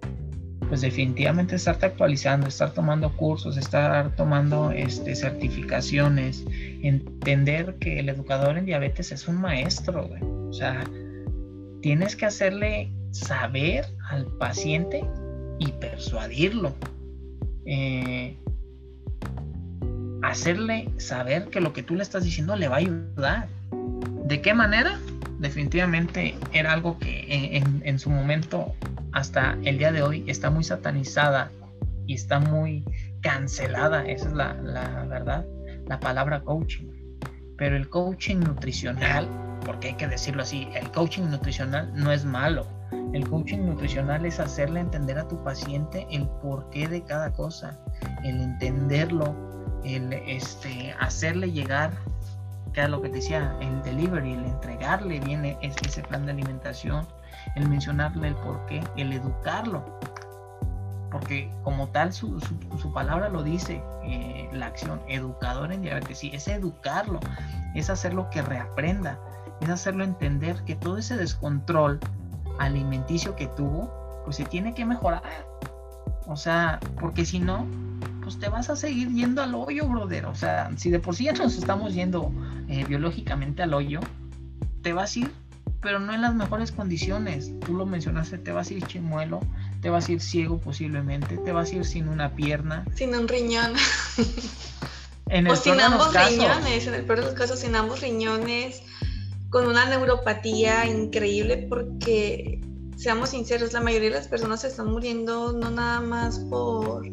pues 0.69 0.81
definitivamente 0.81 1.55
estarte 1.55 1.85
actualizando, 1.85 2.47
estar 2.47 2.73
tomando 2.73 3.11
cursos, 3.15 3.57
estar 3.57 4.15
tomando 4.15 4.71
este, 4.71 5.15
certificaciones, 5.15 6.45
entender 6.81 7.75
que 7.79 7.99
el 7.99 8.09
educador 8.09 8.57
en 8.57 8.65
diabetes 8.65 9.11
es 9.11 9.27
un 9.27 9.39
maestro, 9.39 10.09
O 10.49 10.53
sea, 10.53 10.83
tienes 11.81 12.15
que 12.15 12.25
hacerle 12.25 12.91
saber 13.11 13.85
al 14.09 14.25
paciente 14.37 15.03
y 15.59 15.71
persuadirlo. 15.73 16.73
Eh, 17.65 18.37
hacerle 20.23 20.89
saber 20.97 21.49
que 21.49 21.61
lo 21.61 21.73
que 21.73 21.83
tú 21.83 21.95
le 21.95 22.03
estás 22.03 22.23
diciendo 22.23 22.55
le 22.55 22.67
va 22.67 22.75
a 22.75 22.79
ayudar. 22.79 23.47
¿De 24.25 24.41
qué 24.41 24.53
manera? 24.53 24.97
Definitivamente 25.43 26.35
era 26.53 26.71
algo 26.71 26.97
que 26.97 27.61
en, 27.83 27.99
su 27.99 28.09
momento, 28.09 28.73
hasta 29.11 29.57
el 29.65 29.77
día 29.77 29.91
de 29.91 30.01
hoy, 30.01 30.23
está 30.25 30.49
muy 30.49 30.63
satanizada 30.63 31.51
y 32.07 32.13
está 32.13 32.39
muy 32.39 32.85
cancelada, 33.19 34.05
esa 34.05 34.29
es 34.29 34.33
la, 34.33 34.53
la 34.53 35.03
verdad, 35.03 35.45
la 35.85 35.99
palabra 35.99 36.39
coaching. 36.43 36.87
Pero 37.57 37.75
el 37.75 37.89
coaching 37.89 38.37
nutricional, 38.37 39.27
porque 39.65 39.89
hay 39.89 39.95
que 39.95 40.07
decirlo 40.07 40.43
así, 40.43 40.69
el 40.75 40.89
coaching 40.91 41.23
nutricional 41.23 41.91
no 41.93 42.13
es 42.13 42.23
malo. 42.23 42.65
El 43.11 43.27
coaching 43.27 43.65
nutricional 43.65 44.25
es 44.25 44.39
hacerle 44.39 44.79
entender 44.79 45.19
a 45.19 45.27
tu 45.27 45.43
paciente 45.43 46.07
el 46.09 46.25
porqué 46.41 46.87
de 46.87 47.03
cada 47.03 47.33
cosa, 47.33 47.77
el 48.23 48.39
entenderlo, 48.39 49.35
el 49.83 50.13
este, 50.13 50.95
hacerle 51.01 51.51
llegar, 51.51 51.91
que 52.73 52.81
era 52.81 52.89
lo 52.89 53.01
que 53.01 53.09
decía, 53.09 53.55
el 53.61 53.81
delivery, 53.83 54.33
el 54.33 54.45
entregarle 54.45 55.19
bien 55.19 55.45
e, 55.45 55.57
ese 55.61 56.01
plan 56.01 56.25
de 56.25 56.31
alimentación, 56.31 57.07
el 57.55 57.69
mencionarle 57.69 58.29
el 58.29 58.35
porqué, 58.35 58.83
el 58.97 59.13
educarlo. 59.13 59.99
Porque 61.11 61.51
como 61.63 61.87
tal 61.89 62.11
su, 62.11 62.39
su, 62.39 62.91
palabra 62.91 63.29
lo 63.29 63.43
dice, 63.43 63.83
eh, 64.03 64.49
la 64.51 64.65
acción, 64.65 64.99
educador 65.07 65.71
en 65.71 65.83
diabetes, 65.83 66.17
sí, 66.17 66.31
es 66.33 66.47
educarlo, 66.47 67.19
es 67.75 67.91
hacerlo 67.91 68.29
que 68.31 68.41
reaprenda, 68.41 69.19
es 69.61 69.69
hacerlo 69.69 70.03
entender 70.03 70.63
que 70.65 70.75
todo 70.75 70.97
ese 70.97 71.15
descontrol 71.15 71.99
alimenticio 72.57 73.35
que 73.35 73.45
tuvo, 73.45 73.91
pues 74.25 74.37
se 74.37 74.45
tiene 74.45 74.73
que 74.73 74.85
mejorar. 74.85 75.21
O 76.25 76.35
sea, 76.35 76.79
porque 76.99 77.25
si 77.25 77.39
no, 77.39 77.67
pues 78.23 78.39
te 78.39 78.49
vas 78.49 78.69
a 78.69 78.75
seguir 78.75 79.09
yendo 79.09 79.41
al 79.41 79.53
hoyo, 79.53 79.87
brother. 79.87 80.25
O 80.25 80.35
sea, 80.35 80.71
si 80.77 80.89
de 80.89 80.99
por 80.99 81.15
sí 81.15 81.25
ya 81.25 81.33
nos 81.33 81.57
estamos 81.57 81.93
yendo 81.93 82.31
eh, 82.67 82.85
biológicamente 82.85 83.61
al 83.63 83.73
hoyo, 83.73 83.99
te 84.81 84.93
vas 84.93 85.15
a 85.15 85.19
ir, 85.19 85.31
pero 85.81 85.99
no 85.99 86.13
en 86.13 86.21
las 86.21 86.33
mejores 86.33 86.71
condiciones. 86.71 87.51
Tú 87.65 87.75
lo 87.75 87.85
mencionaste, 87.85 88.37
te 88.37 88.51
vas 88.51 88.69
a 88.69 88.73
ir 88.73 88.85
chimuelo, 88.87 89.41
te 89.81 89.89
vas 89.89 90.07
a 90.07 90.13
ir 90.13 90.21
ciego 90.21 90.59
posiblemente, 90.59 91.37
te 91.37 91.51
vas 91.51 91.71
a 91.71 91.75
ir 91.75 91.85
sin 91.85 92.07
una 92.07 92.35
pierna. 92.35 92.85
Sin 92.95 93.13
un 93.15 93.27
riñón. 93.27 93.73
o 95.49 95.55
sin 95.55 95.79
ambos 95.79 96.13
riñones, 96.13 96.87
en 96.87 96.93
el 96.93 97.05
peor 97.05 97.19
de 97.19 97.25
los 97.25 97.33
casos, 97.33 97.59
sin 97.59 97.75
ambos 97.75 98.01
riñones, 98.01 98.83
con 99.49 99.67
una 99.67 99.85
neuropatía 99.85 100.87
increíble 100.87 101.67
porque 101.69 102.61
seamos 102.95 103.29
sinceros, 103.29 103.73
la 103.73 103.81
mayoría 103.81 104.09
de 104.09 104.15
las 104.15 104.27
personas 104.27 104.61
se 104.61 104.67
están 104.67 104.91
muriendo 104.91 105.51
no 105.53 105.69
nada 105.69 105.99
más 105.99 106.39
por 106.39 107.05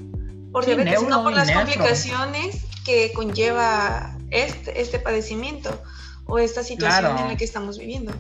por 0.52 0.64
diabetes, 0.66 1.00
sino 1.00 1.22
por 1.22 1.32
las 1.32 1.50
complicaciones 1.50 2.64
que 2.84 3.12
conlleva 3.14 4.16
este, 4.30 4.80
este 4.80 4.98
padecimiento 4.98 5.82
o 6.26 6.38
esta 6.38 6.62
situación 6.62 7.18
en 7.18 7.28
la 7.28 7.36
que 7.36 7.44
estamos 7.44 7.78
viviendo. 7.78 8.12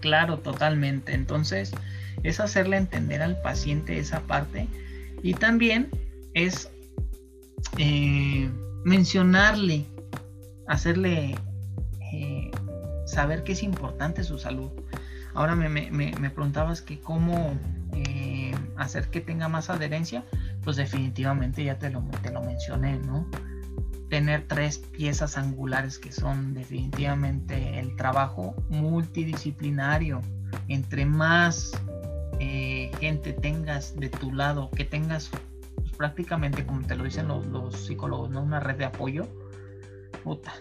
Claro, 0.00 0.38
totalmente. 0.38 1.14
Entonces, 1.14 1.72
es 2.22 2.40
hacerle 2.40 2.76
entender 2.76 3.22
al 3.22 3.40
paciente 3.40 3.98
esa 3.98 4.20
parte 4.20 4.68
y 5.22 5.34
también 5.34 5.90
es 6.34 6.68
eh, 7.78 8.50
mencionarle, 8.84 9.86
hacerle 10.68 11.34
eh, 12.12 12.50
saber 13.06 13.44
que 13.44 13.52
es 13.52 13.62
importante 13.62 14.24
su 14.24 14.38
salud. 14.38 14.70
Ahora 15.34 15.56
me, 15.56 15.68
me 15.68 16.30
preguntabas 16.30 16.80
que 16.80 17.00
cómo 17.00 17.58
eh, 17.92 18.52
hacer 18.76 19.08
que 19.08 19.20
tenga 19.20 19.48
más 19.48 19.70
adherencia, 19.70 20.24
pues 20.64 20.76
definitivamente 20.76 21.64
ya 21.64 21.78
te 21.78 21.90
lo, 21.90 22.02
te 22.22 22.30
lo 22.30 22.42
mencioné, 22.42 22.98
¿no? 22.98 23.28
Tener 24.08 24.46
tres 24.46 24.78
piezas 24.78 25.36
angulares 25.36 25.98
que 25.98 26.12
son 26.12 26.54
definitivamente 26.54 27.78
el 27.78 27.96
trabajo 27.96 28.54
multidisciplinario. 28.68 30.20
Entre 30.68 31.04
más 31.04 31.72
eh, 32.38 32.90
gente 33.00 33.32
tengas 33.32 33.96
de 33.96 34.08
tu 34.08 34.32
lado, 34.32 34.70
que 34.70 34.84
tengas 34.84 35.30
pues, 35.74 35.92
prácticamente, 35.92 36.64
como 36.64 36.82
te 36.86 36.96
lo 36.96 37.04
dicen 37.04 37.28
los, 37.28 37.46
los, 37.46 37.76
psicólogos, 37.76 38.30
¿no? 38.30 38.42
Una 38.42 38.60
red 38.60 38.76
de 38.76 38.84
apoyo, 38.84 39.26
puta, 40.22 40.54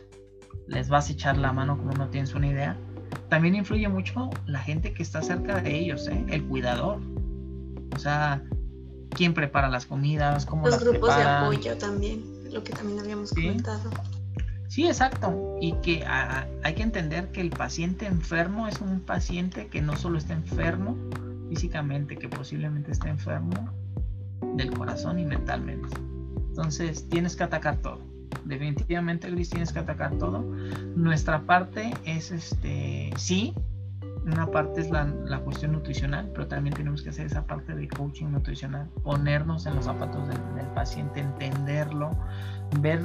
les 0.67 0.89
vas 0.89 1.09
a 1.09 1.13
echar 1.13 1.37
la 1.37 1.53
mano 1.53 1.77
como 1.77 1.91
no 1.91 2.09
tienes 2.09 2.33
una 2.33 2.47
idea. 2.47 2.77
También 3.29 3.55
influye 3.55 3.87
mucho 3.87 4.29
la 4.45 4.59
gente 4.59 4.93
que 4.93 5.03
está 5.03 5.21
cerca 5.21 5.61
de 5.61 5.75
ellos, 5.75 6.07
¿eh? 6.07 6.25
el 6.29 6.43
cuidador 6.45 6.99
o 7.95 7.99
sea, 7.99 8.43
quién 9.13 9.33
prepara 9.33 9.69
las 9.69 9.85
comidas, 9.85 10.45
cómo 10.45 10.67
Los 10.67 10.83
grupos 10.83 11.15
de 11.15 11.23
apoyo 11.23 11.77
también, 11.77 12.23
lo 12.51 12.63
que 12.63 12.73
también 12.73 12.99
habíamos 12.99 13.31
comentado. 13.31 13.89
Sí, 14.67 14.87
exacto. 14.87 15.57
Y 15.61 15.73
que 15.83 16.03
hay 16.05 16.73
que 16.73 16.81
entender 16.81 17.31
que 17.31 17.41
el 17.41 17.51
paciente 17.51 18.07
enfermo 18.07 18.67
es 18.67 18.81
un 18.81 19.01
paciente 19.01 19.67
que 19.67 19.81
no 19.81 19.95
solo 19.95 20.17
está 20.17 20.33
enfermo 20.33 20.97
físicamente, 21.49 22.17
que 22.17 22.27
posiblemente 22.27 22.91
está 22.91 23.09
enfermo 23.09 23.69
del 24.55 24.71
corazón 24.71 25.19
y 25.19 25.25
mentalmente. 25.25 25.95
Entonces 26.49 27.07
tienes 27.07 27.35
que 27.35 27.43
atacar 27.43 27.77
todo. 27.77 27.99
Definitivamente, 28.45 29.29
Gris, 29.29 29.51
tienes 29.51 29.71
que 29.71 29.79
atacar 29.79 30.17
todo. 30.17 30.41
Nuestra 30.95 31.43
parte 31.43 31.93
es 32.03 32.31
este, 32.31 33.11
sí, 33.15 33.53
una 34.25 34.47
parte 34.47 34.81
es 34.81 34.89
la, 34.89 35.05
cuestión 35.43 35.73
nutricional, 35.73 36.29
pero 36.33 36.47
también 36.47 36.75
tenemos 36.75 37.01
que 37.01 37.09
hacer 37.09 37.25
esa 37.25 37.45
parte 37.45 37.75
de 37.75 37.87
coaching 37.87 38.27
nutricional, 38.27 38.89
ponernos 39.03 39.65
en 39.65 39.75
los 39.75 39.85
zapatos 39.85 40.27
del, 40.27 40.37
paciente, 40.73 41.19
entenderlo, 41.19 42.11
ver 42.79 43.01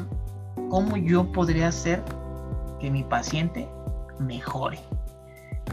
cómo 0.71 0.97
yo 0.97 1.31
podría 1.33 1.69
hacer 1.69 2.03
que 2.81 2.91
mi 2.91 3.03
paciente 3.03 3.69
mejore. 4.19 4.79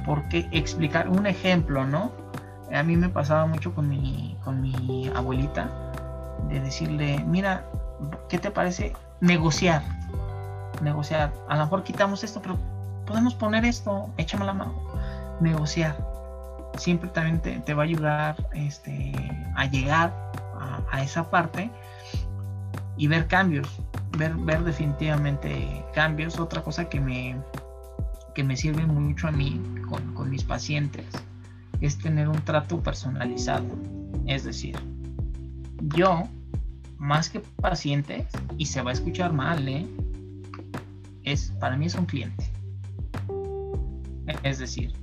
Porque 0.05 0.47
explicar 0.51 1.09
un 1.09 1.25
ejemplo, 1.25 1.85
¿no? 1.85 2.11
A 2.73 2.83
mí 2.83 2.97
me 2.97 3.09
pasaba 3.09 3.45
mucho 3.45 3.73
con 3.73 3.87
mi, 3.87 4.37
con 4.43 4.61
mi 4.61 5.09
abuelita 5.15 5.69
de 6.49 6.59
decirle, 6.59 7.23
mira, 7.25 7.65
¿qué 8.27 8.37
te 8.39 8.51
parece 8.51 8.93
negociar? 9.21 9.83
Negociar. 10.81 11.31
A 11.47 11.55
lo 11.55 11.63
mejor 11.63 11.83
quitamos 11.83 12.23
esto, 12.23 12.41
pero 12.41 12.57
podemos 13.05 13.35
poner 13.35 13.63
esto, 13.63 14.09
échame 14.17 14.45
la 14.45 14.53
mano 14.53 14.94
negociar. 15.41 15.97
Siempre 16.77 17.09
también 17.09 17.39
te, 17.39 17.73
va 17.73 17.83
a 17.83 17.85
ayudar 17.85 18.49
este, 18.53 19.11
a 19.55 19.65
llegar 19.65 20.13
a, 20.91 21.01
esa 21.01 21.29
parte 21.29 21.69
y 22.97 23.07
ver 23.07 23.27
cambios, 23.27 23.67
ver, 24.17 24.35
ver 24.35 24.63
definitivamente 24.63 25.83
cambios. 25.93 26.39
Otra 26.39 26.61
cosa 26.61 26.89
que 26.89 26.99
me, 26.99 27.37
que 28.33 28.43
me 28.43 28.57
sirve 28.57 28.85
mucho 28.85 29.27
a 29.27 29.31
mí 29.31 29.61
con, 29.89 30.13
con 30.13 30.29
mis 30.29 30.43
pacientes 30.43 31.05
es 31.81 31.97
tener 31.97 32.27
un 32.27 32.41
trato 32.41 32.81
personalizado. 32.81 33.65
Es 34.25 34.43
decir, 34.43 34.77
yo, 35.95 36.23
más 36.97 37.29
que 37.29 37.39
paciente, 37.39 38.27
y 38.57 38.65
se 38.65 38.81
va 38.81 38.91
a 38.91 38.93
escuchar 38.93 39.33
mal, 39.33 39.67
¿eh? 39.67 39.85
es, 41.25 41.51
para 41.59 41.75
mí 41.75 41.87
es 41.87 41.95
un 41.95 42.05
cliente. 42.05 42.45
Es 44.43 44.59
decir, 44.59 44.93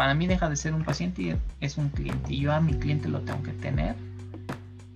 para 0.00 0.14
mí 0.14 0.26
deja 0.26 0.48
de 0.48 0.56
ser 0.56 0.72
un 0.72 0.82
paciente 0.82 1.20
y 1.20 1.36
es 1.60 1.76
un 1.76 1.90
cliente. 1.90 2.32
Y 2.32 2.40
yo 2.40 2.54
a 2.54 2.60
mi 2.62 2.72
cliente 2.72 3.06
lo 3.06 3.20
tengo 3.20 3.42
que 3.42 3.52
tener 3.52 3.94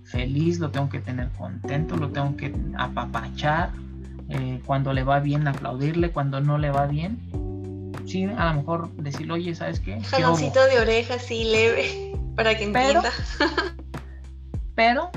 feliz, 0.03 0.57
lo 0.57 0.71
tengo 0.71 0.89
que 0.89 0.99
tener 0.99 1.29
contento, 1.37 1.95
lo 1.95 2.09
tengo 2.09 2.35
que 2.35 2.51
apapachar. 2.75 3.69
Eh, 4.29 4.63
cuando 4.65 4.93
le 4.93 5.03
va 5.03 5.19
bien, 5.19 5.47
aplaudirle. 5.47 6.09
Cuando 6.09 6.41
no 6.41 6.57
le 6.57 6.71
va 6.71 6.87
bien, 6.87 7.19
sí, 8.07 8.23
a 8.23 8.51
lo 8.51 8.55
mejor 8.55 8.91
decirle, 8.93 9.33
oye, 9.33 9.53
¿sabes 9.53 9.79
qué? 9.79 10.01
Jaloncito 10.01 10.65
de 10.65 10.79
oreja, 10.79 11.19
sí, 11.19 11.43
leve, 11.43 12.17
para 12.35 12.57
que 12.57 12.63
entienda. 12.63 13.11
Pero, 14.73 15.11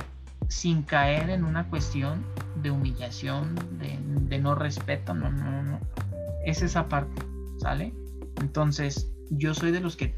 sin 0.49 0.83
caer 0.83 1.31
en 1.31 1.45
una 1.45 1.67
cuestión 1.71 2.27
de 2.63 2.71
humillación, 2.71 3.55
de, 3.79 3.99
de 4.03 4.39
no 4.39 4.55
respeto, 4.55 5.15
no, 5.15 5.31
no, 5.31 5.63
no. 5.63 5.81
Es 6.45 6.61
esa 6.61 6.91
parte, 6.91 7.23
¿sale? 7.59 7.95
Entonces, 8.43 9.11
yo 9.31 9.55
soy 9.55 9.71
de 9.71 9.81
los 9.81 9.97
que, 9.97 10.15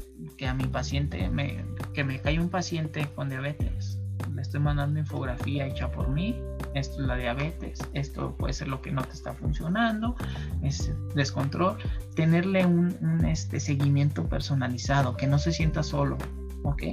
a 0.47 0.53
mi 0.53 0.65
paciente, 0.65 1.29
me, 1.29 1.63
que 1.93 2.03
me 2.03 2.21
cae 2.21 2.39
un 2.39 2.49
paciente 2.49 3.07
con 3.15 3.29
diabetes, 3.29 3.99
le 4.33 4.41
estoy 4.41 4.59
mandando 4.59 4.99
infografía 4.99 5.65
hecha 5.65 5.91
por 5.91 6.09
mí, 6.09 6.41
esto 6.73 7.01
es 7.01 7.07
la 7.07 7.15
diabetes, 7.15 7.79
esto 7.93 8.35
puede 8.37 8.53
ser 8.53 8.67
lo 8.67 8.81
que 8.81 8.91
no 8.91 9.03
te 9.03 9.13
está 9.13 9.33
funcionando, 9.33 10.15
es 10.61 10.91
descontrol, 11.15 11.77
tenerle 12.15 12.65
un, 12.65 13.25
este 13.25 13.59
seguimiento 13.59 14.27
personalizado, 14.27 15.17
que 15.17 15.27
no 15.27 15.37
se 15.39 15.51
sienta 15.51 15.83
solo, 15.83 16.17
¿ok? 16.63 16.83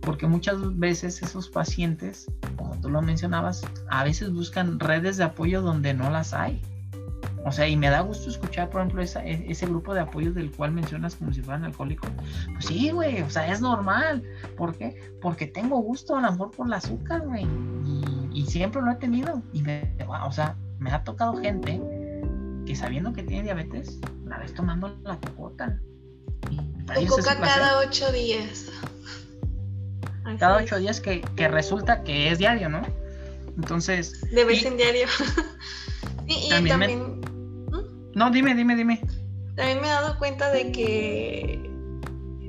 Porque 0.00 0.26
muchas 0.26 0.78
veces 0.78 1.22
esos 1.22 1.48
pacientes, 1.48 2.26
como 2.56 2.80
tú 2.80 2.90
lo 2.90 3.02
mencionabas, 3.02 3.62
a 3.88 4.04
veces 4.04 4.32
buscan 4.32 4.78
redes 4.78 5.16
de 5.16 5.24
apoyo 5.24 5.62
donde 5.62 5.94
no 5.94 6.10
las 6.10 6.32
hay. 6.32 6.62
O 7.44 7.52
sea, 7.52 7.68
y 7.68 7.76
me 7.76 7.90
da 7.90 8.00
gusto 8.00 8.30
escuchar, 8.30 8.70
por 8.70 8.80
ejemplo, 8.80 9.02
e, 9.02 9.44
ese 9.48 9.66
grupo 9.66 9.92
de 9.92 10.00
apoyo 10.00 10.32
del 10.32 10.50
cual 10.50 10.72
mencionas 10.72 11.14
como 11.14 11.32
si 11.32 11.42
fueran 11.42 11.64
alcohólicos. 11.64 12.10
Pues 12.52 12.64
sí, 12.64 12.90
güey, 12.90 13.20
o 13.20 13.28
sea, 13.28 13.52
es 13.52 13.60
normal. 13.60 14.22
¿Por 14.56 14.76
qué? 14.76 15.14
Porque 15.20 15.46
tengo 15.46 15.78
gusto 15.78 16.16
a 16.16 16.22
lo 16.22 16.32
mejor 16.32 16.50
por 16.52 16.66
el 16.66 16.72
azúcar, 16.72 17.20
güey. 17.26 17.46
Y, 18.32 18.46
siempre 18.46 18.80
lo 18.80 18.90
he 18.90 18.96
tenido. 18.96 19.42
Y 19.52 19.62
me, 19.62 19.94
o 20.24 20.32
sea, 20.32 20.56
me 20.78 20.90
ha 20.90 21.04
tocado 21.04 21.36
gente 21.36 21.80
que 22.66 22.74
sabiendo 22.74 23.12
que 23.12 23.22
tiene 23.22 23.42
diabetes, 23.42 23.98
la 24.24 24.38
ves 24.38 24.54
tomando 24.54 24.96
la 25.02 25.18
cocota. 25.18 25.78
Y 26.50 27.06
coca 27.06 27.38
cada 27.40 27.78
ocho 27.78 28.10
días. 28.12 28.70
cada 30.38 30.56
ocho 30.56 30.78
días 30.78 31.00
que, 31.00 31.22
resulta 31.48 32.02
que 32.04 32.30
es 32.30 32.38
diario, 32.38 32.70
¿no? 32.70 32.82
Entonces. 33.56 34.20
De 34.30 34.44
vez 34.44 34.64
en 34.64 34.78
diario. 34.78 35.06
y, 36.26 36.68
también. 36.68 37.20
¿Mm? 37.20 37.33
No, 38.14 38.30
dime, 38.30 38.54
dime, 38.54 38.76
dime. 38.76 39.00
También 39.56 39.80
me 39.80 39.86
he 39.86 39.90
dado 39.90 40.18
cuenta 40.18 40.50
de 40.50 40.72
que 40.72 41.70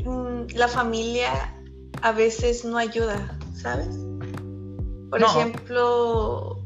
mm, 0.05 0.55
la 0.55 0.67
familia 0.67 1.53
a 2.01 2.11
veces 2.11 2.65
no 2.65 2.77
ayuda, 2.77 3.37
¿sabes? 3.53 3.89
Por 5.09 5.21
ejemplo, 5.21 6.63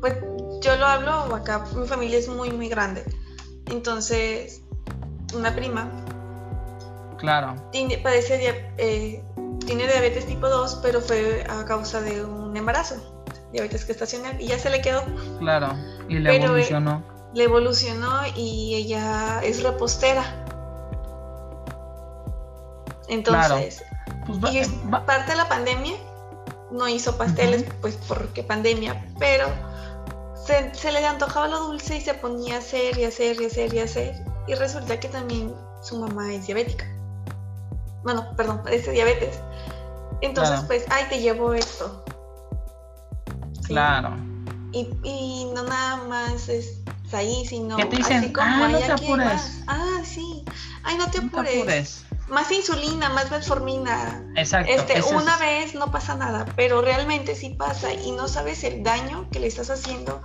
pues 0.00 0.14
yo 0.62 0.76
lo 0.76 0.86
hablo 0.86 1.34
acá, 1.34 1.64
mi 1.76 1.86
familia 1.86 2.18
es 2.18 2.28
muy, 2.28 2.50
muy 2.50 2.68
grande. 2.68 3.04
Entonces, 3.66 4.62
una 5.34 5.54
prima. 5.54 5.90
Claro. 7.18 7.54
Tiene, 7.72 7.98
padece, 7.98 8.72
eh, 8.78 9.22
tiene 9.66 9.86
diabetes 9.86 10.26
tipo 10.26 10.48
2, 10.48 10.80
pero 10.82 11.00
fue 11.00 11.44
a 11.48 11.64
causa 11.64 12.00
de 12.00 12.24
un 12.24 12.56
embarazo, 12.56 13.24
diabetes 13.52 13.84
gestacional, 13.84 14.40
y 14.40 14.46
ya 14.46 14.58
se 14.58 14.70
le 14.70 14.80
quedó. 14.80 15.02
Claro, 15.40 15.74
y 16.08 16.18
le 16.18 16.36
evolucionó. 16.36 17.17
Le 17.34 17.44
evolucionó 17.44 18.20
y 18.34 18.74
ella 18.74 19.40
es 19.42 19.62
repostera. 19.62 20.24
Entonces, 23.08 23.82
pues 24.26 24.66
y 24.66 24.68
parte 25.06 25.32
de 25.32 25.36
la 25.36 25.48
pandemia, 25.48 25.96
no 26.70 26.88
hizo 26.88 27.16
pasteles, 27.16 27.64
pues 27.80 27.98
porque 28.06 28.42
pandemia, 28.42 29.06
pero 29.18 29.46
se, 30.44 30.92
le 30.92 31.06
antojaba 31.06 31.48
lo 31.48 31.60
dulce 31.66 31.96
y 31.96 32.00
se 32.00 32.14
ponía 32.14 32.56
a 32.56 32.58
hacer 32.58 32.98
y 32.98 33.04
hacer 33.04 33.40
y 33.40 33.46
hacer 33.46 33.74
y 33.74 33.78
hacer. 33.80 34.24
Y 34.46 34.54
resulta 34.54 34.98
que 34.98 35.08
también 35.08 35.54
su 35.82 35.98
mamá 35.98 36.32
es 36.32 36.46
diabética. 36.46 36.86
Bueno, 38.02 38.26
perdón, 38.36 38.62
padece 38.62 38.92
diabetes. 38.92 39.40
Entonces, 40.20 40.60
pues, 40.66 40.84
ay, 40.90 41.04
te 41.08 41.20
llevo 41.20 41.52
esto. 41.52 42.04
Claro. 43.66 44.16
Y, 44.72 45.50
no 45.54 45.62
nada 45.64 45.96
más 46.04 46.48
es 46.48 46.80
ahí, 47.14 47.46
sino 47.46 47.76
¿Qué 47.76 47.86
te 47.86 47.96
dicen? 47.96 48.18
así 48.18 48.32
como 48.32 48.46
ah, 48.46 48.68
no 48.68 48.78
te 48.78 48.92
apures. 48.92 49.60
Ah, 49.66 50.00
sí. 50.04 50.44
Ay, 50.82 50.96
no 50.96 51.10
te 51.10 51.18
apures 51.18 52.04
más 52.28 52.50
insulina, 52.52 53.08
más 53.10 53.30
metformina. 53.30 54.22
Exacto. 54.36 54.72
Este, 54.72 55.02
una 55.14 55.36
vez 55.38 55.74
no 55.74 55.90
pasa 55.90 56.14
nada, 56.14 56.46
pero 56.56 56.82
realmente 56.82 57.34
sí 57.34 57.50
pasa 57.50 57.92
y 57.92 58.12
no 58.12 58.28
sabes 58.28 58.64
el 58.64 58.82
daño 58.82 59.28
que 59.30 59.40
le 59.40 59.46
estás 59.46 59.70
haciendo 59.70 60.22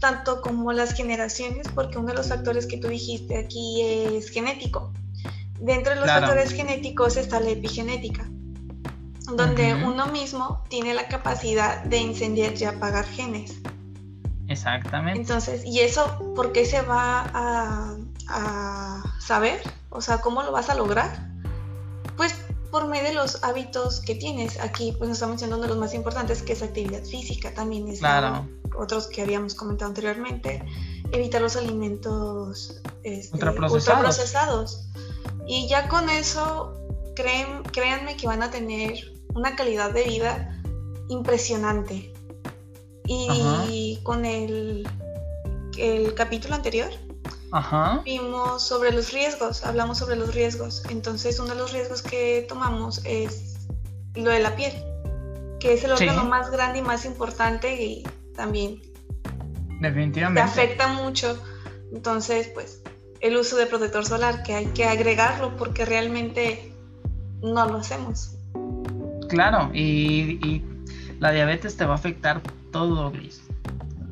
tanto 0.00 0.42
como 0.42 0.72
las 0.72 0.94
generaciones, 0.94 1.68
porque 1.74 1.98
uno 1.98 2.08
de 2.08 2.14
los 2.14 2.28
factores 2.28 2.66
que 2.66 2.78
tú 2.78 2.88
dijiste 2.88 3.38
aquí 3.38 3.82
es 3.82 4.30
genético. 4.30 4.92
Dentro 5.58 5.94
de 5.94 6.00
los 6.00 6.10
factores 6.10 6.52
genéticos 6.52 7.16
está 7.16 7.40
la 7.40 7.50
epigenética, 7.50 8.28
donde 9.34 9.74
uno 9.74 10.06
mismo 10.08 10.64
tiene 10.68 10.92
la 10.92 11.08
capacidad 11.08 11.82
de 11.84 11.98
incendiar 11.98 12.54
y 12.60 12.64
apagar 12.64 13.06
genes. 13.06 13.54
Exactamente. 14.48 15.20
Entonces, 15.20 15.64
¿y 15.64 15.80
eso 15.80 16.32
por 16.34 16.52
qué 16.52 16.64
se 16.64 16.82
va 16.82 17.30
a, 17.34 17.96
a 18.28 19.02
saber? 19.20 19.60
O 19.90 20.00
sea, 20.00 20.20
¿cómo 20.20 20.42
lo 20.42 20.52
vas 20.52 20.70
a 20.70 20.74
lograr? 20.74 21.30
Pues 22.16 22.34
por 22.70 22.88
medio 22.88 23.04
de 23.04 23.14
los 23.14 23.42
hábitos 23.42 24.00
que 24.00 24.14
tienes. 24.14 24.60
Aquí 24.60 24.92
pues 24.98 25.08
nos 25.08 25.16
está 25.16 25.26
mencionando 25.26 25.66
los 25.66 25.78
más 25.78 25.94
importantes, 25.94 26.42
que 26.42 26.52
es 26.52 26.62
actividad 26.62 27.02
física, 27.04 27.54
también 27.54 27.88
es 27.88 28.00
claro. 28.00 28.46
otros 28.76 29.06
que 29.06 29.22
habíamos 29.22 29.54
comentado 29.54 29.88
anteriormente. 29.88 30.62
Evitar 31.12 31.40
los 31.40 31.56
alimentos 31.56 32.82
este, 33.02 33.34
ultraprocesados. 33.34 34.88
Y 35.46 35.68
ya 35.68 35.88
con 35.88 36.10
eso, 36.10 36.76
creen, 37.14 37.62
créanme 37.72 38.16
que 38.16 38.26
van 38.26 38.42
a 38.42 38.50
tener 38.50 39.12
una 39.34 39.56
calidad 39.56 39.92
de 39.92 40.02
vida 40.04 40.60
impresionante. 41.08 42.12
Y 43.06 44.00
con 44.02 44.24
el, 44.24 44.88
el 45.78 46.14
capítulo 46.14 46.54
anterior, 46.54 46.90
Vimos 48.04 48.66
sobre 48.66 48.92
los 48.92 49.12
riesgos, 49.12 49.64
hablamos 49.64 49.98
sobre 49.98 50.16
los 50.16 50.34
riesgos. 50.34 50.82
Entonces, 50.90 51.38
uno 51.38 51.50
de 51.50 51.56
los 51.56 51.72
riesgos 51.72 52.02
que 52.02 52.44
tomamos 52.48 53.00
es 53.04 53.66
lo 54.14 54.30
de 54.30 54.40
la 54.40 54.54
piel, 54.56 54.72
que 55.60 55.74
es 55.74 55.84
el 55.84 55.92
órgano 55.92 56.24
más 56.24 56.50
grande 56.50 56.80
y 56.80 56.82
más 56.82 57.04
importante 57.04 57.82
y 57.82 58.02
también 58.34 58.82
Definitivamente. 59.80 60.40
te 60.40 60.40
afecta 60.40 60.88
mucho. 60.88 61.42
Entonces, 61.92 62.48
pues, 62.48 62.82
el 63.20 63.36
uso 63.36 63.56
de 63.56 63.66
protector 63.66 64.04
solar, 64.04 64.42
que 64.42 64.54
hay 64.54 64.66
que 64.66 64.84
agregarlo 64.84 65.56
porque 65.56 65.84
realmente 65.84 66.72
no 67.42 67.66
lo 67.66 67.76
hacemos. 67.78 68.36
Claro, 69.28 69.70
y, 69.72 70.38
y 70.46 70.64
la 71.20 71.30
diabetes 71.32 71.76
te 71.76 71.84
va 71.86 71.92
a 71.92 71.96
afectar 71.96 72.42
todo, 72.76 73.10
Gris 73.10 73.40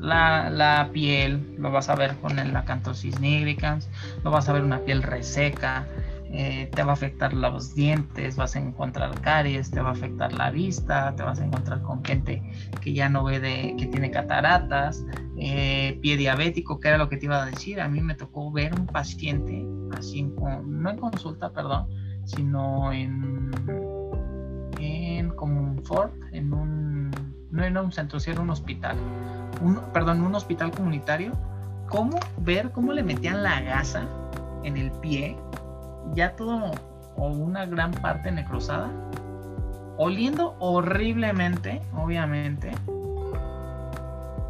la, 0.05 0.91
piel, 0.93 1.57
lo 1.59 1.71
vas 1.71 1.89
a 1.89 1.95
ver 1.95 2.17
con 2.17 2.39
el 2.39 2.55
acantosis 2.57 3.21
nigricans, 3.21 3.89
lo 4.23 4.31
vas 4.31 4.49
a 4.49 4.53
ver 4.53 4.63
una 4.63 4.81
piel 4.81 5.03
reseca, 5.03 5.87
eh, 6.31 6.69
te 6.75 6.83
va 6.83 6.91
a 6.91 6.95
afectar 6.95 7.33
los 7.33 7.75
dientes, 7.75 8.37
vas 8.37 8.57
a 8.57 8.59
encontrar 8.59 9.21
caries, 9.21 9.71
te 9.71 9.81
va 9.81 9.91
a 9.91 9.93
afectar 9.93 10.33
la 10.33 10.51
vista, 10.51 11.15
te 11.17 11.23
vas 11.23 11.41
a 11.41 11.45
encontrar 11.45 11.83
con 11.83 12.05
gente 12.05 12.43
que 12.81 12.93
ya 12.93 13.09
no 13.09 13.25
ve 13.25 13.41
de, 13.41 13.75
que 13.79 13.87
tiene 13.87 14.11
cataratas, 14.11 15.05
eh, 15.39 15.99
pie 16.03 16.17
diabético, 16.17 16.81
que 16.81 16.89
era 16.89 16.99
lo 16.99 17.09
que 17.09 17.17
te 17.17 17.27
iba 17.27 17.43
a 17.43 17.47
decir. 17.47 17.81
A 17.81 17.89
mí 17.89 18.01
me 18.01 18.15
tocó 18.15 18.51
ver 18.51 18.75
un 18.75 18.87
paciente, 18.87 19.65
así 19.97 20.23
no 20.23 20.91
en 20.91 20.99
consulta, 20.99 21.53
perdón, 21.53 21.87
sino 22.25 22.93
en, 22.93 23.51
en 24.79 25.33
Ford, 25.85 26.11
en 26.33 26.53
un, 26.53 26.84
no 27.55 27.65
en 27.65 27.77
un 27.79 27.93
centro, 27.93 28.21
sino 28.21 28.37
en 28.37 28.43
un 28.43 28.51
hospital 28.51 28.97
un, 29.61 29.77
perdón, 29.93 30.23
un 30.23 30.35
hospital 30.35 30.71
comunitario, 30.71 31.33
cómo 31.89 32.19
ver 32.39 32.71
cómo 32.73 32.93
le 32.93 33.03
metían 33.03 33.43
la 33.43 33.61
gasa 33.61 34.03
en 34.63 34.77
el 34.77 34.91
pie, 34.93 35.37
ya 36.15 36.35
todo 36.37 36.73
o 37.17 37.29
una 37.29 37.67
gran 37.67 37.93
parte 37.93 38.31
necrosada, 38.33 38.91
oliendo 39.97 40.57
horriblemente, 40.59 41.81
obviamente. 41.97 42.73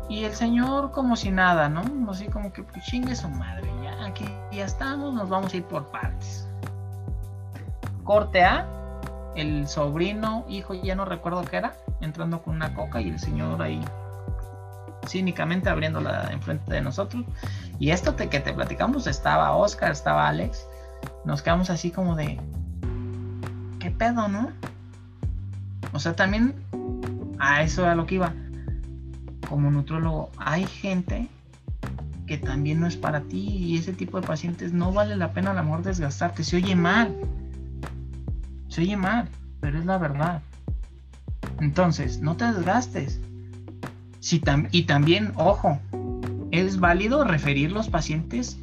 Y 0.08 0.24
el 0.24 0.32
señor 0.32 0.90
como 0.90 1.16
si 1.16 1.30
nada, 1.30 1.68
¿no? 1.68 1.82
Así 2.10 2.26
como 2.26 2.52
que 2.52 2.62
pues 2.62 2.84
chingue 2.84 3.14
su 3.16 3.28
madre, 3.28 3.68
ya 3.82 4.06
aquí 4.06 4.24
ya 4.52 4.64
estamos, 4.64 5.14
nos 5.14 5.28
vamos 5.28 5.52
a 5.52 5.56
ir 5.56 5.64
por 5.64 5.86
partes. 5.90 6.48
Corte 8.04 8.44
A, 8.44 8.66
el 9.34 9.68
sobrino, 9.68 10.44
hijo, 10.48 10.74
ya 10.74 10.94
no 10.94 11.04
recuerdo 11.04 11.42
qué 11.42 11.56
era, 11.56 11.74
entrando 12.00 12.42
con 12.42 12.54
una 12.54 12.74
coca 12.74 13.00
y 13.00 13.08
el 13.08 13.18
señor 13.18 13.60
ahí 13.62 13.80
cínicamente 15.06 15.68
abriéndola 15.68 16.30
enfrente 16.32 16.72
de 16.72 16.80
nosotros. 16.80 17.24
Y 17.78 17.90
esto 17.90 18.16
que 18.16 18.26
te 18.26 18.52
platicamos, 18.52 19.06
estaba 19.06 19.52
Oscar, 19.52 19.92
estaba 19.92 20.28
Alex, 20.28 20.66
nos 21.24 21.42
quedamos 21.42 21.70
así 21.70 21.90
como 21.90 22.16
de, 22.16 22.38
¿qué 23.80 23.90
pedo, 23.90 24.28
no? 24.28 24.50
O 25.92 25.98
sea, 25.98 26.14
también 26.14 26.54
a 27.38 27.62
eso 27.62 27.86
a 27.86 27.94
lo 27.94 28.06
que 28.06 28.16
iba. 28.16 28.32
Como 29.48 29.70
nutrólogo, 29.70 30.30
hay 30.38 30.64
gente 30.66 31.28
que 32.26 32.38
también 32.38 32.80
no 32.80 32.86
es 32.86 32.96
para 32.96 33.20
ti 33.20 33.46
y 33.48 33.76
ese 33.76 33.92
tipo 33.92 34.20
de 34.20 34.26
pacientes 34.26 34.72
no 34.72 34.92
vale 34.92 35.16
la 35.16 35.32
pena 35.32 35.50
a 35.50 35.54
lo 35.54 35.62
mejor 35.62 35.82
desgastarte. 35.82 36.42
Se 36.42 36.56
oye 36.56 36.74
mal. 36.74 37.14
Se 38.74 38.80
oye 38.80 38.96
mal, 38.96 39.28
pero 39.60 39.78
es 39.78 39.84
la 39.84 39.98
verdad. 39.98 40.42
Entonces, 41.60 42.20
no 42.20 42.36
te 42.36 42.44
desgastes 42.52 43.20
y 44.72 44.82
también, 44.82 45.30
ojo, 45.36 45.78
es 46.50 46.80
válido 46.80 47.22
referir 47.22 47.70
los 47.70 47.88
pacientes 47.88 48.58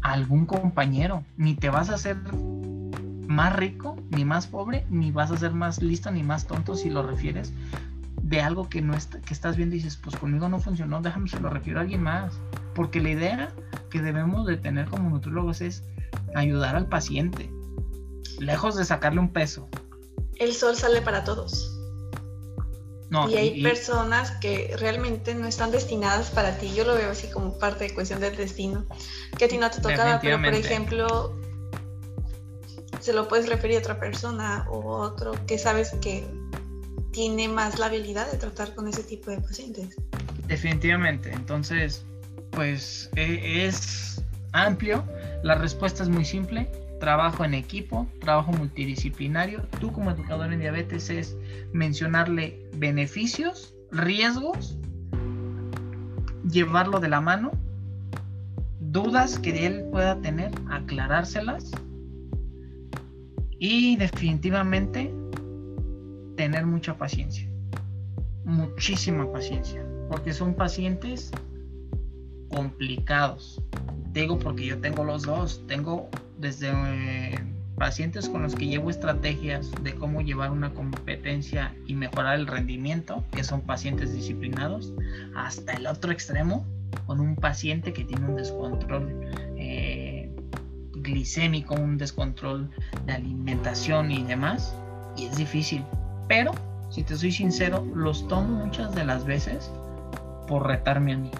a 0.00 0.12
algún 0.12 0.46
compañero. 0.46 1.24
Ni 1.36 1.56
te 1.56 1.68
vas 1.68 1.90
a 1.90 1.96
hacer 1.96 2.16
más 3.26 3.54
rico, 3.54 3.96
ni 4.08 4.24
más 4.24 4.46
pobre, 4.46 4.86
ni 4.88 5.10
vas 5.10 5.30
a 5.30 5.36
ser 5.36 5.52
más 5.52 5.82
listo, 5.82 6.10
ni 6.10 6.22
más 6.22 6.46
tonto 6.46 6.74
si 6.74 6.88
lo 6.88 7.02
refieres 7.02 7.52
de 8.22 8.40
algo 8.40 8.70
que 8.70 8.80
no 8.80 8.94
que 9.26 9.34
estás 9.34 9.58
viendo 9.58 9.74
y 9.74 9.80
dices, 9.80 9.98
pues 9.98 10.16
conmigo 10.16 10.48
no 10.48 10.58
funcionó, 10.58 11.02
déjame 11.02 11.28
se 11.28 11.38
lo 11.38 11.50
refiero 11.50 11.80
a 11.80 11.82
alguien 11.82 12.02
más. 12.02 12.40
Porque 12.74 12.98
la 12.98 13.10
idea 13.10 13.52
que 13.90 14.00
debemos 14.00 14.46
de 14.46 14.56
tener 14.56 14.86
como 14.86 15.10
nutrólogos 15.10 15.60
es 15.60 15.84
ayudar 16.34 16.76
al 16.76 16.86
paciente, 16.86 17.50
lejos 18.38 18.76
de 18.76 18.84
sacarle 18.84 19.20
un 19.20 19.32
peso, 19.32 19.68
el 20.36 20.54
sol 20.54 20.76
sale 20.76 21.02
para 21.02 21.24
todos. 21.24 21.70
y 23.28 23.34
hay 23.36 23.62
personas 23.62 24.32
que 24.40 24.74
realmente 24.78 25.34
no 25.34 25.46
están 25.46 25.70
destinadas 25.70 26.30
para 26.30 26.58
ti. 26.58 26.72
Yo 26.74 26.84
lo 26.84 26.94
veo 26.94 27.10
así 27.10 27.28
como 27.28 27.56
parte 27.58 27.84
de 27.84 27.94
cuestión 27.94 28.20
del 28.20 28.36
destino. 28.36 28.84
Que 29.38 29.44
a 29.44 29.48
ti 29.48 29.58
no 29.58 29.70
te 29.70 29.80
tocaba, 29.80 30.20
pero 30.20 30.42
por 30.42 30.54
ejemplo, 30.54 31.36
se 33.00 33.12
lo 33.12 33.28
puedes 33.28 33.48
referir 33.48 33.76
a 33.76 33.80
otra 33.80 34.00
persona 34.00 34.66
o 34.68 34.96
otro 34.96 35.32
que 35.46 35.58
sabes 35.58 35.92
que 36.00 36.26
tiene 37.12 37.48
más 37.48 37.78
la 37.78 37.86
habilidad 37.86 38.30
de 38.30 38.38
tratar 38.38 38.74
con 38.74 38.88
ese 38.88 39.04
tipo 39.04 39.30
de 39.30 39.40
pacientes. 39.40 39.94
Definitivamente. 40.48 41.30
Entonces, 41.30 42.04
pues 42.50 43.10
e, 43.14 43.66
es 43.66 44.20
amplio. 44.52 45.04
La 45.44 45.54
respuesta 45.54 46.02
es 46.02 46.08
muy 46.08 46.24
simple 46.24 46.68
trabajo 47.00 47.44
en 47.44 47.54
equipo, 47.54 48.06
trabajo 48.20 48.52
multidisciplinario. 48.52 49.62
Tú 49.80 49.92
como 49.92 50.10
educador 50.10 50.52
en 50.52 50.60
diabetes 50.60 51.10
es 51.10 51.36
mencionarle 51.72 52.68
beneficios, 52.76 53.74
riesgos, 53.90 54.78
llevarlo 56.50 57.00
de 57.00 57.08
la 57.08 57.20
mano, 57.20 57.52
dudas 58.80 59.38
que 59.38 59.66
él 59.66 59.84
pueda 59.90 60.20
tener, 60.20 60.52
aclarárselas 60.70 61.70
y 63.58 63.96
definitivamente 63.96 65.12
tener 66.36 66.66
mucha 66.66 66.96
paciencia, 66.96 67.48
muchísima 68.44 69.30
paciencia, 69.32 69.84
porque 70.10 70.32
son 70.32 70.54
pacientes 70.54 71.30
complicados. 72.50 73.62
Digo 74.12 74.38
porque 74.38 74.66
yo 74.66 74.80
tengo 74.80 75.02
los 75.04 75.22
dos, 75.22 75.64
tengo 75.66 76.08
desde 76.44 76.70
eh, 76.70 77.38
pacientes 77.76 78.28
con 78.28 78.42
los 78.42 78.54
que 78.54 78.66
llevo 78.66 78.90
estrategias 78.90 79.70
de 79.82 79.94
cómo 79.94 80.20
llevar 80.20 80.50
una 80.50 80.74
competencia 80.74 81.74
y 81.86 81.94
mejorar 81.94 82.38
el 82.38 82.46
rendimiento, 82.46 83.24
que 83.32 83.42
son 83.42 83.62
pacientes 83.62 84.14
disciplinados, 84.14 84.92
hasta 85.34 85.72
el 85.72 85.86
otro 85.86 86.12
extremo, 86.12 86.66
con 87.06 87.18
un 87.18 87.34
paciente 87.34 87.94
que 87.94 88.04
tiene 88.04 88.26
un 88.28 88.36
descontrol 88.36 89.08
eh, 89.56 90.30
glicémico, 90.92 91.74
un 91.74 91.96
descontrol 91.96 92.70
de 93.06 93.14
alimentación 93.14 94.12
y 94.12 94.22
demás, 94.22 94.76
y 95.16 95.24
es 95.24 95.36
difícil. 95.36 95.82
Pero, 96.28 96.52
si 96.90 97.02
te 97.04 97.16
soy 97.16 97.32
sincero, 97.32 97.86
los 97.94 98.28
tomo 98.28 98.66
muchas 98.66 98.94
de 98.94 99.04
las 99.06 99.24
veces 99.24 99.70
por 100.46 100.66
retarme 100.66 101.14
a 101.14 101.16
mí 101.16 101.30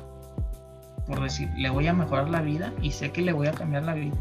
por 1.07 1.23
decir, 1.23 1.49
le 1.57 1.71
voy 1.71 1.87
a 1.87 1.93
mejorar 1.93 2.29
la 2.31 2.41
vida 2.41 2.73
y 2.81 2.91
sé 2.93 3.13
que 3.13 3.21
le 3.23 3.33
voy 3.33 3.47
a 3.47 3.53
cambiar 3.53 3.85
la 3.85 3.93
vida. 3.95 4.17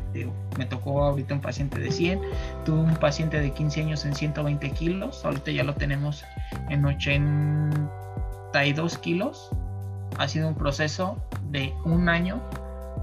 me 0.58 0.66
tocó 0.66 1.04
ahorita 1.04 1.34
un 1.36 1.42
paciente 1.42 1.80
de 1.80 1.92
100, 1.92 2.22
tuve 2.66 2.80
un 2.80 2.96
paciente 2.96 3.40
de 3.40 3.52
15 3.52 3.82
años 3.82 4.04
en 4.06 4.16
120 4.16 4.72
kilos, 4.72 5.24
ahorita 5.24 5.52
ya 5.52 5.64
lo 5.64 5.76
tenemos 5.76 6.26
en 6.70 6.84
82 6.86 8.98
kilos. 8.98 9.52
Ha 10.20 10.28
sido 10.28 10.50
un 10.50 10.56
proceso 10.56 11.18
de 11.50 11.74
un 11.86 12.10
año, 12.10 12.42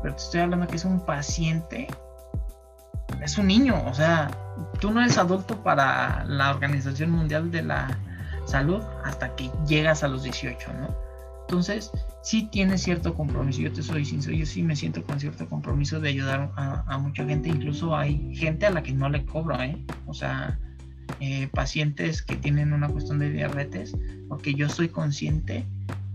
pero 0.03 0.15
te 0.15 0.23
estoy 0.23 0.43
hablando 0.43 0.67
que 0.67 0.77
es 0.77 0.85
un 0.85 1.01
paciente, 1.01 1.87
es 3.23 3.39
un 3.39 3.47
niño, 3.47 3.83
o 3.87 3.95
sea, 3.95 4.31
tú 4.81 4.91
no 4.91 5.01
eres 5.01 5.17
adulto 5.19 5.63
para 5.63 6.25
la 6.27 6.51
Organización 6.51 7.11
Mundial 7.11 7.51
de 7.51 7.63
la 7.63 7.99
Salud 8.45 8.83
hasta 9.05 9.35
que 9.37 9.51
llegas 9.67 10.05
a 10.05 10.09
los 10.09 10.23
18, 10.23 10.73
¿no? 10.75 11.10
Entonces, 11.51 11.91
sí 12.23 12.49
tiene 12.53 12.79
cierto 12.79 13.13
compromiso. 13.13 13.61
Yo 13.61 13.73
te 13.73 13.83
soy 13.83 14.05
sincero, 14.05 14.37
yo 14.37 14.47
sí 14.47 14.63
me 14.63 14.77
siento 14.77 15.03
con 15.03 15.19
cierto 15.19 15.49
compromiso 15.49 15.99
de 15.99 16.11
ayudar 16.11 16.53
a, 16.55 16.97
mucha 16.99 17.25
gente. 17.25 17.49
Incluso 17.49 17.97
hay 17.97 18.37
gente 18.37 18.67
a 18.67 18.71
la 18.71 18.85
que 18.85 18.93
no 18.93 19.09
le 19.09 19.25
cobro, 19.25 19.61
¿eh? 19.61 19.77
O 20.07 20.15
sea, 20.15 20.61
eh, 21.19 21.49
pacientes 21.49 22.23
que 22.23 22.37
tienen 22.37 22.73
una 22.73 22.89
cuestión 22.89 23.19
de 23.19 23.31
diabetes, 23.31 23.97
porque 24.29 24.55
yo 24.55 24.69
soy 24.69 24.91
consciente 24.91 25.65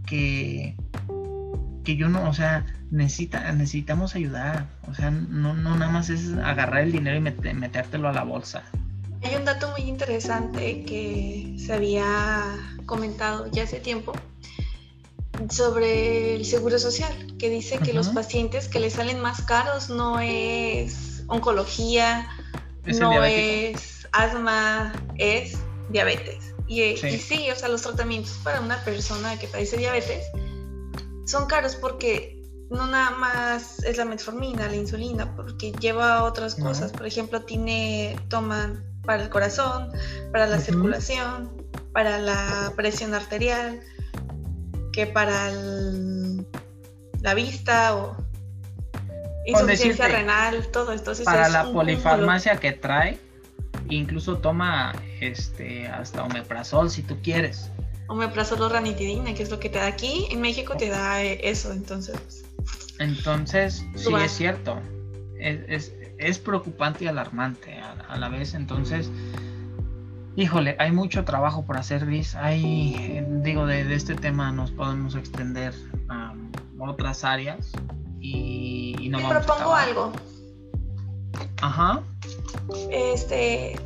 que, 0.05 0.77
que 1.83 1.97
yo 1.97 2.07
no, 2.07 2.29
o 2.29 2.33
sea, 2.33 2.65
necesita, 2.89 3.51
necesitamos 3.51 4.15
ayudar. 4.15 4.67
O 4.87 4.93
sea, 4.93 5.11
no, 5.11 5.53
no 5.53 5.75
nada 5.75 5.91
más 5.91 6.09
es 6.09 6.31
agarrar 6.31 6.83
el 6.83 6.93
dinero 6.93 7.17
y 7.17 7.53
metértelo 7.53 8.07
a 8.07 8.13
la 8.13 8.23
bolsa. 8.23 8.63
Hay 9.21 9.35
un 9.35 9.43
dato 9.43 9.69
muy 9.77 9.89
interesante 9.89 10.85
que 10.85 11.57
se 11.57 11.73
había 11.73 12.05
comentado 12.85 13.51
ya 13.51 13.63
hace 13.63 13.81
tiempo 13.81 14.13
sobre 15.49 16.35
el 16.35 16.45
seguro 16.45 16.79
social, 16.79 17.13
que 17.37 17.49
dice 17.49 17.79
que 17.79 17.93
los 17.93 18.09
pacientes 18.09 18.67
que 18.67 18.79
le 18.79 18.89
salen 18.89 19.19
más 19.19 19.41
caros 19.41 19.89
no 19.89 20.19
es 20.19 21.23
oncología, 21.27 22.27
no 22.85 23.23
es 23.23 24.07
asma, 24.11 24.93
es 25.17 25.57
diabetes. 25.89 26.53
Y 26.67 26.97
sí. 26.97 27.07
y 27.07 27.17
sí, 27.17 27.51
o 27.51 27.55
sea, 27.55 27.69
los 27.69 27.81
tratamientos 27.81 28.39
para 28.43 28.61
una 28.61 28.83
persona 28.83 29.37
que 29.37 29.47
padece 29.47 29.77
diabetes 29.77 30.25
son 31.25 31.45
caros 31.45 31.75
porque 31.75 32.35
no 32.69 32.87
nada 32.87 33.11
más 33.11 33.83
es 33.83 33.97
la 33.97 34.05
metformina, 34.05 34.67
la 34.67 34.75
insulina, 34.75 35.35
porque 35.35 35.71
lleva 35.73 36.23
otras 36.23 36.55
cosas. 36.55 36.91
Por 36.91 37.05
ejemplo, 37.05 37.41
tiene, 37.43 38.17
toman 38.29 38.83
para 39.03 39.23
el 39.23 39.29
corazón, 39.29 39.91
para 40.31 40.47
la 40.47 40.59
circulación, 40.59 41.51
para 41.93 42.17
la 42.17 42.73
presión 42.75 43.13
arterial, 43.13 43.81
que 44.95 45.05
para 45.05 45.51
la 47.21 47.33
vista 47.33 47.97
o 47.97 48.15
insuficiencia 49.45 50.07
renal, 50.07 50.65
todo 50.71 50.93
esto. 50.93 51.11
para 51.25 51.49
la 51.49 51.69
polifarmacia 51.69 52.55
que 52.55 52.71
trae, 52.71 53.19
incluso 53.89 54.37
toma 54.37 54.93
este 55.19 55.87
hasta 55.87 56.23
omeprazol 56.23 56.89
si 56.89 57.01
tú 57.03 57.17
quieres. 57.21 57.69
Omeprazol 58.07 58.61
o 58.61 58.69
ranitidina, 58.69 59.33
que 59.33 59.43
es 59.43 59.49
lo 59.49 59.59
que 59.59 59.69
te 59.69 59.79
da 59.79 59.87
aquí. 59.87 60.27
En 60.31 60.39
México 60.39 60.77
te 60.77 60.87
da 60.87 61.21
eh, 61.21 61.41
eso, 61.43 61.73
entonces. 61.73 62.45
Entonces, 62.99 63.83
sí 63.95 64.13
es 64.13 64.31
cierto. 64.31 64.79
Es, 65.37 65.91
es, 66.17 66.39
preocupante 66.39 67.03
y 67.03 67.07
alarmante 67.07 67.77
a 67.77 68.17
la 68.17 68.29
vez. 68.29 68.53
Entonces, 68.53 69.09
Híjole, 70.37 70.75
hay 70.79 70.91
mucho 70.91 71.23
trabajo 71.23 71.63
por 71.65 71.77
hacer, 71.77 72.05
Gris. 72.05 72.35
Hay, 72.35 73.25
digo, 73.41 73.65
de, 73.65 73.93
este 73.95 74.15
tema 74.15 74.51
nos 74.51 74.71
podemos 74.71 75.15
extender 75.15 75.73
a 76.09 76.33
otras 76.77 77.23
áreas 77.23 77.71
y, 78.19 78.95
y 78.99 79.09
no 79.09 79.19
Te 79.19 79.27
propongo 79.27 79.73
algo. 79.73 80.11
Ajá. 81.61 82.03
Este, 82.91 83.79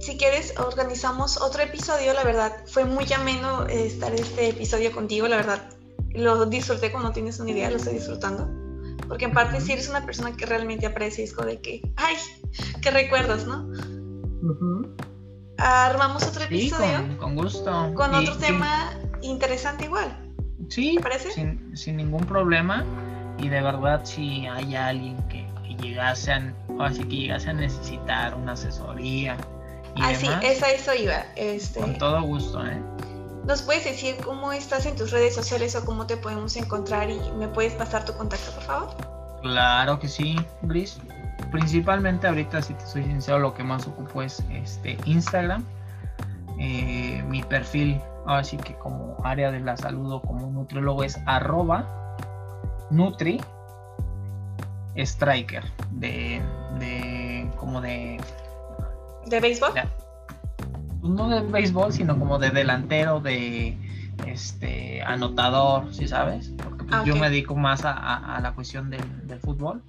si 0.00 0.16
quieres, 0.16 0.54
organizamos 0.58 1.38
otro 1.38 1.62
episodio. 1.62 2.14
La 2.14 2.24
verdad, 2.24 2.64
fue 2.66 2.86
muy 2.86 3.04
ameno 3.12 3.66
estar 3.66 4.14
este 4.14 4.48
episodio 4.48 4.92
contigo. 4.92 5.28
La 5.28 5.36
verdad, 5.36 5.68
lo 6.14 6.46
disfruté 6.46 6.90
como 6.90 7.04
no 7.04 7.12
tienes 7.12 7.38
una 7.40 7.50
idea, 7.50 7.70
lo 7.70 7.76
estoy 7.76 7.94
disfrutando. 7.94 8.48
Porque 9.06 9.26
en 9.26 9.32
parte, 9.32 9.60
si 9.60 9.72
eres 9.72 9.90
una 9.90 10.06
persona 10.06 10.34
que 10.34 10.46
realmente 10.46 10.86
aprecia, 10.86 11.24
es 11.24 11.36
de 11.36 11.60
que, 11.60 11.82
ay, 11.96 12.16
qué 12.80 12.90
recuerdos, 12.90 13.46
¿no? 13.46 13.70
Ajá 14.50 15.09
armamos 15.60 16.22
otro 16.24 16.44
episodio. 16.44 17.16
con, 17.18 17.36
gusto. 17.36 17.92
Con 17.94 18.14
otro 18.14 18.36
tema 18.36 18.92
interesante 19.22 19.84
igual. 19.84 20.16
Sí, 20.68 20.98
parece? 21.02 21.30
Sin, 21.32 21.76
sin, 21.76 21.96
ningún 21.96 22.24
problema. 22.24 22.84
Y 23.38 23.48
de 23.48 23.60
verdad, 23.60 24.04
si 24.04 24.46
hay 24.46 24.74
alguien 24.74 25.16
que, 25.28 25.48
llegase 25.80 26.32
a, 26.32 26.52
así 26.80 27.04
que 27.04 27.16
llegase 27.16 27.50
a 27.50 27.52
necesitar 27.54 28.34
una 28.34 28.52
asesoría. 28.52 29.36
Y 29.96 30.02
ah, 30.02 30.14
sí, 30.14 30.28
esa, 30.42 30.70
eso 30.70 30.94
iba. 30.94 31.24
Este, 31.36 31.80
con 31.80 31.96
todo 31.98 32.22
gusto, 32.22 32.64
¿eh? 32.66 32.80
¿Nos 33.46 33.62
puedes 33.62 33.84
decir 33.84 34.16
cómo 34.22 34.52
estás 34.52 34.86
en 34.86 34.94
tus 34.94 35.10
redes 35.10 35.34
sociales 35.34 35.74
o 35.74 35.84
cómo 35.84 36.06
te 36.06 36.16
podemos 36.16 36.54
encontrar 36.56 37.10
y 37.10 37.18
me 37.38 37.48
puedes 37.48 37.72
pasar 37.72 38.04
tu 38.04 38.12
contacto, 38.12 38.52
por 38.52 38.62
favor? 38.62 38.96
Claro 39.42 39.98
que 39.98 40.06
sí, 40.06 40.36
Brice 40.62 41.00
principalmente 41.50 42.26
ahorita, 42.26 42.62
si 42.62 42.74
te 42.74 42.86
soy 42.86 43.04
sincero, 43.04 43.38
lo 43.38 43.54
que 43.54 43.64
más 43.64 43.86
ocupo 43.86 44.22
es 44.22 44.44
este 44.50 44.96
Instagram. 45.04 45.64
Eh, 46.58 47.24
mi 47.28 47.42
perfil, 47.42 48.00
ahora 48.26 48.44
sí 48.44 48.56
que 48.56 48.74
como 48.74 49.16
área 49.24 49.50
de 49.50 49.60
la 49.60 49.76
salud 49.76 50.12
o 50.12 50.22
como 50.22 50.50
nutriólogo 50.50 51.04
es 51.04 51.18
arroba 51.26 52.16
nutri 52.90 53.40
striker 54.96 55.64
de, 55.92 56.42
de 56.78 57.50
como 57.56 57.80
de 57.80 58.20
de 59.26 59.40
béisbol 59.40 59.72
no 61.02 61.28
de 61.28 61.40
béisbol 61.42 61.92
sino 61.92 62.18
como 62.18 62.38
de 62.38 62.50
delantero 62.50 63.20
de 63.20 63.78
este 64.26 65.02
anotador 65.02 65.94
si 65.94 66.08
sabes 66.08 66.52
porque 66.62 66.84
pues, 66.84 67.00
ah, 67.00 67.04
yo 67.04 67.16
me 67.16 67.30
dedico 67.30 67.54
más 67.54 67.82
a, 67.84 68.38
la 68.42 68.52
cuestión 68.52 68.90
del, 68.90 69.26
del 69.26 69.38
fútbol 69.38 69.82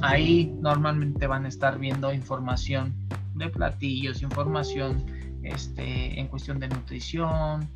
Ahí 0.00 0.52
normalmente 0.60 1.26
van 1.26 1.44
a 1.44 1.48
estar 1.48 1.78
viendo 1.78 2.12
información 2.12 2.94
de 3.34 3.48
platillos, 3.48 4.22
información 4.22 5.04
este, 5.42 6.18
en 6.18 6.28
cuestión 6.28 6.58
de 6.58 6.68
nutrición, 6.68 7.68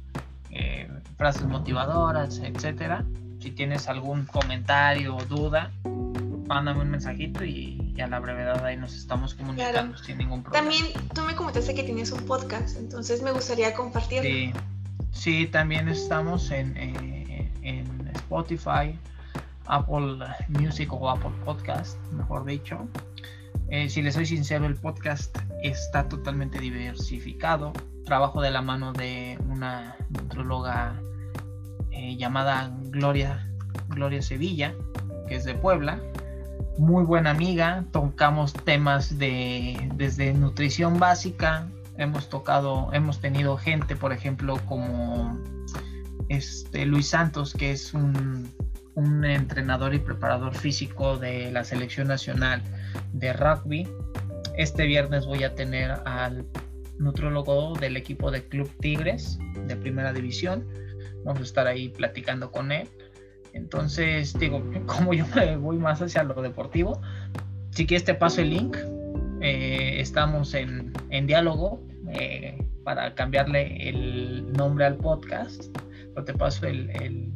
eh, 0.51 0.89
frases 1.17 1.47
motivadoras, 1.47 2.39
etcétera. 2.39 3.05
Si 3.41 3.51
tienes 3.51 3.89
algún 3.89 4.27
comentario 4.27 5.17
o 5.17 5.25
duda, 5.25 5.73
mándame 6.47 6.83
un 6.83 6.91
mensajito 6.91 7.45
y, 7.45 7.95
a 8.01 8.07
la 8.07 8.21
brevedad 8.21 8.63
ahí 8.65 8.77
nos 8.77 8.95
estamos 8.95 9.35
comunicando 9.35 9.97
sin 9.97 10.19
ningún 10.19 10.43
problema. 10.43 10.69
También 10.69 10.93
tú 11.15 11.23
me 11.23 11.35
comentaste 11.35 11.75
que 11.75 11.83
tienes 11.83 12.13
un 12.13 12.25
podcast, 12.27 12.77
entonces 12.77 13.23
me 13.23 13.33
gustaría 13.33 13.73
compartirlo. 13.73 14.29
Sí, 14.29 14.53
sí 15.13 15.47
también 15.47 15.89
estamos 15.89 16.51
en, 16.51 16.77
eh, 16.77 17.51
en 17.63 18.11
Spotify, 18.15 18.99
Apple 19.67 20.19
Music 20.49 20.93
o 20.93 21.09
Apple 21.11 21.33
Podcast, 21.45 21.99
mejor 22.13 22.45
dicho. 22.45 22.87
Eh, 23.69 23.89
si 23.89 24.03
les 24.03 24.15
soy 24.15 24.27
sincero, 24.27 24.67
el 24.67 24.77
podcast 24.77 25.37
está 25.63 26.09
totalmente 26.09 26.59
diversificado. 26.59 27.73
Trabajo 28.05 28.41
de 28.41 28.51
la 28.51 28.63
mano 28.63 28.93
de 28.93 29.39
una 29.49 29.97
nutróloga 30.11 31.01
eh, 31.91 32.17
llamada 32.17 32.73
Gloria, 32.91 33.51
Gloria 33.89 34.23
Sevilla, 34.23 34.75
que 35.27 35.37
es 35.37 35.45
de 35.45 35.55
Puebla. 35.55 36.01
Muy 36.79 37.05
buena 37.05 37.31
amiga, 37.31 37.85
tocamos 37.91 38.53
temas 38.53 39.19
de 39.19 39.91
desde 39.95 40.33
nutrición 40.35 41.01
básica, 41.01 41.69
hemos 41.97 42.29
tocado, 42.29 42.91
hemos 42.93 43.21
tenido 43.21 43.57
gente, 43.57 43.97
por 43.97 44.13
ejemplo, 44.13 44.59
como 44.67 45.39
este 46.29 46.87
Luis 46.87 47.09
Santos, 47.09 47.55
que 47.55 47.73
es 47.73 47.95
un 47.95 48.53
un 48.97 49.25
entrenador 49.25 49.95
y 49.95 49.99
preparador 49.99 50.55
físico 50.55 51.19
de 51.19 51.53
la 51.53 51.65
selección 51.65 52.09
nacional 52.09 52.63
de 53.13 53.33
rugby. 53.33 53.87
Este 54.57 54.87
viernes 54.87 55.27
voy 55.27 55.45
a 55.45 55.55
tener 55.55 55.93
al 56.07 56.47
nutrólogo 56.99 57.75
del 57.75 57.97
equipo 57.97 58.31
de 58.31 58.43
Club 58.49 58.71
Tigres 58.81 59.39
de 59.67 59.77
primera 59.77 60.13
división. 60.13 60.67
Vamos 61.25 61.41
a 61.41 61.45
estar 61.45 61.67
ahí 61.67 61.91
platicando 61.91 62.51
con 62.51 62.73
él. 62.73 62.89
Entonces, 63.53 64.37
digo, 64.39 64.63
como 64.87 65.13
yo 65.13 65.27
me 65.35 65.57
voy 65.57 65.77
más 65.77 66.01
hacia 66.01 66.23
lo 66.23 66.41
deportivo, 66.41 67.01
si 67.71 67.87
quieres 67.87 68.05
te 68.05 68.15
paso 68.15 68.41
el 68.41 68.51
link. 68.51 68.77
Eh, 69.43 70.01
estamos 70.01 70.55
en, 70.55 70.95
diálogo 71.27 71.87
eh, 72.11 72.57
para 72.83 73.15
cambiarle 73.15 73.91
el 73.91 74.51
nombre 74.55 74.87
al 74.87 74.97
podcast. 74.97 75.67
Pero 76.15 76.25
te 76.25 76.33
paso 76.33 76.67
el, 76.67 77.31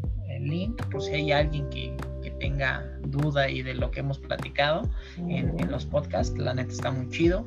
link 0.48 0.82
por 0.86 1.02
si 1.02 1.12
hay 1.12 1.32
alguien 1.32 1.68
que, 1.70 1.96
tenga 2.38 2.86
duda 3.02 3.50
y 3.50 3.62
de 3.62 3.74
lo 3.74 3.90
que 3.90 4.00
hemos 4.00 4.18
platicado 4.18 4.88
en, 5.18 5.70
los 5.70 5.84
podcasts. 5.84 6.38
La 6.38 6.54
neta 6.54 6.72
está 6.72 6.90
muy 6.90 7.10
chido. 7.10 7.46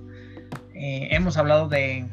Eh, 0.75 1.07
hemos 1.09 1.35
hablado 1.35 1.67
de, 1.67 2.05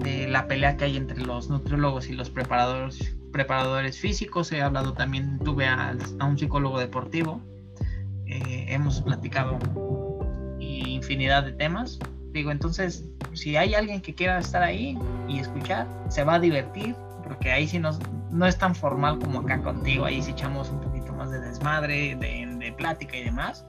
de, 0.00 0.26
la 0.26 0.48
pelea 0.48 0.76
que 0.76 0.86
hay 0.86 0.96
entre 0.96 1.20
los 1.20 1.48
nutriólogos 1.48 2.08
y 2.08 2.14
los 2.14 2.28
preparadores, 2.28 3.14
preparadores 3.30 4.00
físicos. 4.00 4.50
He 4.50 4.62
hablado 4.62 4.94
también, 4.94 5.38
tuve 5.44 5.66
a, 5.66 5.96
un 6.20 6.36
psicólogo 6.36 6.80
deportivo. 6.80 7.40
Eh, 8.26 8.66
hemos 8.68 9.00
platicado 9.02 9.60
infinidad 11.02 11.44
de 11.44 11.52
temas. 11.52 11.98
Digo, 12.32 12.50
entonces, 12.50 13.04
si 13.34 13.56
hay 13.56 13.74
alguien 13.74 14.00
que 14.00 14.14
quiera 14.14 14.38
estar 14.38 14.62
ahí 14.62 14.96
y 15.28 15.38
escuchar, 15.38 15.86
se 16.08 16.24
va 16.24 16.34
a 16.34 16.40
divertir, 16.40 16.94
porque 17.24 17.50
ahí 17.50 17.66
sí 17.66 17.78
nos, 17.78 17.98
no 18.32 18.46
es 18.46 18.56
tan 18.56 18.74
formal 18.74 19.18
como 19.18 19.40
acá 19.40 19.60
contigo, 19.62 20.06
ahí 20.06 20.22
sí 20.22 20.30
echamos 20.30 20.70
un 20.70 20.80
poquito 20.80 21.12
más 21.12 21.30
de 21.30 21.38
desmadre, 21.40 22.16
de, 22.16 22.74
plática 22.76 23.16
y 23.16 23.24
demás. 23.24 23.64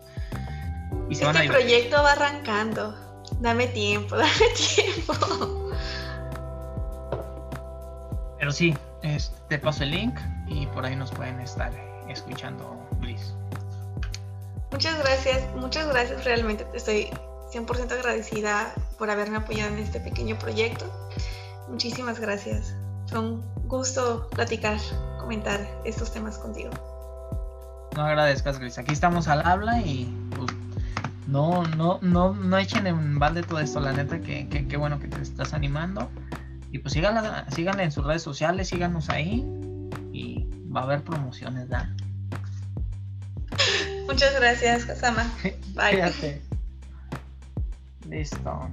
Y 1.10 1.16
se 1.16 1.26
este 1.26 1.48
proyecto 1.50 2.02
va 2.02 2.14
arrancando. 2.14 2.96
Dame 3.40 3.68
tiempo, 3.68 4.16
dame 4.18 4.32
tiempo. 4.76 5.70
Pero 8.40 8.52
sí, 8.52 8.76
te 9.50 9.60
paso 9.60 9.84
el 9.84 9.92
link 9.92 10.18
y 10.48 10.66
por 10.68 10.86
ahí 10.86 10.96
nos 10.96 11.12
pueden 11.12 11.40
estar 11.42 11.72
escuchando, 12.08 12.80
Liz. 13.02 13.34
Muchas 14.72 14.98
gracias, 15.00 15.44
muchas 15.56 15.88
gracias. 15.88 16.24
Realmente 16.24 16.64
te 16.66 16.78
estoy 16.78 17.10
100% 17.52 17.92
agradecida 17.92 18.74
por 18.98 19.10
haberme 19.10 19.38
apoyado 19.38 19.74
en 19.74 19.80
este 19.80 20.00
pequeño 20.00 20.38
proyecto. 20.40 20.86
Muchísimas 21.68 22.20
gracias. 22.20 22.74
Fue 23.08 23.20
un 23.20 23.42
gusto 23.68 24.30
platicar, 24.32 24.78
comentar 25.20 25.60
estos 25.86 26.12
temas 26.12 26.38
contigo. 26.38 26.72
No 27.96 28.04
agradezcas, 28.04 28.60
Gris. 28.60 28.78
Aquí 28.78 28.94
estamos 28.94 29.28
al 29.28 29.46
habla 29.46 29.82
y 29.82 30.06
pues, 30.36 30.52
no, 31.28 31.64
no, 31.64 32.00
no, 32.02 32.34
no 32.34 32.58
echen 32.58 32.88
en 32.88 33.20
balde 33.20 33.44
todo 33.44 33.60
esto, 33.60 33.80
la 33.80 33.94
neta, 33.94 34.20
que, 34.20 34.48
que, 34.48 34.78
bueno 34.78 35.00
que 35.00 35.08
te 35.08 35.22
estás 35.22 35.54
animando. 35.54 36.10
Y 36.72 36.80
pues 36.80 36.94
síganla, 36.94 37.46
síganla 37.52 37.84
en 37.84 37.92
sus 37.92 38.06
redes 38.06 38.24
sociales, 38.24 38.70
síganos 38.70 39.10
ahí 39.10 39.46
y 40.12 40.48
va 40.76 40.82
a 40.82 40.84
haber 40.86 41.04
promociones, 41.04 41.70
¿da? 41.70 41.94
Muchas 44.08 44.34
gracias, 44.40 44.86
Kasama. 44.86 45.24
Bye. 45.76 46.42
Listo. 48.10 48.70